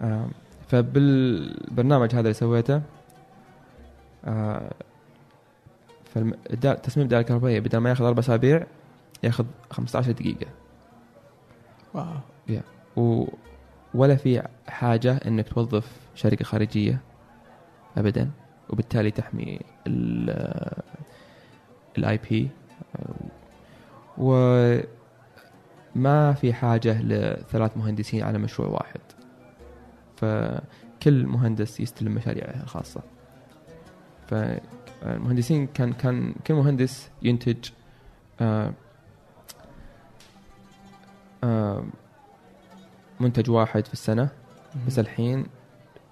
[0.00, 0.28] آه
[0.68, 2.82] فبالبرنامج هذا اللي سويته
[4.24, 4.74] آه
[6.04, 8.66] فتصميم الدائره الكهربائيه بدل ما ياخذ أربع اسابيع
[9.22, 10.46] ياخذ 15 دقيقة.
[11.94, 12.60] wow.
[12.96, 13.26] و
[13.94, 17.00] ولا في حاجة إنك توظف شركة خارجية
[17.96, 18.30] ابدا
[18.70, 19.60] وبالتالي تحمي
[21.98, 22.50] ال IP
[24.18, 24.84] وما
[26.32, 29.00] في حاجة لثلاث مهندسين على مشروع واحد.
[30.16, 33.02] فكل مهندس يستلم مشاريعه الخاصة.
[34.28, 37.68] فالمهندسين كان كان كل مهندس ينتج
[38.40, 38.72] آه،
[41.44, 41.84] آه،
[43.20, 44.28] منتج واحد في السنة.
[44.86, 45.46] بس الحين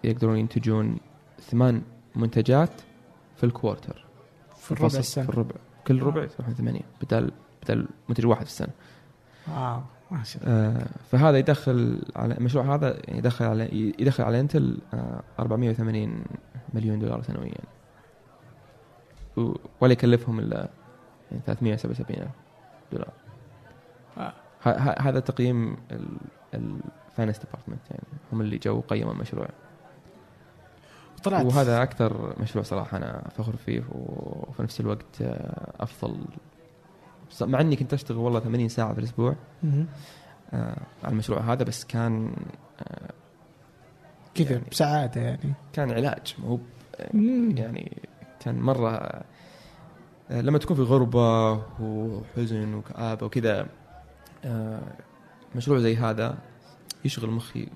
[0.04, 0.96] يقدرون ينتجون
[1.40, 1.82] ثمان
[2.16, 2.70] منتجات
[3.36, 4.04] في الكوارتر.
[4.56, 5.24] في الربع السنة.
[5.24, 5.54] في الربع.
[5.86, 7.32] كل ربع يصيرون ثمانية بدل
[7.62, 8.72] بدل منتج واحد في السنة.
[9.48, 9.80] واو
[10.10, 10.54] ما شاء الله.
[10.54, 16.24] آه فهذا يدخل على المشروع هذا يدخل على يدخل على انتل آه 480
[16.74, 17.54] مليون دولار سنويا.
[19.80, 20.68] ولا يكلفهم إلا
[21.30, 22.30] يعني 377 ألف
[22.92, 23.12] دولار.
[24.18, 24.32] آه.
[25.00, 25.76] هذا تقييم
[26.54, 28.02] ال finance department يعني.
[28.32, 29.48] هم اللي جو قيموا المشروع.
[31.24, 31.44] طلعت.
[31.46, 36.24] وهذا أكثر مشروع صراحة أنا فخور فيه وفي نفس الوقت آه، أفضل.
[37.40, 39.34] مع إني كنت أشتغل والله 80 ساعة في الأسبوع.
[40.52, 42.34] آه، على المشروع هذا بس كان
[42.80, 43.10] آه،
[44.34, 45.52] كذا يعني- بسعاده يعني.
[45.72, 46.60] كان علاج مو.
[47.56, 48.02] يعني
[48.44, 49.22] كان مرة
[50.30, 53.66] آه، لما تكون في غربة وحزن وكآبة وكذا
[54.44, 54.82] آه،
[55.56, 56.38] مشروع زي هذا
[57.04, 57.68] يشغل مخي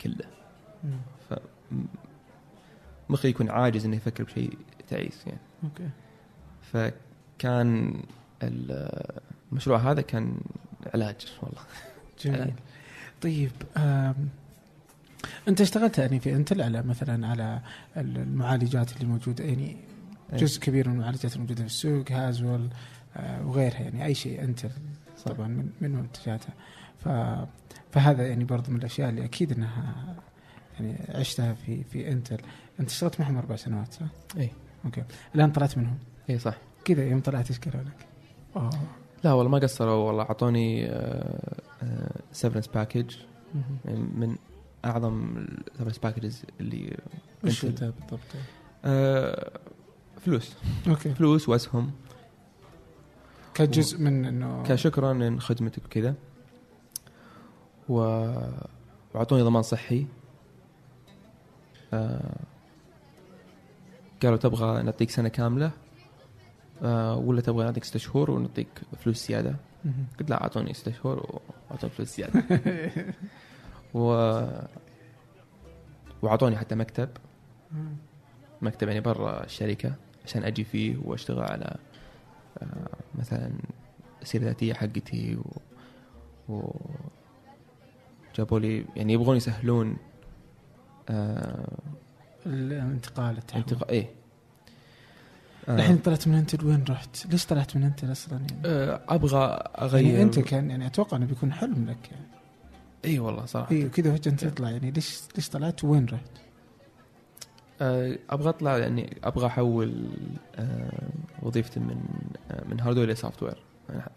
[0.00, 0.24] كله.
[1.30, 1.34] ف
[3.10, 4.58] مخي يكون عاجز إنه يفكر بشيء
[4.88, 5.38] تعيس يعني.
[5.64, 5.88] أوكي.
[6.72, 8.00] فكان
[8.42, 9.20] ال-
[9.52, 10.36] المشروع هذا كان
[10.94, 11.60] علاج والله.
[12.24, 12.54] جميل.
[13.22, 13.50] طيب
[15.48, 17.60] أنت اشتغلت يعني في انتل على مثلا على
[17.96, 19.76] المعالجات اللي موجودة يعني.
[20.32, 22.68] جزء كبير من المعالجات الموجوده في السوق هازول
[23.16, 24.70] آه، وغيرها يعني أي شيء انتل
[25.26, 26.54] طبعا من من منتجاتها.
[26.98, 27.08] ف
[27.90, 29.94] فهذا يعني برضو من الأشياء اللي أكيد إنها
[30.80, 32.38] يعني عشتها في في انتل
[32.80, 34.06] أنت اشتغلت معهم أربع سنوات صح؟
[34.36, 34.50] اي
[34.84, 35.04] okay.
[35.34, 35.98] الآن طلعت منهم.
[36.30, 36.54] اي صح.
[36.84, 38.06] كذا يوم طلعت إيش قالوا لك؟
[38.56, 38.70] اوه
[39.24, 40.90] لا والله ما قصروا والله أعطوني
[42.32, 43.16] severance package
[43.54, 44.10] مهم.
[44.20, 44.36] من
[44.84, 46.96] أعظم ال severance packages اللي
[47.44, 48.20] وش بالضبط؟
[50.24, 50.56] فلوس.
[50.88, 51.14] okay.
[51.14, 51.90] فلوس واسهم.
[53.54, 56.14] كجزء من إنه كشكرا من خدمتك وكذا
[57.88, 57.96] و...
[59.14, 60.06] وأعطوني ضمان صحي.
[61.92, 62.36] آه...
[64.22, 65.70] قالوا تبغى نعطيك سنة كاملة.
[66.82, 67.16] آه...
[67.16, 68.68] ولا تبغى نعطيك ستة شهور ونعطيك
[68.98, 69.56] فلوس زيادة.
[70.20, 71.40] قلت لا أعطوني ستة شهور
[71.70, 72.44] وأعطوني فلوس زيادة.
[73.94, 74.38] و
[76.22, 77.08] وأعطوني حتى مكتب.
[78.62, 79.94] مكتب يعني برا الشركة.
[80.24, 81.76] عشان أجي فيه وأشتغل على
[82.62, 82.66] آه،
[83.14, 83.50] مثلا
[84.22, 85.56] السيره الذاتيه حقتي و,
[86.52, 86.70] و
[88.36, 89.96] جابوا لي يعني يبغون يسهلون
[91.08, 91.78] آه
[92.46, 93.64] الانتقال التحول.
[93.90, 94.10] إيه.
[95.68, 99.44] آه، الحين طلعت من Intel وين رحت؟ ليش طلعت من Intel أصلا يعني؟ آه أبغى
[99.78, 100.06] أغير.
[100.06, 102.26] يعني أنت كان يعني أتوقع إنه بيكون حلم لك يعني.
[103.04, 103.70] إي والله صراحة.
[103.70, 104.90] إي وكذا فجاه انت تطلع يعني.
[104.90, 106.30] ليش ليش طلعت؟ وين رحت؟
[107.80, 110.10] آه، أبغى أطلع يعني أبغى أحول
[110.56, 111.08] آه،
[111.42, 112.04] وظيفتي من
[112.50, 113.62] آه، من hardware ل software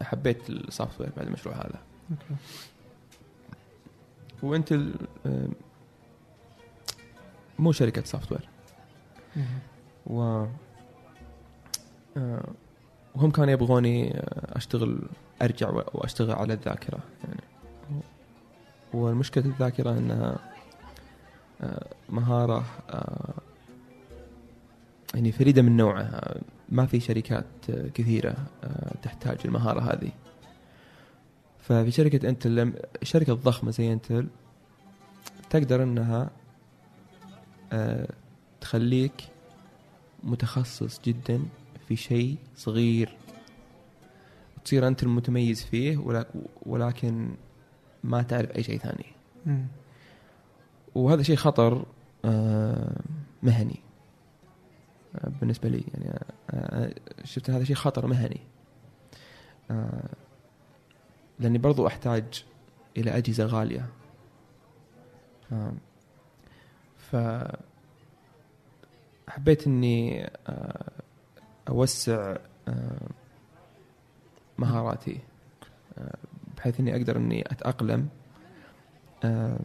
[0.02, 1.80] حبيت ال software بعد المشروع هذا.
[2.10, 2.34] okay.
[4.42, 4.78] وأنت
[7.58, 8.48] مو شركة software.
[10.06, 10.46] و
[13.14, 14.98] وهم كانوا يبغوني أشتغل
[15.42, 17.40] أرجع وأشتغل على الذاكرة يعني.
[18.92, 20.38] والمشكلة الذاكرة إنها
[22.08, 22.64] مهارة
[25.14, 26.40] يعني فريدة من نوعها.
[26.68, 27.46] ما في شركات
[27.94, 28.36] كثيرة
[29.02, 30.10] تحتاج المهارة هذه.
[31.58, 34.28] ففي شركة انتل لم- شركة ضخمة زي انتل
[35.50, 36.30] تقدر إنها
[37.72, 38.08] آه،
[38.60, 39.12] تخليك
[40.24, 41.40] متخصص جدا
[41.88, 43.16] في شيء صغير.
[44.64, 45.98] تصير أنت المتميز فيه
[46.66, 47.34] ولكن
[48.04, 49.06] ما تعرف أي شيء ثاني.
[50.94, 51.84] وهذا شيء خطر
[52.24, 53.00] آه،
[53.42, 53.80] مهني.
[55.40, 56.18] بالنسبة لي يعني
[56.50, 56.94] آه،
[57.24, 58.40] شفت هذا شيء خطر مهني.
[59.70, 60.08] آه،
[61.38, 62.44] لأني برضو أحتاج
[62.96, 63.86] إلى أجهزة غالية.
[65.52, 65.72] آه،
[66.98, 67.16] ف
[69.28, 70.90] حبيت إني آه،
[71.68, 72.36] أوسع
[72.68, 73.08] آه،
[74.58, 75.20] مهاراتي
[75.98, 76.16] آه،
[76.56, 78.08] بحيث إني أقدر إني أتأقلم.
[79.24, 79.58] آه،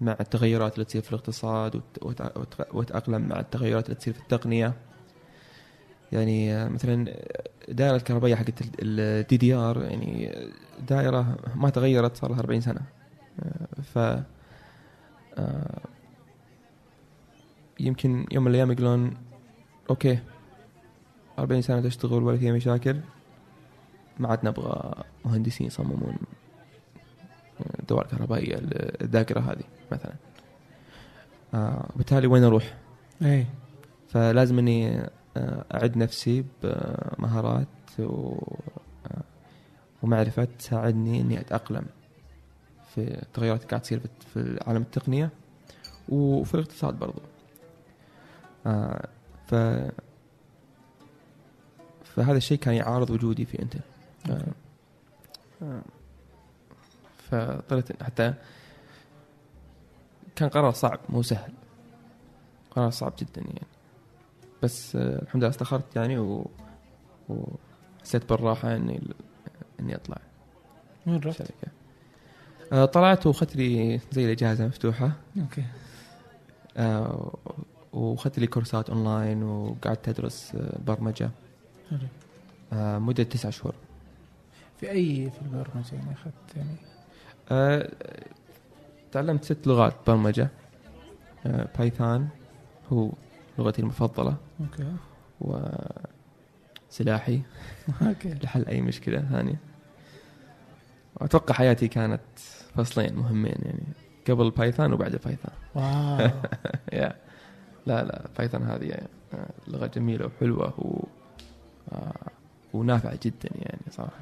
[0.00, 1.82] مع التغيرات اللي تصير في الاقتصاد
[2.72, 4.74] واتاقلم مع التغيرات اللي تصير في التقنية.
[6.12, 7.14] يعني مثلا
[7.68, 10.34] الدائره الكهربائية حقت ال DDR يعني
[10.88, 12.80] دائرة ما تغيرت صار لها 40 سنة.
[13.82, 13.98] ف
[15.38, 15.80] آه،
[17.80, 19.16] يمكن يوم من الأيام يقولون
[19.90, 20.18] أوكي
[21.38, 23.00] 40 سنة تشتغل ولا فيها مشاكل
[24.18, 26.16] ما عاد نبغى مهندسين يصممون
[27.88, 28.58] دوائر كهربائية
[29.02, 29.64] الذاكرة هذه.
[29.92, 30.12] مثلا.
[31.54, 32.74] آه وبالتالي وين أروح؟
[33.22, 33.46] إيه.
[34.08, 35.00] فلازم إني
[35.36, 37.66] آه، أعد نفسي بمهارات
[37.98, 38.34] و
[39.06, 39.22] آه،
[40.02, 41.86] ومعرفة تساعدني إني أتأقلم
[42.94, 45.30] في التغيرات اللي قاعد تصير في- في عالم التقنية
[46.08, 47.22] وفي الاقتصاد برضو.
[48.66, 49.08] آه
[49.46, 49.54] ف
[52.04, 53.80] فهذا الشيء كان يعارض وجودي في إنتل.
[54.30, 54.46] آه
[55.62, 55.82] آه
[57.30, 58.34] فاضطريت حتى
[60.36, 61.52] كان قرار صعب مو سهل.
[62.70, 63.66] قرار صعب جدا يعني.
[64.62, 66.50] بس آه الحمد لله استخرت يعني و...
[67.28, 69.02] وحسيت بالراحة إني
[69.80, 70.18] إني أطلع.
[71.06, 71.52] وين رحت؟
[72.72, 75.12] آه طلعت وأخذت لي زي الإجازة مفتوحة.
[75.40, 75.64] okay.
[76.76, 77.34] آه
[77.92, 80.56] وأخذت لي كورسات أونلاين وقعدت أدرس
[80.86, 81.30] برمجة.
[81.90, 82.08] حلو.
[83.00, 83.74] مدة تسعة شهور.
[84.80, 86.76] في أي في البرمجة يعني أخذت يعني؟
[89.16, 90.48] تعلمت ست لغات برمجة.
[91.46, 92.28] آه، بايثون
[92.92, 93.10] هو
[93.58, 94.36] لغتي المفضلة.
[94.60, 94.92] okay.
[96.90, 97.42] وسلاحي
[98.02, 98.34] okay.
[98.44, 99.60] لحل أي مشكلة ثانية.
[101.14, 102.20] وأتوقع حياتي كانت
[102.74, 103.82] فصلين مهمين يعني.
[104.28, 106.30] قبل Python وبعد Python wow.
[107.00, 107.16] يا
[107.86, 108.98] لا لا Python هذه
[109.34, 111.04] آه، لغة جميلة وحلوة و
[111.92, 112.30] آه،
[112.72, 114.20] ونافعة جدا يعني صراحة.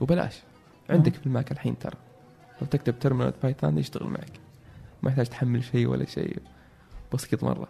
[0.00, 0.42] وبلاش.
[0.90, 1.96] عندك في الماك الحين ترى.
[2.60, 4.32] لو تكتب terminal Python يشتغل معك.
[5.02, 6.36] ما يحتاج تحمل شيء ولا شيء.
[7.14, 7.68] بسيط مرة.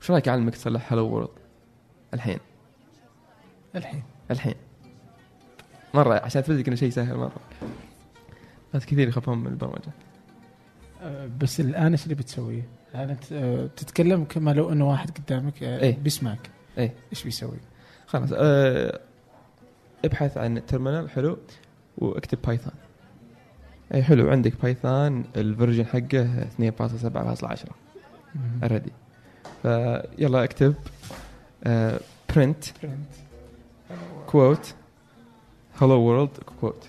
[0.00, 1.28] وش رأيك اعلمك تصلح hello world
[2.14, 2.38] الحين.
[3.76, 4.02] الحين.
[4.30, 4.54] الحين.
[5.94, 7.40] مرة عشان لك إنه شيء سهل مرة.
[8.74, 9.92] ناس كثير يخافون من البرمجة.
[11.02, 15.62] آه، بس الآن إيش اللي بتسويه؟ الآن أنت آه، تتكلم كما لو إنه واحد قدامك
[15.62, 15.98] آه، إيه.
[15.98, 16.50] بيسمعك.
[16.78, 16.94] إيه.
[17.12, 17.58] إيش بيسوي؟
[18.06, 19.00] خلاص أه
[20.04, 21.38] ابحث عن ال terminal حلو
[21.98, 22.72] واكتب Python
[23.94, 24.30] أي حلو.
[24.30, 27.70] عندك Python ال version حقه 2.7.10
[28.62, 28.92] already
[29.62, 30.74] فيلا اكتب
[32.34, 32.64] print
[34.26, 34.74] quote
[35.80, 36.84] hello world quote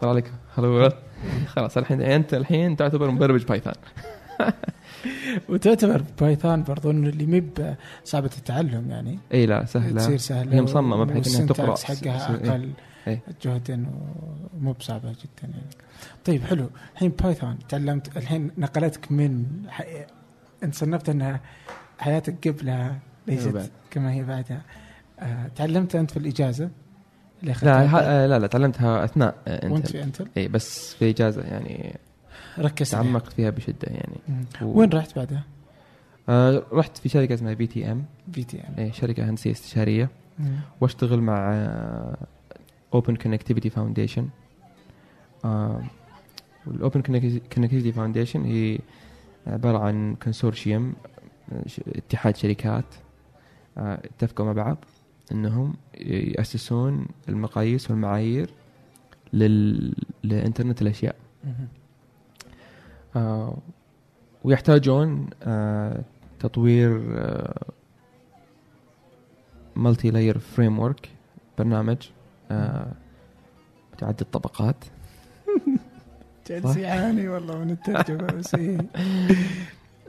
[0.00, 0.92] طلع لك hello world
[1.54, 3.72] خلاص الحين أنت الحين تعتبر مبرمج Python
[5.48, 9.18] وتعتبر Python برضو إنه اللي مب صعبه التعلم يعني.
[9.34, 10.00] إي لا سهلة.
[10.00, 11.76] تصير سهلة هي مصممة بحيث إنها تقرأ.
[11.76, 12.34] حقها.
[12.34, 12.50] أقل.
[12.62, 12.95] إيه.
[13.42, 13.86] جهدا
[14.54, 15.66] ومو بصعبة جدا يعني
[16.24, 19.44] طيب حلو الحين Python تعلمت الحين نقلتك من.
[20.62, 21.40] أنت صنفت إنها
[21.98, 23.70] حياتك قبلها ليست وبعد.
[23.90, 24.62] كما هي بعدها
[25.20, 26.70] آه تعلمت أنت في الإجازة
[27.42, 31.10] اللي لا ها- لا لا تعلمتها أثناء آه، وأنت Intel في Intel اي بس في
[31.10, 31.96] إجازة يعني
[32.58, 32.92] ركزت.
[32.92, 34.44] تعمقت فيها بشدة يعني مم.
[34.62, 35.42] و- وين رحت بعدها؟
[36.28, 40.08] آه رحت في شركة اسمها بي تي ام بي تي ام اي شركة هندسية استشارية
[40.38, 40.56] مم.
[40.80, 41.52] وأشتغل مع
[42.94, 44.28] Open Connectivity Foundation
[46.66, 48.78] وال Open Connectivity Foundation هي
[49.46, 50.94] عبارة عن consortium
[51.88, 52.84] اتحاد شركات
[53.78, 54.76] آه، اتفقوا مع بعض
[55.32, 58.50] إنهم يأسسون المقاييس والمعايير
[59.32, 59.94] لل...
[60.22, 61.16] لإنترنت الأشياء.
[61.44, 61.68] مم.
[63.16, 63.58] آه،
[64.44, 66.02] ويحتاجون آه،
[66.38, 67.00] تطوير
[69.76, 71.08] multi-layer framework
[71.58, 71.96] برنامج.
[71.96, 74.84] آه، متعدد الطبقات
[76.48, 78.78] جالس يعاني والله من الترجمة بس إيه.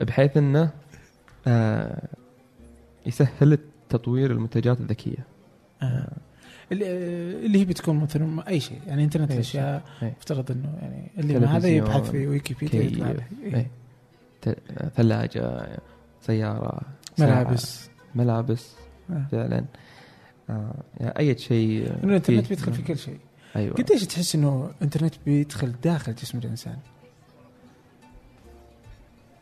[0.06, 0.70] بحيث إنه
[1.46, 2.08] آه،
[3.06, 3.58] يسهل
[3.88, 5.26] تطوير المنتجات الذكية
[5.82, 6.12] آه.
[6.72, 6.86] اللي
[7.46, 9.82] اللي هي بتكون مثلا أي شيء يعني إنترنت الأشياء.
[10.02, 13.16] افترض إنه يعني اللي ما هذا يبحث في ويكيبيديا.
[13.42, 13.70] إيه.
[14.42, 14.58] ت-
[14.96, 15.66] ثلاجة
[16.20, 16.80] سيارة
[17.18, 18.74] ملابس ملابس
[19.10, 19.26] آه.
[19.32, 19.64] فعلا
[20.50, 23.18] آه، يعني أي شيء إنه الإنترنت بيدخل في كل شيء.
[23.56, 23.74] أيوه.
[23.74, 26.76] قديش تحس إنه الإنترنت بيدخل داخل جسم الإنسان؟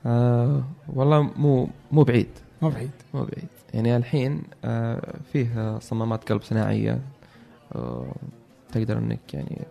[0.06, 2.28] آه والله مو مو بعيد.
[2.62, 2.90] مو بعيد.
[3.14, 3.48] مو بعيد.
[3.74, 7.00] يعني الحين آه فيه صمامات قلب صناعية
[7.74, 8.14] آه
[8.72, 9.62] تقدر إنك يعني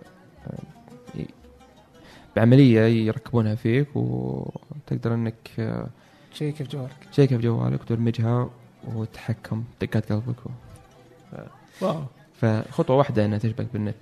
[0.48, 0.60] آه
[2.36, 5.88] بعملية يركبونها فيك وتقدر إنك آه
[6.34, 7.08] شيء كيف جوالك.
[7.12, 8.50] تشيكها بجوالك وتدمجها
[8.96, 10.36] وتحكم دقات قلبك.
[11.82, 12.04] واو
[12.42, 13.96] فخطوة واحدة إنها تشبك بالنت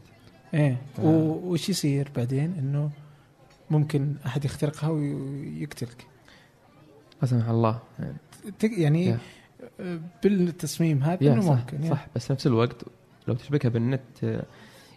[0.54, 0.78] إيه.
[1.00, 2.90] و- وش يصير بعدين إنه
[3.70, 6.06] ممكن أحد يخترقها ويقتلك
[7.22, 8.16] لا سمح الله يعني
[8.62, 9.18] يعني
[10.24, 11.90] بالتصميم هذا إنه صح ممكن يا.
[11.90, 12.84] صح بس نفس الوقت
[13.28, 14.44] لو تشبكها بالنت آه،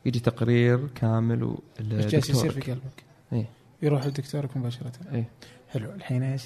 [0.07, 3.47] يجي تقرير كامل إيش جالس يصير في قلبك؟ إيه.
[3.83, 5.25] يروح لدكتورك مباشرة إيه.
[5.73, 6.43] حلو الحين إيش؟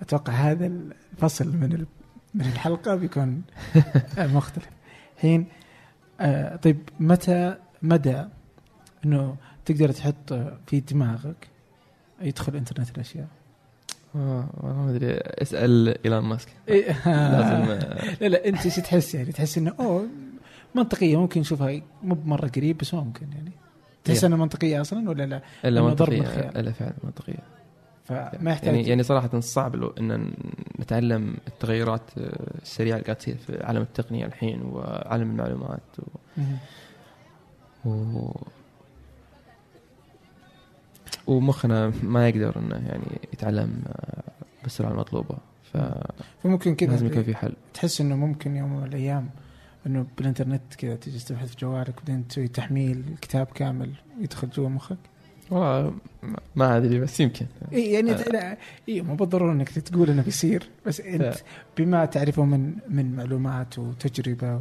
[0.00, 1.86] أتوقع هذا الفصل من
[2.34, 3.42] من الحلقة بيكون
[4.18, 4.68] مختلف
[5.24, 5.46] الحين
[6.20, 8.24] آه، طيب متى مدى
[9.04, 10.32] إنه تقدر تحط
[10.66, 11.48] في دماغك
[12.20, 13.26] يدخل إنترنت الأشياء؟
[14.14, 15.12] آه والله ما أدري.
[15.14, 16.48] اسأل إيلون ماسك.
[16.68, 20.06] إيه، لازم آه، لا لا أنت إيش تحس يعني؟ تحس إنه أوه
[20.74, 23.50] منطقية ممكن نشوفها مو بمرة قريب بس ممكن يعني.
[24.04, 24.28] تحس إيه.
[24.28, 26.22] إنها منطقية أصلا ولا لا؟ إلا منطقية.
[26.22, 27.42] إلا فعلا منطقية.
[28.04, 28.74] فما يحتاج.
[28.74, 30.32] يعني يعني صراحة صعب لو إن
[30.80, 36.02] نتعلم التغيرات آه، السريعة اللي قاعد تصير في عالم التقنية الحين وعالم المعلومات و.
[37.88, 38.30] و...
[41.26, 44.22] ومخنا ما يقدر إنه يعني يتعلم آه،
[44.62, 45.36] بالسرعة المطلوبة.
[45.72, 45.76] ف
[46.42, 46.90] فممكن كذا.
[46.90, 47.52] لازم يكون في حل.
[47.74, 49.30] تحس إنه ممكن يوم من الأيام
[49.86, 53.90] إنه بالإنترنت كذا تجلس تبحث في جوالك بعدين تسوي تحميل كتاب كامل
[54.20, 54.98] يدخل جوا مخك.
[56.56, 57.46] ما- أدري بس يمكن.
[57.72, 58.22] إي يعني آه.
[58.28, 58.56] لا
[58.88, 61.34] إي مو بالضرورة إنك تقول إنه بيصير بس أنت لا.
[61.78, 64.60] بما تعرفه من من معلومات وتجربة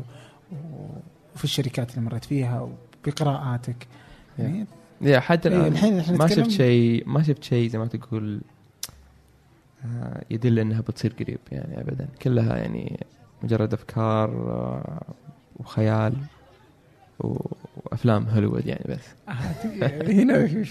[1.34, 2.70] وفي الشركات اللي مريت فيها
[3.06, 3.88] وبقراءاتك
[4.40, 4.66] يعني
[5.02, 8.42] يا حتى إيه، الآن الحين إحنا ما شفت شيء ما شفت شيء زي ما تقول
[9.86, 12.08] آه، يدل إنها بتصير قريب يعني ابدا.
[12.22, 13.00] كلها يعني
[13.44, 15.04] مجرد أفكار آه،
[15.60, 16.14] وخيال.
[17.24, 19.34] وأفلام هوليوود يعني بس.
[20.10, 20.38] هنا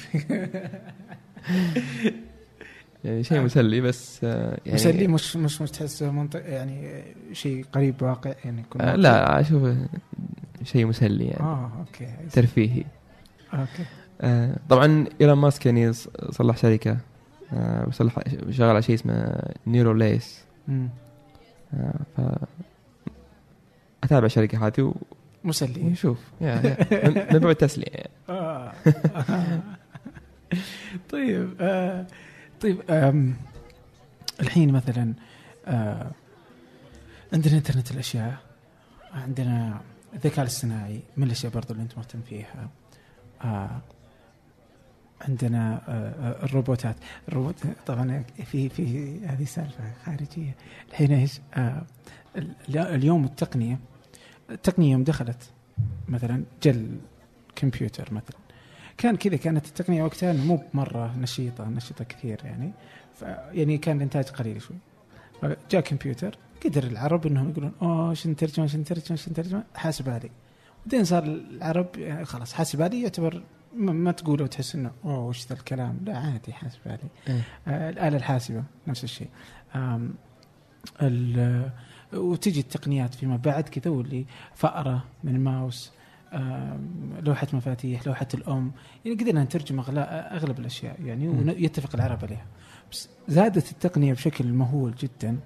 [3.05, 8.03] يعني شيء مسلي بس آه، يعني مسلي مش مش مش تحس منطق يعني شيء قريب
[8.03, 8.97] واقع يعني يكون آه،.
[8.97, 9.77] لا اشوفه
[10.65, 11.41] شيء مسلي يعني.
[11.41, 12.85] آه أوكي ترفيهي.
[13.55, 13.85] Okay.
[14.21, 15.93] آه، طبعا إيلون ماسك يعني
[16.31, 16.99] صلح شركة
[17.53, 18.19] آه، وصلح
[18.51, 20.45] شغال على شيء اسمه Neuralink.
[20.69, 22.21] آه، ف
[24.05, 24.95] أتابع الشركة هذه
[25.45, 26.49] و- مسلي ونشوف يا
[26.91, 28.11] يا من من باب التسليه يعني.
[28.29, 28.73] آه.
[31.11, 32.07] طيب آه
[32.61, 33.37] طيب آم
[34.41, 35.15] الحين مثلا
[35.67, 36.11] آه
[37.33, 38.37] عندنا إنترنت الأشياء
[39.15, 39.81] عندنا
[40.15, 42.69] الذكاء الاصطناعي من الأشياء برضو اللي أنت مهتم فيها
[43.45, 43.81] آه
[45.29, 46.97] عندنا آه آه، الروبوتات.
[47.29, 47.55] الروبوت
[47.87, 50.55] طبعا في في هذه سالفة خارجية.
[50.91, 51.83] الحين إيش؟ آه
[52.37, 53.79] ال- اليوم التقنية
[54.51, 55.51] التقنيه يوم دخلت
[56.09, 56.97] مثلا جل
[57.57, 58.37] كمبيوتر مثلا.
[58.99, 62.73] كان كذا كانت التقنية وقتها مو مره نشيطة نشيطة كثير يعني.
[63.15, 64.77] ف يعني كان الإنتاج قليل شوي.
[65.43, 70.31] فجاء كمبيوتر قدر العرب إنهم يقولون أوه إيش نترجم إيش نترجم إيش نترجم حاسب آلي.
[70.87, 73.43] بعدين صار العرب يعني خلاص حاسب آلي يعتبر
[73.77, 76.99] ما, ما تقوله وتحس إنه أوه وش ذا الكلام؟ لا عادي حاسب آلي.
[77.29, 77.43] إيه.
[77.69, 79.29] آه الآلة الحاسبة نفس الشيء.
[82.15, 84.25] وتجي التقنيات فيما بعد كذا واللي
[84.55, 85.93] فأرة من ماوس
[87.23, 88.73] لوحة مفاتيح لوحة الأم
[89.05, 91.29] يعني قدرنا نترجم أغلب الأشياء يعني.
[91.29, 92.47] ويتفق العرب عليها.
[92.93, 95.39] بس زادت التقنية بشكل مهول جدا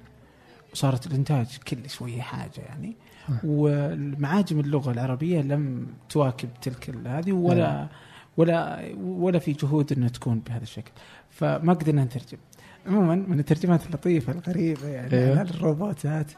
[0.72, 2.96] وصارت الإنتاج كل شوية حاجة يعني.
[3.44, 7.88] والمعاجم اللغة العربية لم تواكب تلك هذه ولا
[8.36, 10.92] ولا ولا في جهود إنها تكون بهذا الشكل.
[11.30, 12.38] فما قدرنا نترجم.
[12.86, 15.38] عموما من الترجمات اللطيفة الغريبة يعني.
[15.38, 16.32] على الروبوتات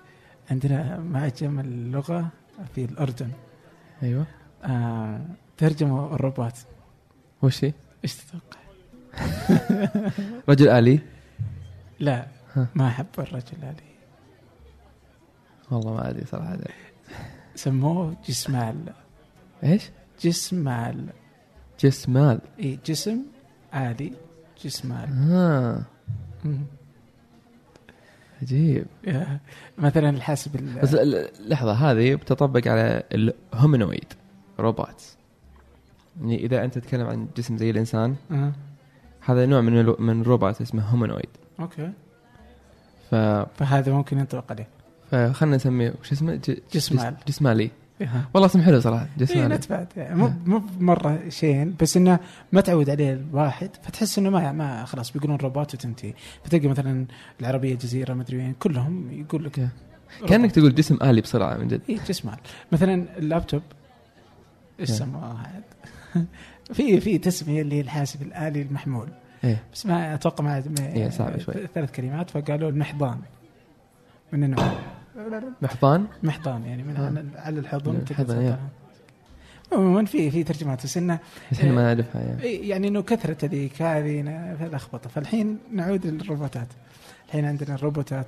[0.50, 2.28] عندنا معجم اللغة
[2.74, 3.30] في الأردن.
[4.02, 4.26] أيوه.
[4.64, 5.20] آه
[5.56, 6.54] ترجموا الروبوت.
[7.42, 7.72] وش هي؟
[8.04, 8.60] إيش تتوقع؟
[10.48, 11.00] رجل آلي؟
[12.00, 12.66] لا ها.
[12.74, 13.88] ما أحب الرجل هذه
[15.70, 16.58] والله ما أدري صراحة.
[17.54, 18.92] سموه جسمال.
[19.64, 19.90] إيش؟
[20.22, 21.06] جسمال.
[21.80, 22.40] جسمال.
[22.60, 23.22] إي جسم
[23.74, 24.12] آلي
[24.64, 25.08] جسمال.
[25.30, 25.82] آه.
[26.44, 26.64] مم.
[28.42, 29.40] عجيب يا-
[29.78, 34.12] مثلا الحاسب ال- بس ال- ال- اللحظه هذه بتطبق على الهومينويد
[34.60, 35.04] روبوت
[36.20, 38.52] يعني إذا أنت تتكلم عن جسم زي الإنسان آه.
[39.20, 41.28] هذا نوع من الو- من الروبوت اسمه humanoid
[41.60, 41.90] okay
[43.10, 44.68] ف فهذا ممكن ينطبق عليه
[45.10, 47.14] فخلنا نسميه وش اسمه ج- جسمال.
[47.16, 47.70] جس- جسمالي إيه.
[48.34, 52.18] والله اسم حلو صراحة اي جسمالي not bad يعني مو مو مرة شين بس إنه
[52.52, 56.14] ما تعود عليه الواحد فتحس إنه ما ما خلاص بيقولون روبوت وتنتهي
[56.44, 57.06] فتلقى مثلا
[57.40, 61.80] العربية جزيره مدري وين كلهم يقول لك okay كأنك تقول جسم آلي بسرعة من جد.
[61.88, 62.36] اي جسمال
[62.72, 63.62] مثلا اللابتوب
[64.80, 64.96] إيش إيه.
[64.96, 66.24] سموه؟ هذا؟
[66.74, 69.08] في في تسمية اللي هي الحاسب الآلي المحمول.
[69.44, 69.62] إيه.
[69.74, 71.54] بس ما أتوقع ما ما- إيه، صعبة شوي.
[71.74, 73.18] ثلاث كلمات فقالوا المحضان.
[74.32, 74.72] من النوع.
[75.62, 77.10] محضان محضان يعني من آه.
[77.44, 78.56] على- الحضن الحضن،.
[79.72, 81.18] عموما في في ترجمات بس انه
[81.52, 84.22] إحنا ما نعرفها يعني إيه، يعني إنه كثرة هذيك هذه
[84.72, 86.68] لخبطه فالحين نعود للروبوتات.
[87.28, 88.26] الحين عندنا الروبوتات.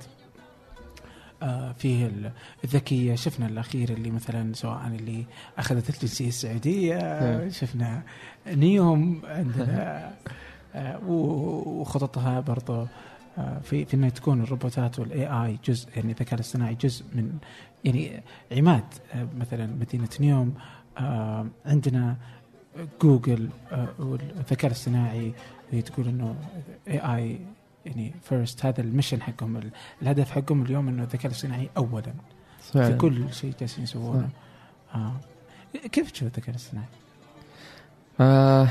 [1.43, 2.31] آه فيه ال-
[2.63, 3.15] الذكية.
[3.15, 5.25] شفنا الأخير اللي مثلا سواء اللي
[5.57, 6.95] أخذت الجنسية السعودية.
[7.37, 7.49] نعم.
[7.49, 8.01] شفنا
[8.47, 10.11] نيوم عندنا.
[10.75, 12.73] آه وخططها برضو.
[12.81, 12.87] آه،
[13.63, 17.37] في في إنه تكون الروبوتات وال AI جزء يعني الذكاء الاصطناعي جزء من
[17.85, 18.83] يعني عماد
[19.13, 20.53] آه، مثلا مدينة نيوم
[20.97, 22.17] آه، عندنا
[23.01, 25.33] جوجل آه، والذكاء الاصطناعي
[25.71, 26.35] هي تقول إنه
[26.87, 27.39] اي اي
[27.85, 29.71] يعني first هذا ال mission حقهم ال-
[30.01, 32.01] الهدف حقهم اليوم إنه الذكاء الاصطناعي اولا
[32.61, 32.97] في فعلاً.
[32.97, 34.29] كل شيء جالسين يسوونه
[34.95, 35.13] آه.
[35.91, 36.87] كيف تشوف الذكاء الاصطناعي؟
[38.19, 38.67] آه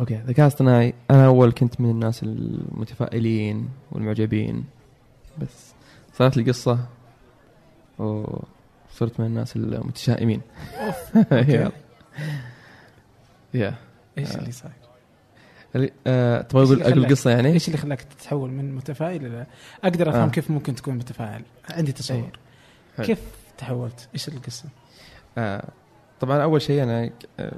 [0.00, 4.64] okay الذكاء الاصطناعي أنا أول كنت من الناس المتفائلين والمعجبين
[5.38, 5.72] بس
[6.14, 6.78] صارت لي قصة
[7.98, 10.40] وصرت من الناس المتشائمين
[11.32, 11.70] أوكي.
[13.54, 13.74] يا
[14.18, 14.38] إيش آه.
[14.38, 14.70] اللي صار؟
[15.76, 19.46] اللي- آه، تبغى أقول أقول قصة يعني؟ إيش اللي خلاك تتحول من متفائل إلى
[19.84, 20.30] أقدر أفهم آه.
[20.30, 22.32] كيف ممكن تكون متفائل عندي تصور إيه.
[22.96, 23.06] حلو.
[23.06, 23.18] كيف
[23.58, 24.64] تحولت؟ إيش القصة؟
[25.38, 25.68] آه
[26.20, 27.10] طبعا أول شيء أنا
[27.40, 27.52] آه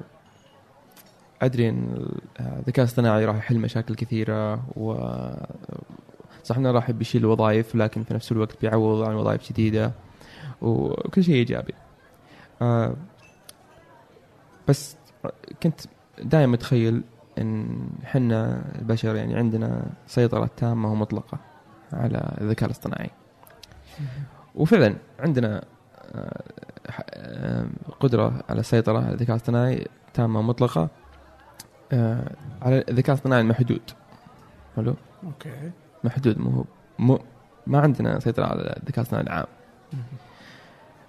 [1.42, 4.94] أدري إن ال- الذكاء الاصطناعي راح يحل مشاكل كثيرة و
[6.44, 9.92] صح إنه راح بيشيل وظائف لكن في نفس الوقت بيعوض عن وظائف جديدة
[10.62, 11.74] وكل شيء إيجابي.
[12.62, 12.96] آه
[14.68, 14.96] بس
[15.62, 15.80] كنت
[16.22, 17.02] دائما متخيل
[17.38, 21.38] إن إحنا البشر يعني عندنا سيطرة تامة ومطلقة
[21.92, 23.10] على الذكاء الاصطناعي.
[24.54, 25.64] وفعلا عندنا
[26.14, 26.42] آه،
[27.10, 27.66] آه،
[28.00, 30.88] قدرة على السيطرة على الذكاء الاصطناعي تامة ومطلقة.
[31.92, 32.30] آه،
[32.62, 33.80] على الذكاء الاصطناعي المحدود.
[34.76, 34.94] حلو؟
[35.24, 35.70] أوكي.
[36.04, 36.64] محدود مو هو-
[36.98, 37.18] مو
[37.66, 39.46] ما عندنا سيطرة على الذكاء الاصطناعي العام.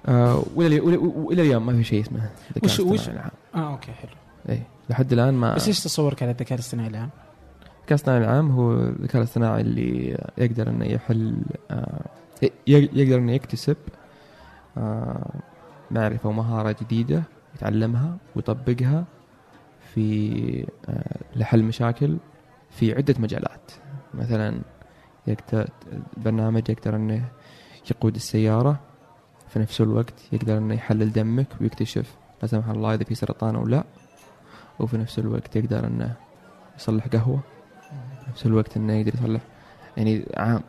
[0.05, 3.31] آه، وإلى وإلى- اليوم ما في شيء اسمه الذكاء الاصطناعي العام.
[3.55, 4.11] آه أوكي حلو.
[4.49, 7.09] اي لحد الآن ما بس إيش تصورك على الذكاء الاصطناعي العام؟
[7.61, 11.35] الذكاء الاصطناعي العام هو الذكاء الاصطناعي اللي يقدر إنه يحل
[11.71, 12.01] آه،
[12.67, 13.77] يقدر إنه يكتسب
[14.77, 15.29] آه،
[15.91, 17.23] معرفة ومهارة جديدة
[17.55, 19.03] يتعلمها ويطبقها
[19.95, 22.17] في آه، لحل مشاكل
[22.71, 23.71] في عدة مجالات.
[24.13, 24.61] مثلا
[25.27, 25.67] يقدر
[26.17, 27.25] برنامج يقدر إنه
[27.91, 28.79] يقود السيارة
[29.49, 33.67] في نفس الوقت يقدر إنه يحلل دمك ويكتشف لا سمح الله إذا في سرطان أو
[33.67, 33.83] لا.
[34.79, 36.15] وفي نفس الوقت يقدر إنه
[36.77, 37.39] يصلح قهوة.
[38.23, 39.41] في نفس الوقت إنه يقدر يصلح
[39.97, 40.61] يعني عام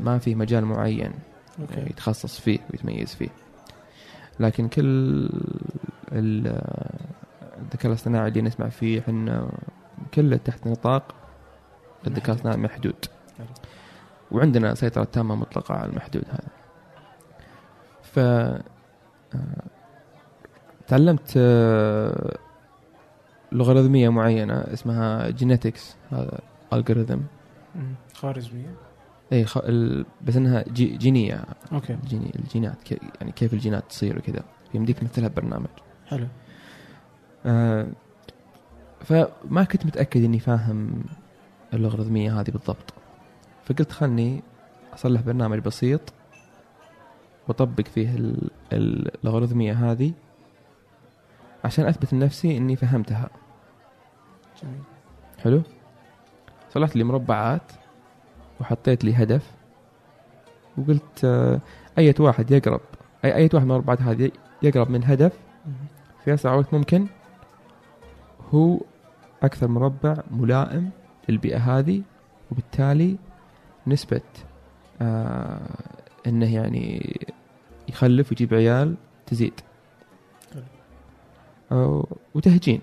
[0.00, 1.12] ما في مجال معين
[1.60, 1.80] أوكي.
[1.80, 3.28] يتخصص فيه ويتميز فيه.
[4.40, 4.84] لكن كل
[6.12, 6.60] ال-
[7.58, 9.50] الذكاء الاصطناعي اللي نسمع فيه إحنا
[10.14, 11.14] كله تحت نطاق
[12.06, 13.04] الذكاء الاصطناعي محدود.
[14.30, 16.48] وعندنا سيطرة تامة مطلقة على المحدود هذا.
[18.02, 18.62] ف آه،
[20.86, 22.38] تعلمت آه،
[23.52, 26.40] لوغاريتمية معينة اسمها genetics هذا
[26.72, 27.20] algorithm
[27.74, 27.94] مم.
[28.14, 28.74] خوارزميه
[29.32, 29.58] اي خ...
[29.58, 30.06] ال...
[30.22, 30.96] بس إنها جي...
[30.96, 31.44] جينية.
[31.72, 31.96] okay.
[32.06, 32.32] جيني...
[32.36, 33.00] الجينات ك...
[33.20, 34.44] يعني كيف الجينات تصير وكذا.
[34.74, 35.66] يمديك تمثلها ببرنامج.
[36.06, 36.26] حلو.
[39.04, 41.04] فما كنت متأكد إني فاهم
[41.74, 42.94] اللوغاريتميه هذه بالضبط.
[43.64, 44.42] فقلت خلني
[44.94, 46.00] أصلح برنامج بسيط
[47.48, 48.50] وأطبق فيه ال...
[48.72, 50.12] اللوغاريتميه هذه
[51.64, 53.30] عشان أثبت لنفسي إني فهمتها.
[54.62, 54.80] جميل.
[55.42, 55.62] حلو؟
[56.70, 57.72] صلحت لي مربعات
[58.60, 59.50] وحطيت لي هدف
[60.78, 61.60] وقلت آه،
[61.98, 62.80] أية واحد يقرب
[63.24, 64.30] أي أية واحد من المربعات هذه
[64.62, 65.00] يقرب من
[65.66, 65.72] مم.
[66.24, 67.06] في أسرع وقت ممكن.
[68.54, 68.80] هو
[69.42, 70.90] أكثر مربع ملائم
[71.28, 72.02] للبيئة هذه
[72.52, 73.16] وبالتالي
[73.86, 74.20] نسبة
[75.02, 75.60] آه
[76.26, 77.16] إنه يعني
[77.88, 78.94] يخلف ويجيب عيال
[79.26, 79.52] تزيد.
[81.72, 82.80] آه وتهجين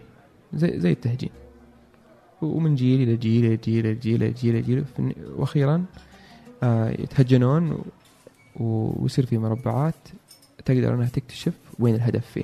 [0.54, 1.30] زي زي التهجين.
[2.42, 4.86] ومن جيل إلى جيل إلى جيل إلى جيل جيل, إلى جيل.
[4.86, 5.86] في الن- وأخيرا
[6.64, 7.82] آه يتهجنون
[8.60, 9.96] ويصير في مربعات
[10.66, 12.44] تقدر إنها تكتشف وين الهدف فيه.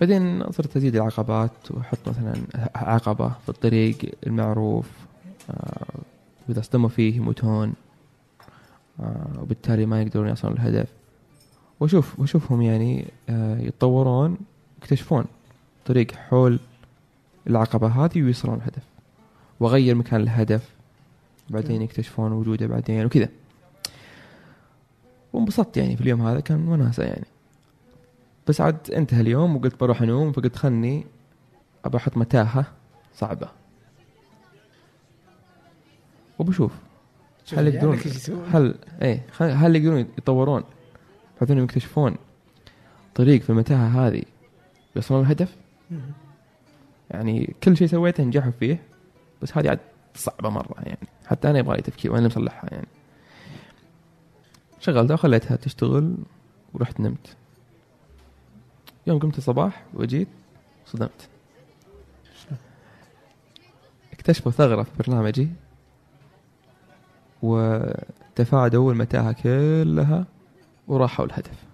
[0.00, 2.34] بعدين صرت أزيد العقبات وأحط مثلا
[2.74, 3.96] عقبة في الطريق
[4.26, 4.90] المعروف
[5.50, 6.00] آه
[6.48, 7.72] واذا اصطدموا فيه يموتون
[9.00, 10.88] آه وبالتالي ما يقدرون يصلون الهدف
[11.80, 14.36] واشوف وأشوفهم يعني آه يتطورون
[14.78, 15.24] يكتشفون
[15.86, 16.58] طريق حول
[17.46, 18.82] العقبة هذه ويوصلون الهدف
[19.60, 20.70] وغير مكان الهدف
[21.50, 23.28] بعدين يكتشفون وجوده بعدين وكذا.
[25.32, 27.26] وانبسطت يعني في اليوم هذا كان وناسة يعني.
[28.46, 31.06] بس عاد انتهى اليوم وقلت بروح انوم فقلت خلني
[31.84, 32.66] أبى أحط متاهة
[33.14, 33.48] صعبة.
[36.38, 36.72] وبشوف.
[37.44, 37.98] شوف هل يعني يقدرون؟
[38.52, 40.64] هل إيه هل يقدرون يتطورون؟
[41.36, 42.16] بحيث انهم يكتشفون
[43.14, 44.22] طريق في المتاهة هذه
[44.96, 45.56] يوصلون الهدف.
[47.10, 48.82] يعني كل شيء سويته نجحوا فيه
[49.42, 49.80] بس هذه عاد
[50.14, 51.08] صعبة مرة يعني.
[51.26, 52.88] حتى أنا يبغى لي تفكير وأنا مصلحها يعني.
[54.80, 56.16] شغلتها وخليتها تشتغل
[56.74, 57.36] ورحت نمت.
[59.06, 60.28] يوم قمت الصباح وجيت
[60.86, 61.28] صدمت.
[64.12, 65.48] اكتشفوا ثغرة في برنامجي
[67.42, 70.26] وتفادوا المتاهه كلها
[70.88, 71.64] وراحوا الهدف.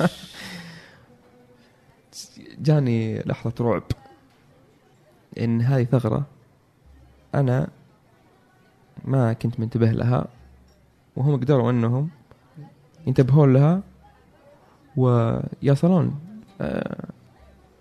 [2.58, 3.82] جاني لحظة رعب.
[5.38, 6.26] إن هذه ثغرة
[7.34, 7.68] أنا
[9.04, 10.26] ما كنت منتبه لها
[11.16, 12.10] وهم قدروا إنهم
[13.06, 13.82] ينتبهون لها
[14.96, 16.27] ويصلون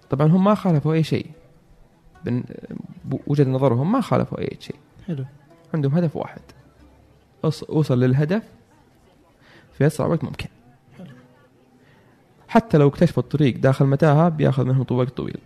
[0.09, 1.31] طبعا هم ما خالفوا أي شيء.
[2.25, 2.43] بن-
[3.05, 4.75] بوجهه نظرهم ما خالفوا أي شيء.
[5.07, 5.25] حلو.
[5.73, 6.41] عندهم هدف واحد.
[7.69, 8.43] أوصل للهدف
[9.73, 10.47] في أسرع وقت ممكن.
[12.47, 15.39] حتى لو اكتشفوا الطريق داخل متاهة بياخذ منهم وقت طويل.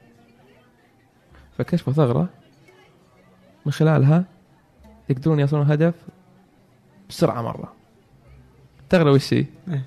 [1.58, 2.30] فاكتشفوا ثغرة
[3.66, 4.26] من خلالها
[5.10, 5.94] يقدرون يصلون الهدف
[7.10, 7.74] بسرعة مرة.
[8.84, 9.84] الثغره وش هي؟ إيه.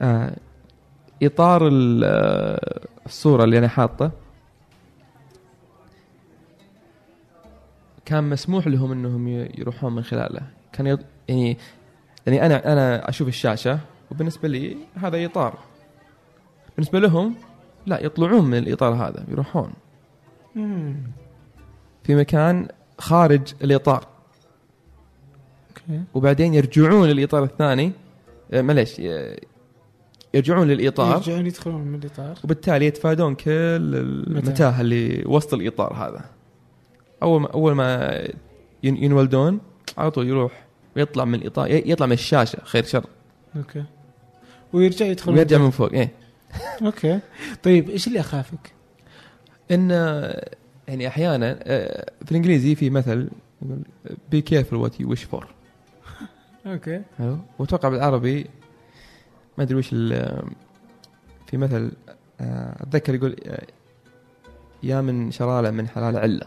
[0.00, 0.36] آه
[1.22, 4.10] إطار ال- آه، الصورة اللي أنا حاطة.
[8.04, 10.42] كان مسموح لهم إنهم يروحون من خلاله.
[10.72, 11.00] كان يط...
[11.28, 11.56] يعني
[12.26, 13.78] يعني أنا أنا أشوف الشاشة
[14.10, 15.58] وبالنسبة لي هذا إطار.
[16.76, 17.34] بالنسبة لهم
[17.86, 19.72] لا يطلعون من الإطار هذا يروحون.
[22.04, 22.68] في مكان
[22.98, 24.06] خارج الإطار.
[26.14, 27.92] وبعدين يرجعون للإطار الثاني.
[28.52, 29.36] آه، معليش ي-
[30.34, 31.16] يرجعون للإطار.
[31.16, 32.38] يرجعون يدخلون من الإطار.
[32.44, 36.24] وبالتالي يتفادون كل المتاهة اللي وسط الإطار هذا.
[37.22, 38.18] أول ما أول ما
[38.82, 39.60] ين- ينولدون
[39.98, 40.64] على طول يروح
[40.96, 43.04] ويطلع من الإطار يطلع من الشاشة خير شر.
[43.56, 43.84] okay.
[44.72, 46.12] ويرجع يدخل ويرجع من فوق إيه.
[46.86, 47.20] okay.
[47.62, 48.72] طيب إيش اللي أخافك؟
[49.70, 49.90] إن
[50.88, 53.28] يعني أحيانا آه، في الإنجليزي في مثل
[53.62, 53.78] يقول
[54.30, 55.46] be careful what you wish for
[56.66, 57.02] okay.
[57.18, 58.46] حلو؟ وأتوقع بالعربي
[59.58, 61.92] ما أدري وش في مثل
[62.40, 63.66] آه، أتذكر يقول آه،
[64.82, 66.46] يا من شرالة من حلال علة.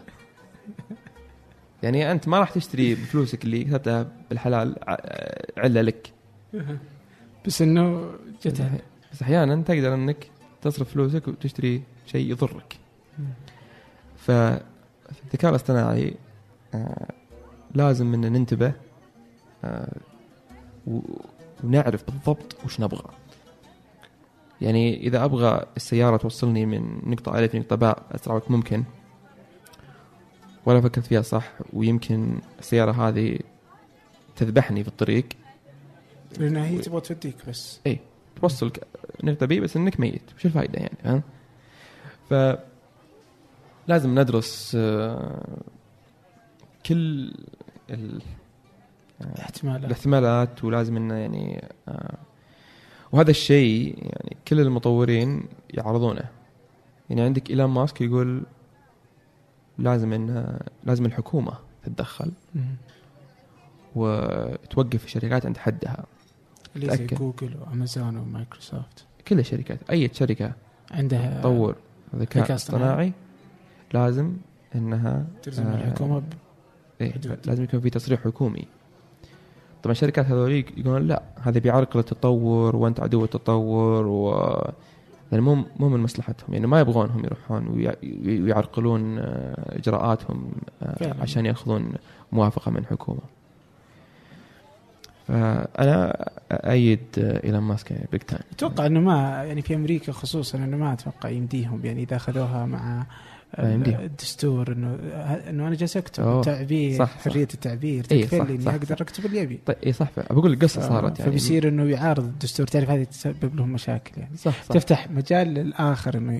[1.83, 6.13] يعني أنت ما راح تشتري بفلوسك اللي كتبتها بالحلال آه، علة لك.
[7.47, 8.11] بس إنه
[8.45, 8.61] جت.
[9.13, 10.27] بس أحيانا تقدر إنك
[10.61, 12.77] تصرف فلوسك وتشتري شيء يضرك.
[14.17, 16.13] فالذكاء الاصطناعي
[16.73, 17.07] آه،
[17.75, 18.73] لازم ان ننتبه
[19.63, 19.97] آه،
[20.87, 20.99] و-
[21.63, 23.09] ونعرف بالضبط وش نبغى.
[24.61, 28.83] يعني إذا أبغى السيارة توصلني من نقطة ألف لنقطة باء أسرع وقت ممكن
[30.65, 33.39] ولا فكرت فيها صح ويمكن السيارة هذه
[34.35, 35.25] تذبحني في الطريق.
[36.39, 37.79] لأن هي تبغى توديك بس.
[37.87, 37.99] اي
[38.41, 38.87] توصلك
[39.23, 41.21] نقطة بي بس إنك ميت وش الفائدة يعني فاهم؟
[42.29, 42.59] ف
[43.87, 45.57] لازم ندرس آه،
[46.85, 47.33] كل
[47.89, 48.21] ال...
[49.21, 52.17] احتمالات الاحتمالات ولازم إنه يعني آه،
[53.11, 56.23] وهذا الشيء يعني كل المطورين يعرضونه
[57.09, 58.43] يعني عندك ايلون ماسك يقول
[59.77, 61.53] لازم ان لازم الحكومة
[61.83, 62.31] تتدخل.
[63.95, 66.05] وتوقف الشركات عند حدها
[66.75, 67.05] اللي زي.
[67.05, 70.53] جوجل وأمازون ومايكروسوفت كل الشركات أي شركة
[70.91, 71.75] عندها تطور
[72.15, 73.13] ذكاء اصطناعي.
[73.93, 74.33] لازم
[74.75, 76.23] إنها تلزم آه، الحكومة ب-
[77.01, 77.13] إيه.
[77.45, 78.67] لازم يكون في تصريح حكومي
[79.83, 84.31] طبعا الشركات هذوليك يقولون لا هذا بيعرقل التطور وأنت عدو التطور و
[85.31, 87.95] يعني مو مو من مصلحتهم يعني ما يبغونهم يروحون ويع-
[88.25, 90.51] ويعرقلون آه، إجراءاتهم
[90.83, 91.15] آه،.
[91.21, 91.93] عشان يأخذون
[92.31, 93.21] موافقة من حكومة
[95.27, 100.57] فأنا أأيد آه، ايلون ماسك يعني big time أتوقع إنه ما يعني في أمريكا خصوصا
[100.57, 103.05] إنه ما أتوقع يمديهم يعني إذا أخذوها مع.
[103.59, 104.95] الدستور إنه
[105.49, 106.41] إنه أنا جالس أكتب.
[106.45, 107.17] تعبير صح،.
[107.17, 109.01] حرية التعبير إيه، تكفل إني أقدر.
[109.01, 112.67] أكتب اللي أبي طيب اي صح بقول القصة ف- صارت يعني فبيصير إنه يعارض الدستور
[112.67, 116.31] تعرف هذه تسبب لهم مشاكل يعني صح صح تفتح مجال للآخر إنه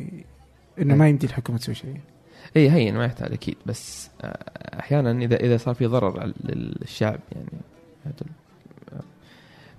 [0.79, 0.99] إنه إيه.
[0.99, 1.97] ما يمدي الحكومة تسوي شيء
[2.57, 7.47] اي هين ما يحتاج أكيد بس آه، أحيانا إذا إذا صار في ضرر للشعب يعني
[8.05, 8.99] آه،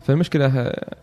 [0.01, 0.95] فالمشكلة آه،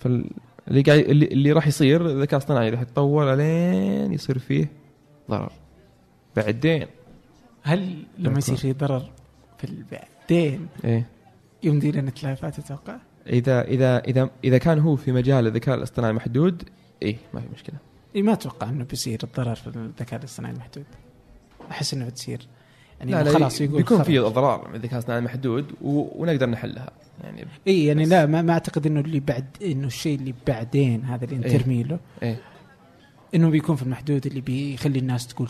[0.00, 0.30] فال
[0.68, 4.68] اللي قاعد اللي, اللي راح يصير الذكاء الاصطناعي راح يتطور لين يصير فيه
[5.30, 5.52] ضرر.
[6.36, 6.86] بعدين
[7.62, 9.10] هل لما يصير في ضرر
[9.58, 11.06] في بعدين إيه.
[11.62, 12.96] يمدي لنا تلافات أتوقع؟
[13.26, 16.62] إذا إذا إذا إذا كان هو في مجال الذكاء الاصطناعي محدود
[17.02, 17.76] إيه ما في مشكلة.
[18.16, 20.84] اي ما أتوقع إنه بيصير الضرر في الذكاء الاصطناعي المحدود.
[21.70, 22.46] أحس إنه بتصير.
[23.00, 24.02] يعني لا خلاص يقول بيكون.
[24.02, 26.22] في إضرار من الذكاء الاصطناعي محدود و...
[26.22, 26.90] ونقدر نحلها.
[27.24, 31.24] يعني اي يعني لا ما, ما أعتقد إنه اللي بعد إنه الشيء اللي بعدين هذا
[31.24, 31.58] اللي انت إيه.
[31.58, 31.98] ترمي له.
[32.22, 32.36] إيه.
[33.36, 35.48] إنه بيكون في المحدود اللي بيخلي الناس تقول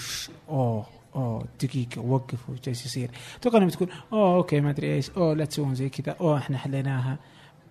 [0.49, 3.11] أوه أوه دقيقة وقفوا جالس يصير.
[3.41, 6.59] أتوقع انها بتكون أوه أوكي ما أدري إيش أوه لا تسوون زي كذا أوه إحنا
[6.59, 7.19] حليناها.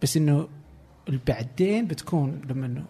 [0.02, 0.48] بس إنه
[1.10, 2.86] البعدين بتكون لما إنه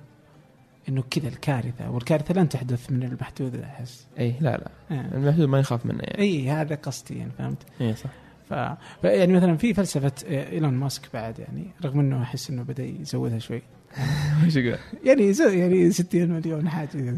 [0.90, 4.08] إنه كذا الكارثة والكارثة لن تحدث من المحدود أحس.
[4.20, 4.72] اي لا لا.
[4.92, 5.16] آه.
[5.18, 6.18] المحدود ما يخاف منه يعني.
[6.22, 8.10] اي هذا قصدي يعني فهمت؟ اي صح.
[8.50, 8.54] ف...
[9.02, 13.40] ف- يعني مثلا في فلسفة إيلون ماسك بعد يعني رغم إنه أحس إنه بدأ يزودها
[13.40, 13.62] شوي.
[14.46, 17.18] إيش يقول؟ يعني يعني 60 مليون حاجة إيه.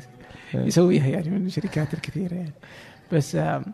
[0.53, 2.53] يسويها يعني من الشركات الكثيرة يعني
[3.11, 3.65] بس آم،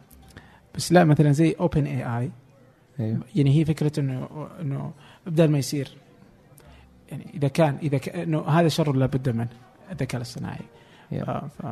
[0.76, 2.32] بس لا مثلا زي OpenAI
[3.36, 4.92] يعني هي فكرة إنه إنه
[5.28, 5.98] بدل ما يصير
[7.12, 9.48] يعني إذا كان إذا كان إنه هذا شر لابد منه
[9.92, 10.66] الذكاء الاصطناعي
[11.10, 11.49] ف, yeah.
[11.60, 11.66] ف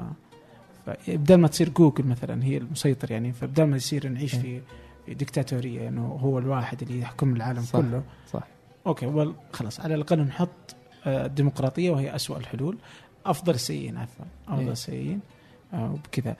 [1.08, 4.62] بدل ما تصير جوجل مثلا هي المسيطر يعني فبدل ما يصير نعيش في
[5.06, 7.80] في ديكتاتورية إنه هو الواحد اللي يحكم العالم صح.
[7.80, 8.48] كله صح
[8.88, 12.78] okay خلاص على الأقل نحط آه، الديمقراطية وهي أسوأ الحلول
[13.26, 14.72] أفضل السيئين عفوا أفضل إيه.
[14.72, 15.19] السيئين
[15.73, 16.36] آه، وبكذا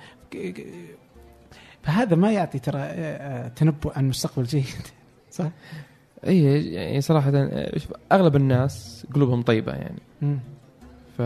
[1.84, 2.86] فهذا ما يعطي ترى آه،
[3.46, 4.66] آه، تنبؤ عن مستقبل جيد
[5.32, 5.50] صح؟
[6.28, 6.44] اي
[6.74, 7.80] يعني صراحة آه،
[8.12, 10.40] أغلب الناس قلوبهم طيبة يعني مم.
[11.18, 11.22] ف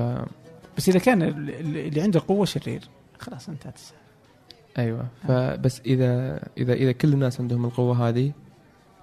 [0.78, 2.82] بس إذا كان ال- ال- اللي عنده قوة شرير
[3.20, 4.02] خلاص انتهت السالفة.
[4.78, 8.32] أيوه فبس إذا إذا إذا كل الناس عندهم القوة هذه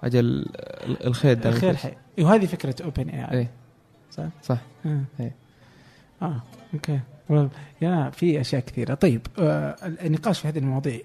[0.03, 1.75] أجل ال- الخير دائما الخير.
[1.75, 3.47] حي وهذه فكرة OpenAI
[4.13, 4.57] صح؟ صح.
[4.85, 5.03] آه.
[5.19, 5.35] إيه.
[6.21, 6.41] آه
[6.73, 6.99] okay.
[7.81, 8.93] يا في أشياء كثيرة.
[8.93, 10.99] طيب آه النقاش في هذه المواضيع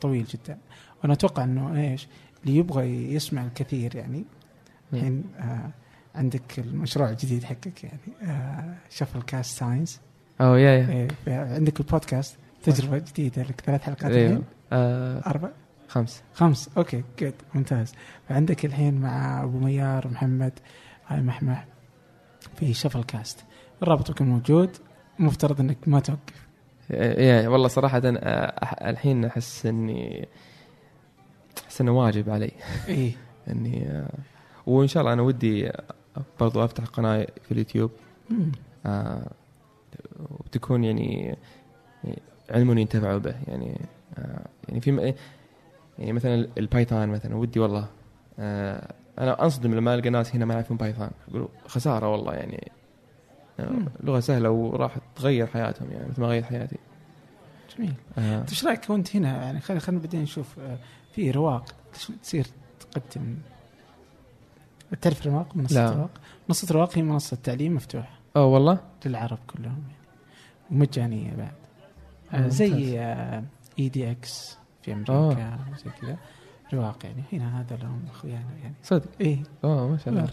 [0.00, 0.58] طويل جدا.
[1.02, 2.08] وأنا أتوقع إنه إيش
[2.44, 4.24] اللي يبغى يسمع الكثير يعني مم.
[4.98, 5.70] الحين آه
[6.14, 10.00] عندك المشروع الجديد حقك يعني آه شفل كاست science
[10.40, 11.08] oh yeah yeah.
[11.28, 13.60] إيه عندك البودكاست تجربة جديدة لك.
[13.60, 15.48] ثلاث حلقات أيوه الحين؟ آه أربع؟
[15.88, 16.22] خمس.
[16.34, 16.70] خمس.
[16.76, 17.92] okay good ممتاز.
[18.28, 20.52] فعندك الحين مع أبو ميار محمد
[21.06, 21.66] هاي محمح
[22.56, 23.44] في شفل كاست
[23.82, 24.70] الرابط بيكون موجود
[25.18, 26.48] مفترض إنك ما توقف.
[26.90, 30.28] yeah والله صراحة أنا أح- الحين أحس إني
[31.64, 32.50] أحس إنه واجب علي.
[32.88, 33.12] إيه.
[33.50, 34.10] إني آه،
[34.66, 35.70] وإن شاء الله أنا ودي
[36.40, 37.90] برضو أفتح قناة في اليوتيوب.
[38.86, 39.30] آه،
[40.30, 41.36] وتكون يعني
[42.04, 43.34] يعني علم ينتفعوا به.
[43.48, 43.80] يعني
[44.18, 45.14] آه، يعني في م-
[45.98, 47.88] يعني مثلا ال Python مثلا ودي والله
[48.38, 51.10] أنا أنصدم لما ألقى ناس هنا ما يعرفون Python.
[51.28, 52.72] يقولوا خسارة والله يعني.
[53.60, 53.82] آه،.
[54.00, 56.76] لغة سهلة وراح تغير حياتهم يعني مثل ما غيرت حياتي.
[57.76, 57.94] جميل.
[58.18, 60.78] آه، إيش رأيك وأنت هنا؟ يعني خلينا خلينا بعدين نشوف آه،
[61.12, 61.74] في رواق
[62.22, 62.46] تصير
[62.80, 63.36] تقدم.
[65.00, 65.90] تعرف رواق؟ منصة لا.
[65.90, 66.10] رواق؟
[66.48, 68.18] منصة رواق هي منصة تعليم مفتوحة.
[68.36, 69.98] أه والله؟ للعرب كلهم يعني.
[70.70, 71.52] ومجانية بعد.
[72.32, 72.48] آه، آه،.
[72.48, 73.00] زي
[73.78, 76.16] اي دي إكس في أمريكا زي كذا.
[76.74, 77.22] رواق يعني.
[77.32, 78.74] هنا هذا لهم اخويانا يعني.
[78.82, 79.38] صدق؟ إيه.
[79.64, 80.28] آه ما شاء الله.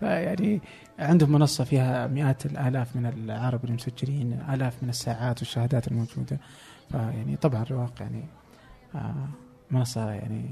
[0.00, 0.60] فيعني
[0.98, 6.38] عندهم منصة فيها مئات الآلاف من العرب المسجلين آلاف من الساعات والشهادات الموجودة.
[6.90, 8.24] فيعني طبعا رواق يعني
[8.94, 9.28] آه
[9.70, 10.44] منصة يعني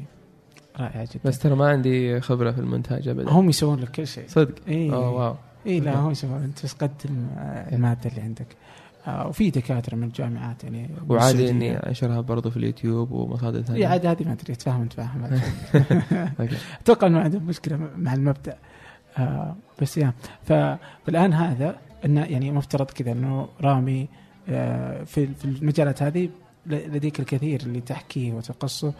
[0.80, 1.20] رائعة جدا.
[1.24, 3.30] بس ترى ما عندي خبرة في المونتاج ابدا.
[3.30, 4.24] هم يسوون لك كل شيء.
[4.28, 5.34] صدق؟ اي آه واو.
[5.66, 5.98] اي لا.
[5.98, 6.42] هم يسوون.
[6.42, 8.46] أنت بس قدم آه، المادة اللي عندك.
[8.52, 11.50] آه وفي دكاترة من الجامعات يعني وعادي.
[11.50, 13.86] إني انشرها برضو في اليوتيوب ومصادر ثانية.
[13.86, 15.24] عاد هذه ما أدري تفاهم تفاهم
[16.40, 16.56] okay.
[16.80, 18.58] أتوقع إنه عندهم مشكلة مع المبدأ.
[19.18, 20.12] آه بس yeah
[20.44, 24.08] فالآن هذا إنه يعني مفترض كذا إنه رامي
[24.48, 26.30] آه في في المجالات هذه
[26.66, 28.92] لديك الكثير اللي تحكيه وتقصه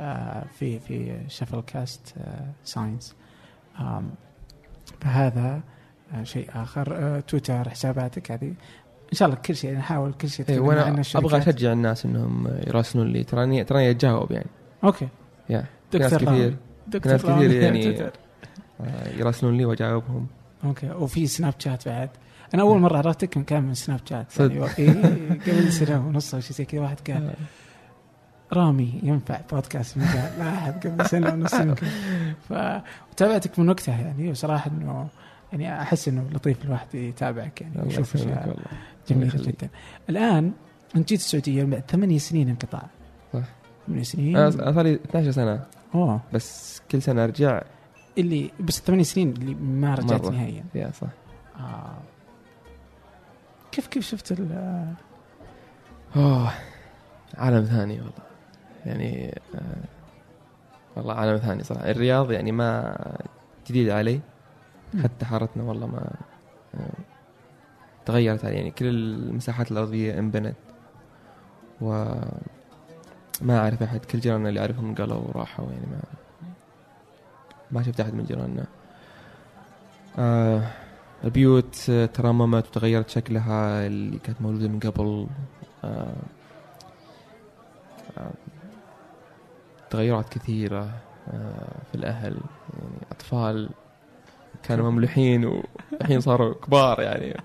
[0.00, 3.14] آه في في شفل كاست آه science
[5.00, 5.60] فهذا
[6.14, 6.96] آه شيء آخر.
[6.96, 8.54] آه تويتر حساباتك هذه.
[9.12, 11.02] إن شاء الله كل شيء نحاول كل شيء إيه وأنا.
[11.14, 13.24] أبغى أشجع الناس إنهم يراسلون لي.
[13.24, 14.46] تراني تراني أتجاوب يعني.
[14.84, 15.08] okay.
[15.48, 15.64] yeah.
[15.94, 16.38] ناس دكتور رامي.
[16.38, 16.56] كثير
[16.88, 17.80] دكتور ناس كثير رامي.
[17.84, 18.10] يعني.
[18.80, 20.26] آه، يراسلون لي وأجاوبهم.
[20.64, 20.90] okay.
[20.90, 22.10] وفي سناب شات بعد.
[22.54, 24.26] أنا أول مرة عرفتك من كان من سناب شات.
[24.30, 24.80] صدق.
[24.80, 27.34] يعني قبل سنة ونص أو شيء زي كذا واحد قال
[28.52, 31.86] رامي ينفع بودكاست مجال لاحظ قبل سنة ونص يمكن.
[32.48, 34.30] فتابعتك من وقتها يعني.
[34.30, 35.08] وصراحة إنه
[35.52, 38.16] يعني أحس إنه لطيف الواحد يتابعك يعني ويشوف
[39.10, 39.46] يخليك.
[39.46, 39.68] جدا.
[40.10, 40.52] الآن
[40.96, 42.86] انت جيت السعودية بعد ثمانية سنين انقطاع.
[43.32, 43.42] صح.
[43.86, 44.36] ثمانية سنين.
[44.36, 45.66] أنا صار لي 12 سنة.
[45.94, 46.20] أوه.
[46.32, 47.62] بس كل سنة أرجع.
[48.18, 50.26] اللي بس ثمانية سنين اللي ما رجعت.
[50.26, 50.64] نهائيا.
[50.74, 51.08] يا صح.
[51.60, 51.98] آه.
[53.72, 54.52] كيف كيف شفت ال
[56.16, 56.50] أوه.
[57.34, 58.12] عالم ثاني والله.
[58.86, 59.60] يعني آه.
[60.96, 61.90] والله عالم ثاني صراحة.
[61.90, 62.96] الرياض يعني ما
[63.68, 64.20] جديد علي.
[65.02, 66.10] حتى حارتنا والله ما
[66.74, 67.13] آه.
[68.06, 70.56] تغيرت علي يعني كل المساحات الأرضية انبنت.
[71.80, 72.04] و
[73.42, 76.00] ما أعرف أحد كل جيراننا اللي أعرفهم قالوا وراحوا يعني ما
[77.70, 78.66] ما شفت أحد من جيراننا.
[80.18, 80.62] آه
[81.24, 85.26] البيوت ترممت وتغيرت شكلها اللي كانت موجوده من قبل.
[85.84, 86.16] آه
[88.18, 88.30] آه
[89.90, 90.90] تغيرات كثيرة
[91.28, 92.32] آه في الأهل.
[92.78, 93.70] يعني أطفال
[94.62, 97.36] كانوا مملوحين والحين صاروا كبار يعني.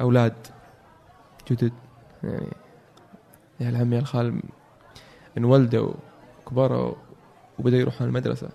[0.00, 0.34] أولاد
[1.50, 1.72] جدد.
[2.24, 2.46] يعني
[3.60, 4.42] يا العم يا الخال
[5.38, 5.92] انولدوا
[6.48, 6.94] كبروا
[7.58, 8.48] وبدأوا يروحون المدرسة.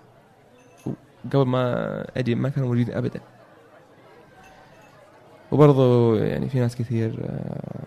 [0.86, 3.20] وقبل ما أجي ما كانوا موجودين أبدا.
[5.52, 7.86] وبرضو يعني في ناس كثير آه،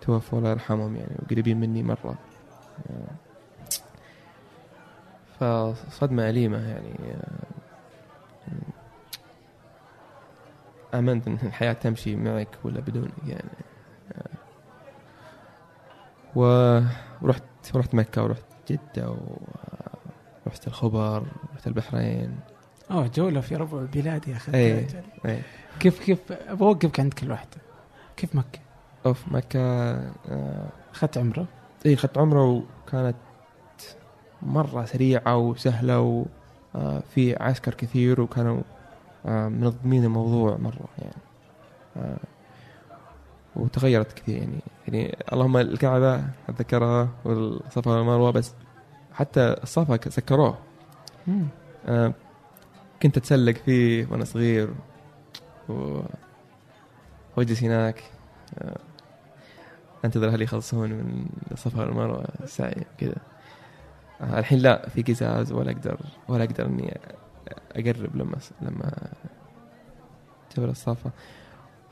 [0.00, 2.18] توفوا الله يرحمهم يعني وقريبين مني مرة.
[5.40, 6.94] آه، فصدمة أليمة يعني
[10.96, 13.48] آه، آمنت أن الحياة تمشي معك ولا بدونك يعني
[16.36, 16.80] و-
[17.22, 17.42] ورحت
[17.74, 19.16] ورحت مكة ورحت جدة
[20.46, 22.36] ورحت الخبر ورحت البحرين.
[22.90, 24.54] أوه جولة في ربع البلاد يا أخي.
[24.54, 24.86] إيه
[25.26, 25.42] إيه.
[25.80, 26.18] كيف كيف
[26.50, 27.56] بوقفك عند كل واحدة
[28.16, 28.58] كيف مكة؟
[29.06, 29.60] أوف مكة
[30.28, 31.46] آه، اخذت عمرة؟
[31.86, 32.44] اي اخذت عمرة
[32.86, 33.16] وكانت
[34.42, 36.00] مرة سريعة وسهلة
[36.74, 38.75] وفي عسكر كثير وكانوا آه،
[39.26, 41.22] منظمين الموضوع مرة يعني.
[41.96, 42.18] آه،
[43.56, 44.60] وتغيرت كثير يعني.
[44.88, 48.54] يعني اللهم الكعبة اتذكرها والصفا والمروة بس
[49.12, 50.58] حتى الصفا سكروه.
[51.86, 52.12] آه،
[53.02, 54.74] كنت أتسلق فيه وأنا صغير.
[55.68, 56.00] و
[57.36, 58.02] وأجلس هناك.
[58.58, 58.78] آه،
[60.04, 63.16] أنتظر أهلي يخلصون من الصفا والمروة السعي كذا
[64.20, 65.98] آه، الحين لا في قزاز ولا أقدر
[66.28, 66.98] ولا أقدر إني
[67.72, 69.12] أقرب لما لما
[70.56, 71.10] جبل الصفا.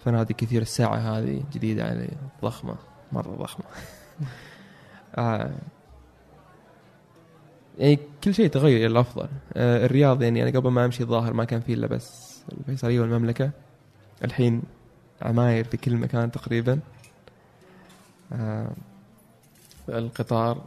[0.05, 2.11] فنادي كثير الساعة هذه جديدة علي.
[2.43, 2.77] ضخمة
[3.13, 3.65] مرة ضخمة.
[5.19, 5.51] آه
[7.79, 9.29] يعني كل شيء تغير إلى الأفضل.
[9.55, 13.51] آه الرياض يعني أنا قبل ما أمشي الظاهر ما كان فيه إلا بس الفيصلية والمملكة.
[14.25, 14.63] الحين
[15.23, 16.81] عماير في كل مكان تقريبا.
[18.33, 18.71] آه
[19.89, 20.65] القطار.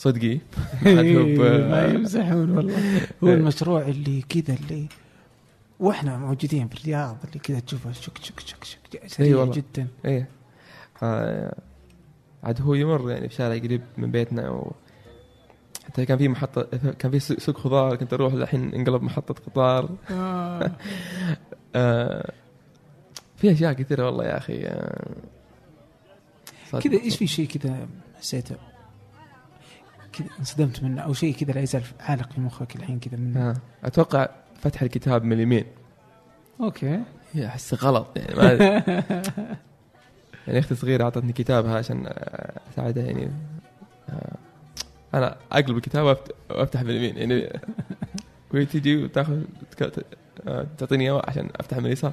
[0.00, 0.38] صدقي؟
[0.86, 3.00] إيه، ما يمزحون والله.
[3.24, 4.86] هو المشروع اللي كذا اللي
[5.80, 9.86] وإحنا موجودين في الرياض اللي كذا تشوفه شك شك شك شك اي سريع جدا.
[10.04, 10.28] إيه.
[11.02, 11.54] آه
[12.42, 14.72] عاد هو يمر يعني في شارع قريب من بيتنا و
[15.86, 16.62] حتى كان في محطة
[16.98, 20.70] كان في سوق خضار كنت أروح الحين انقلب محطة قطار آه.
[21.74, 22.32] آه.
[23.36, 25.06] في أشياء كثيرة والله يا أخي آه.
[26.72, 28.56] كذا إيش في شيء كذا حسيته
[30.12, 33.54] كذا انصدمت منه أو شيء كذا لا يزال عالق في مخك الحين كذا منه.
[33.84, 34.28] أتوقع
[34.60, 35.64] فتح الكتاب من اليمين.
[36.60, 37.00] أوكي.
[37.38, 38.52] أحس غلط يعني ما.
[40.46, 43.30] يعني أختي الصغيرة أعطتني كتابها عشان آه، أساعدها يعني
[44.08, 44.36] آه،
[45.14, 46.16] أنا أقلب الكتاب
[46.50, 47.60] وافتح باليمين يعني
[48.54, 49.42] وهي تجي وتأخذ
[50.48, 52.12] آه، تعطيني إياه عشان افتح من اليسار.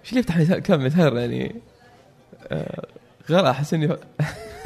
[0.00, 1.54] إيش اللي يفتح من كم من اليسار يعني.
[3.30, 3.86] غلط أحس إني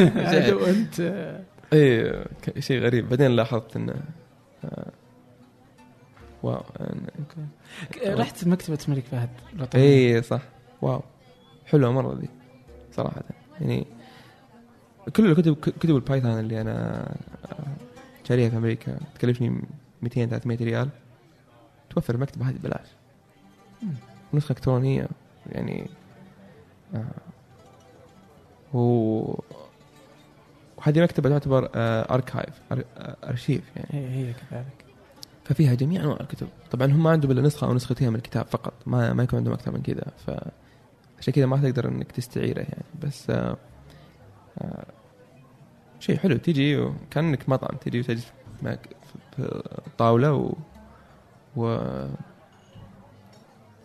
[0.62, 1.00] وانت
[1.72, 2.12] اي
[2.42, 3.08] ك- شيء غريب.
[3.08, 3.94] بعدين لاحظت انه
[4.64, 4.90] آه،
[6.42, 6.60] واو.
[6.80, 9.28] أنا- رحت مكتبة الملك فهد.
[9.74, 10.42] اي صح.
[10.82, 11.02] واو.
[11.66, 12.28] حلوة مرة ذي
[12.92, 13.22] صراحة.
[13.60, 13.86] يعني
[15.16, 17.06] كل الكتب كتب ال Python اللي أنا
[18.28, 19.62] شاريها في أمريكا تكلفني
[20.02, 20.88] 200 300 ريال.
[21.90, 22.86] توفر المكتبه هذه ببلاش.
[24.34, 25.08] نسخة إلكترونية
[25.46, 25.86] يعني
[26.94, 27.04] آه
[28.76, 29.34] و
[30.82, 33.88] وهذه مكتبة تعتبر آه archive آه، ارشيف يعني.
[34.08, 34.84] هي هي كذلك.
[35.44, 36.48] ففيها جميع أنواع الكتب.
[36.70, 38.72] طبعا هم ما عندهم إلا نسخة أو نسختين من الكتاب فقط.
[38.86, 40.04] ما ما يكون عندهم أكثر من كذا.
[40.26, 40.30] ف
[41.18, 42.84] عشان كذا ما تقدر إنك تستعيره يعني.
[43.02, 43.56] بس آه
[44.58, 44.86] آه
[46.00, 46.36] شيء حلو.
[46.36, 47.76] تجي وكأنك مطعم.
[47.76, 48.32] تجي وتجلس
[48.62, 48.88] معك
[49.36, 49.62] في
[49.98, 50.52] طاولة و,
[51.56, 51.78] و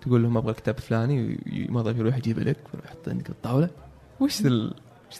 [0.01, 1.37] تقول لهم أبغى الكتاب الفلاني
[1.69, 3.69] وموظف يروح يجيب لك ويروح يحط عندك الطاولة.
[4.19, 4.73] وش ال-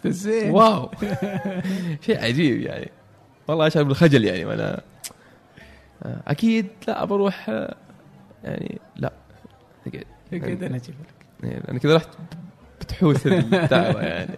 [0.06, 0.92] الزين واو.
[2.06, 2.92] شيء عجيب يعني.
[3.48, 4.82] والله اشعر بالخجل يعني وأنا
[6.06, 7.50] أكيد لا بروح
[8.44, 9.14] يعني لا.
[9.88, 10.04] اقعد
[10.34, 11.50] اقعد أنا أجيب لك.
[11.50, 12.10] يعني أنا كذا رحت
[12.82, 14.38] بتحوس الدعوة يعني.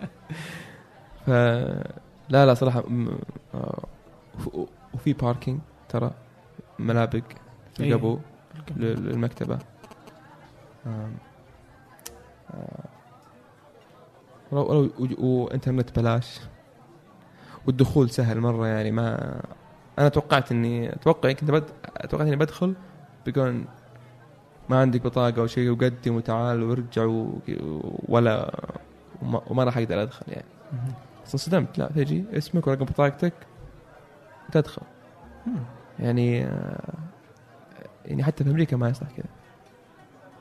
[1.25, 1.29] ف
[2.29, 2.83] لا لا صراحة
[3.53, 3.83] آه،
[4.39, 5.59] وف- وفي باركينج
[5.89, 6.11] ترى
[6.79, 7.23] ملابق
[7.73, 7.89] في إيه.
[7.93, 8.19] القبو
[8.77, 9.59] لل- للمكتبة.
[14.51, 16.39] ولو وإنترنت بلاش.
[17.67, 19.39] والدخول سهل مرة يعني ما
[19.99, 21.63] أنا توقعت اني أتوقع كنت بد...
[21.97, 22.75] اتوقعت إني بدخل
[23.25, 23.63] بيقول
[24.69, 27.39] ما عندك بطاقة أو شيء وقدم وتعال وارجع و...
[28.07, 28.59] ولا
[29.21, 30.45] وما, وما راح أقدر أدخل يعني.
[31.25, 33.33] بس انصدمت لا تجي اسمك ورقم بطاقتك
[34.49, 34.81] وتدخل.
[35.99, 36.93] يعني آه،
[38.05, 39.38] يعني حتى في أمريكا ما يصلح كذا.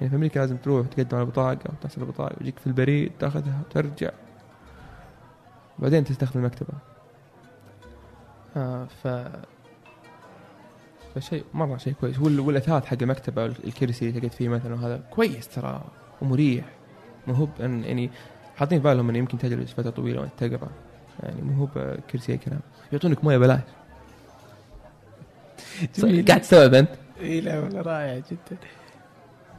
[0.01, 4.11] يعني في أمريكا لازم تروح تقدم على بطاقة وتحصل البطاقه ويجيك في البريد تاخذها وترجع.
[5.79, 6.73] بعدين تستخدم المكتبة.
[8.57, 9.09] آه ف
[11.15, 12.19] فشيء مرة شيء كويس.
[12.19, 15.85] وال- والأثاث حق المكتبة الكرسي اللي تقعد فيه مثلا وهذا كويس ترى.
[16.23, 16.65] ومريح.
[17.27, 18.11] مو هو يعني
[18.57, 20.69] حاطين في بالهم إنه يمكن تجلس فترة طويلة وأنت تقرأ.
[21.23, 22.61] يعني مو هو بكرسي أي كلام.
[22.93, 23.61] يعطونك مويه بلاش.
[26.29, 26.89] قاعد تستوعب انت
[27.21, 28.59] إي لا والله رائع جدا.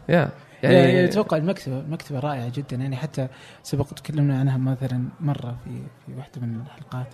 [0.10, 0.32] يا
[0.64, 2.76] يعني, يعني يعني أتوقع المكتبة المكتبه رائعة جدا.
[2.76, 3.28] يعني حتى
[3.64, 7.08] سبق تكلمنا عنها مثلا مرة في في واحدة من الحلقات.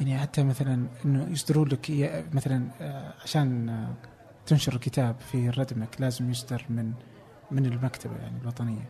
[0.00, 1.90] يعني حتى مثلا إنه يصدروا لك
[2.32, 3.88] مثلا آه، عشان آه،
[4.46, 6.92] تنشر الكتاب في ردمك لازم يصدر من
[7.50, 8.88] من المكتبة يعني الوطنية.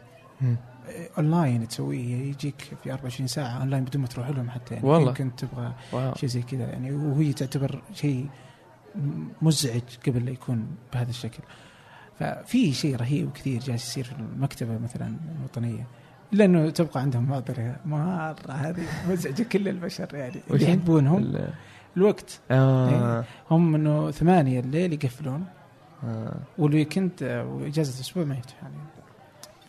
[1.18, 4.74] أونلاين تسويه يجيك في 24 ساعة أونلاين بدون ما تروح لهم حتى.
[4.74, 5.08] يعني والله.
[5.08, 5.72] يمكن تبغى.
[6.16, 6.64] شيء زي كذا.
[6.64, 8.28] يعني وهي تعتبر شيء
[9.42, 11.42] مزعج قبل لا يكون بهذا الشكل.
[12.18, 15.86] ففي شيء رهيب كثير جالس يصير في المكتبة مثلا الوطنية
[16.32, 21.48] الا انه تبقى عندهم معضله مرة هذه مزعجة كل البشر يعني اللي يحبونهم ال-
[21.96, 22.88] الوقت آه.
[23.18, 23.24] إيه.
[23.50, 25.44] هم إنه ثمانية الليل يقفلون
[26.04, 26.36] آه.
[26.58, 28.84] والويكند آه، وإجازة الأسبوع ما يفتحون يعني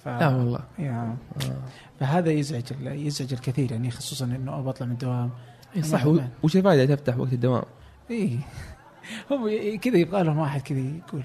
[0.03, 0.07] ف...
[0.07, 1.55] لا والله يا آه.
[1.99, 5.29] فهذا يزعج ال- يزعج الكثير يعني خصوصا إنه أبغى أطلع من الدوام
[5.75, 6.05] إيه صح
[6.43, 7.63] وش الفائدة تفتح وقت الدوام؟
[8.11, 8.39] اي
[9.31, 9.49] هم
[9.81, 11.23] كذا يبغى لهم واحد كذا يقول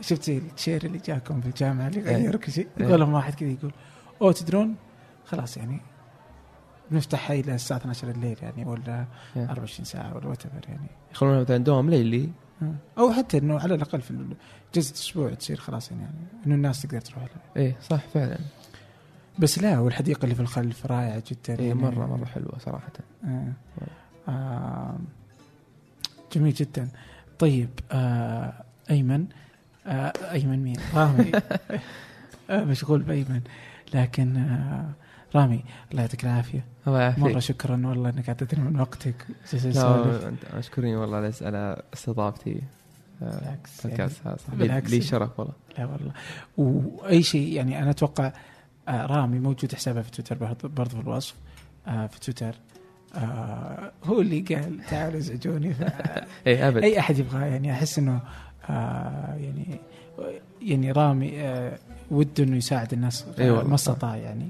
[0.00, 2.16] شفت زي التشير اللي جاكم في الجامعة اللي إيه.
[2.16, 2.84] غير كل شيء إيه.
[2.84, 3.72] يبغى لهم واحد كذا يقول
[4.22, 4.76] أو تدرون
[5.26, 5.80] خلاص يعني
[6.90, 9.06] بنفتحها إلى الساعة 12 الليل يعني ولا
[9.36, 9.50] إيه.
[9.50, 12.30] 24 ساعة ولا وات يعني يخلون مثلا دوام ليلي
[12.98, 14.26] أو حتى إنه على الأقل في
[14.74, 16.14] جلسه أسبوع تصير خلاص يعني, يعني
[16.46, 18.38] إنه الناس تقدر تروح لها إيه صح فعلا
[19.38, 21.80] بس لا والحديقة اللي في الخلف رائعة جدا إيه يعني.
[21.80, 22.92] مرة مرة حلوة صراحة
[23.24, 23.52] آه.
[24.28, 24.98] آه.
[26.32, 26.88] جميل جدا
[27.38, 28.64] طيب آه.
[28.90, 29.45] أيمن آه.
[30.32, 31.32] أيمن مين؟ رامي.
[32.50, 32.64] آه.
[32.64, 33.40] مشغول بأيمن
[33.94, 34.90] لكن آه.
[35.34, 35.64] رامي.
[35.90, 36.64] الله يعطيك العافية.
[36.86, 37.18] الله يعافيك.
[37.24, 39.26] مرة شكرا والله إنك اعطيتني من وقتك.
[40.52, 42.62] أشكرني والله على على استضافتي.
[43.22, 44.36] آه، بالعكس بودكاست يعني.
[44.52, 44.90] لي بالعكس.
[44.90, 45.54] لي شرف والله.
[45.78, 46.12] لا والله.
[46.56, 48.32] وأي شيء يعني أنا أتوقع
[48.88, 51.34] آه رامي موجود حسابه في تويتر برضه في الوصف
[51.86, 52.54] آه في تويتر.
[53.14, 55.74] آه هو اللي قال تعالوا ازعجوني
[56.46, 56.82] إيه أبد.
[56.82, 58.22] أي أحد يبغى يعني أحس إنه آه
[58.68, 59.80] يعني
[60.62, 61.78] يعني رامي آه
[62.10, 63.74] وده إنه يساعد الناس أي والله، ما.
[63.74, 64.48] استطاع يعني.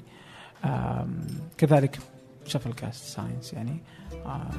[1.59, 1.98] كذلك
[2.47, 3.76] شفل كاست science يعني.
[4.26, 4.51] آه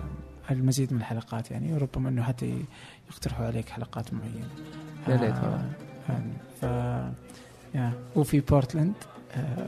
[0.51, 1.73] المزيد من الحلقات يعني.
[1.73, 2.65] وربما إنه حتى
[3.11, 4.49] يقترحوا عليك حلقات معينة.
[5.07, 5.71] يا ليت والله.
[6.09, 6.21] آه
[6.61, 6.63] ف
[7.75, 8.93] يا وفي بورتلاند
[9.35, 9.67] آه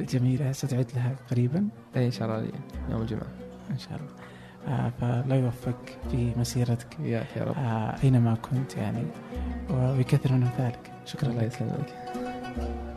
[0.00, 1.68] الجميلة ستعد لها قريبا.
[1.96, 2.48] إيه إن شاء الله
[2.90, 3.26] يوم الجمعة.
[3.70, 4.23] إن شاء الله.
[4.68, 6.86] آه فالله يوفقك في مسيرتك.
[7.00, 7.54] يا رب.
[7.58, 9.02] آه أينما كنت يعني
[9.70, 11.52] ويكثر من امثالك شكرا الله لك.
[11.52, 12.93] يسلمك.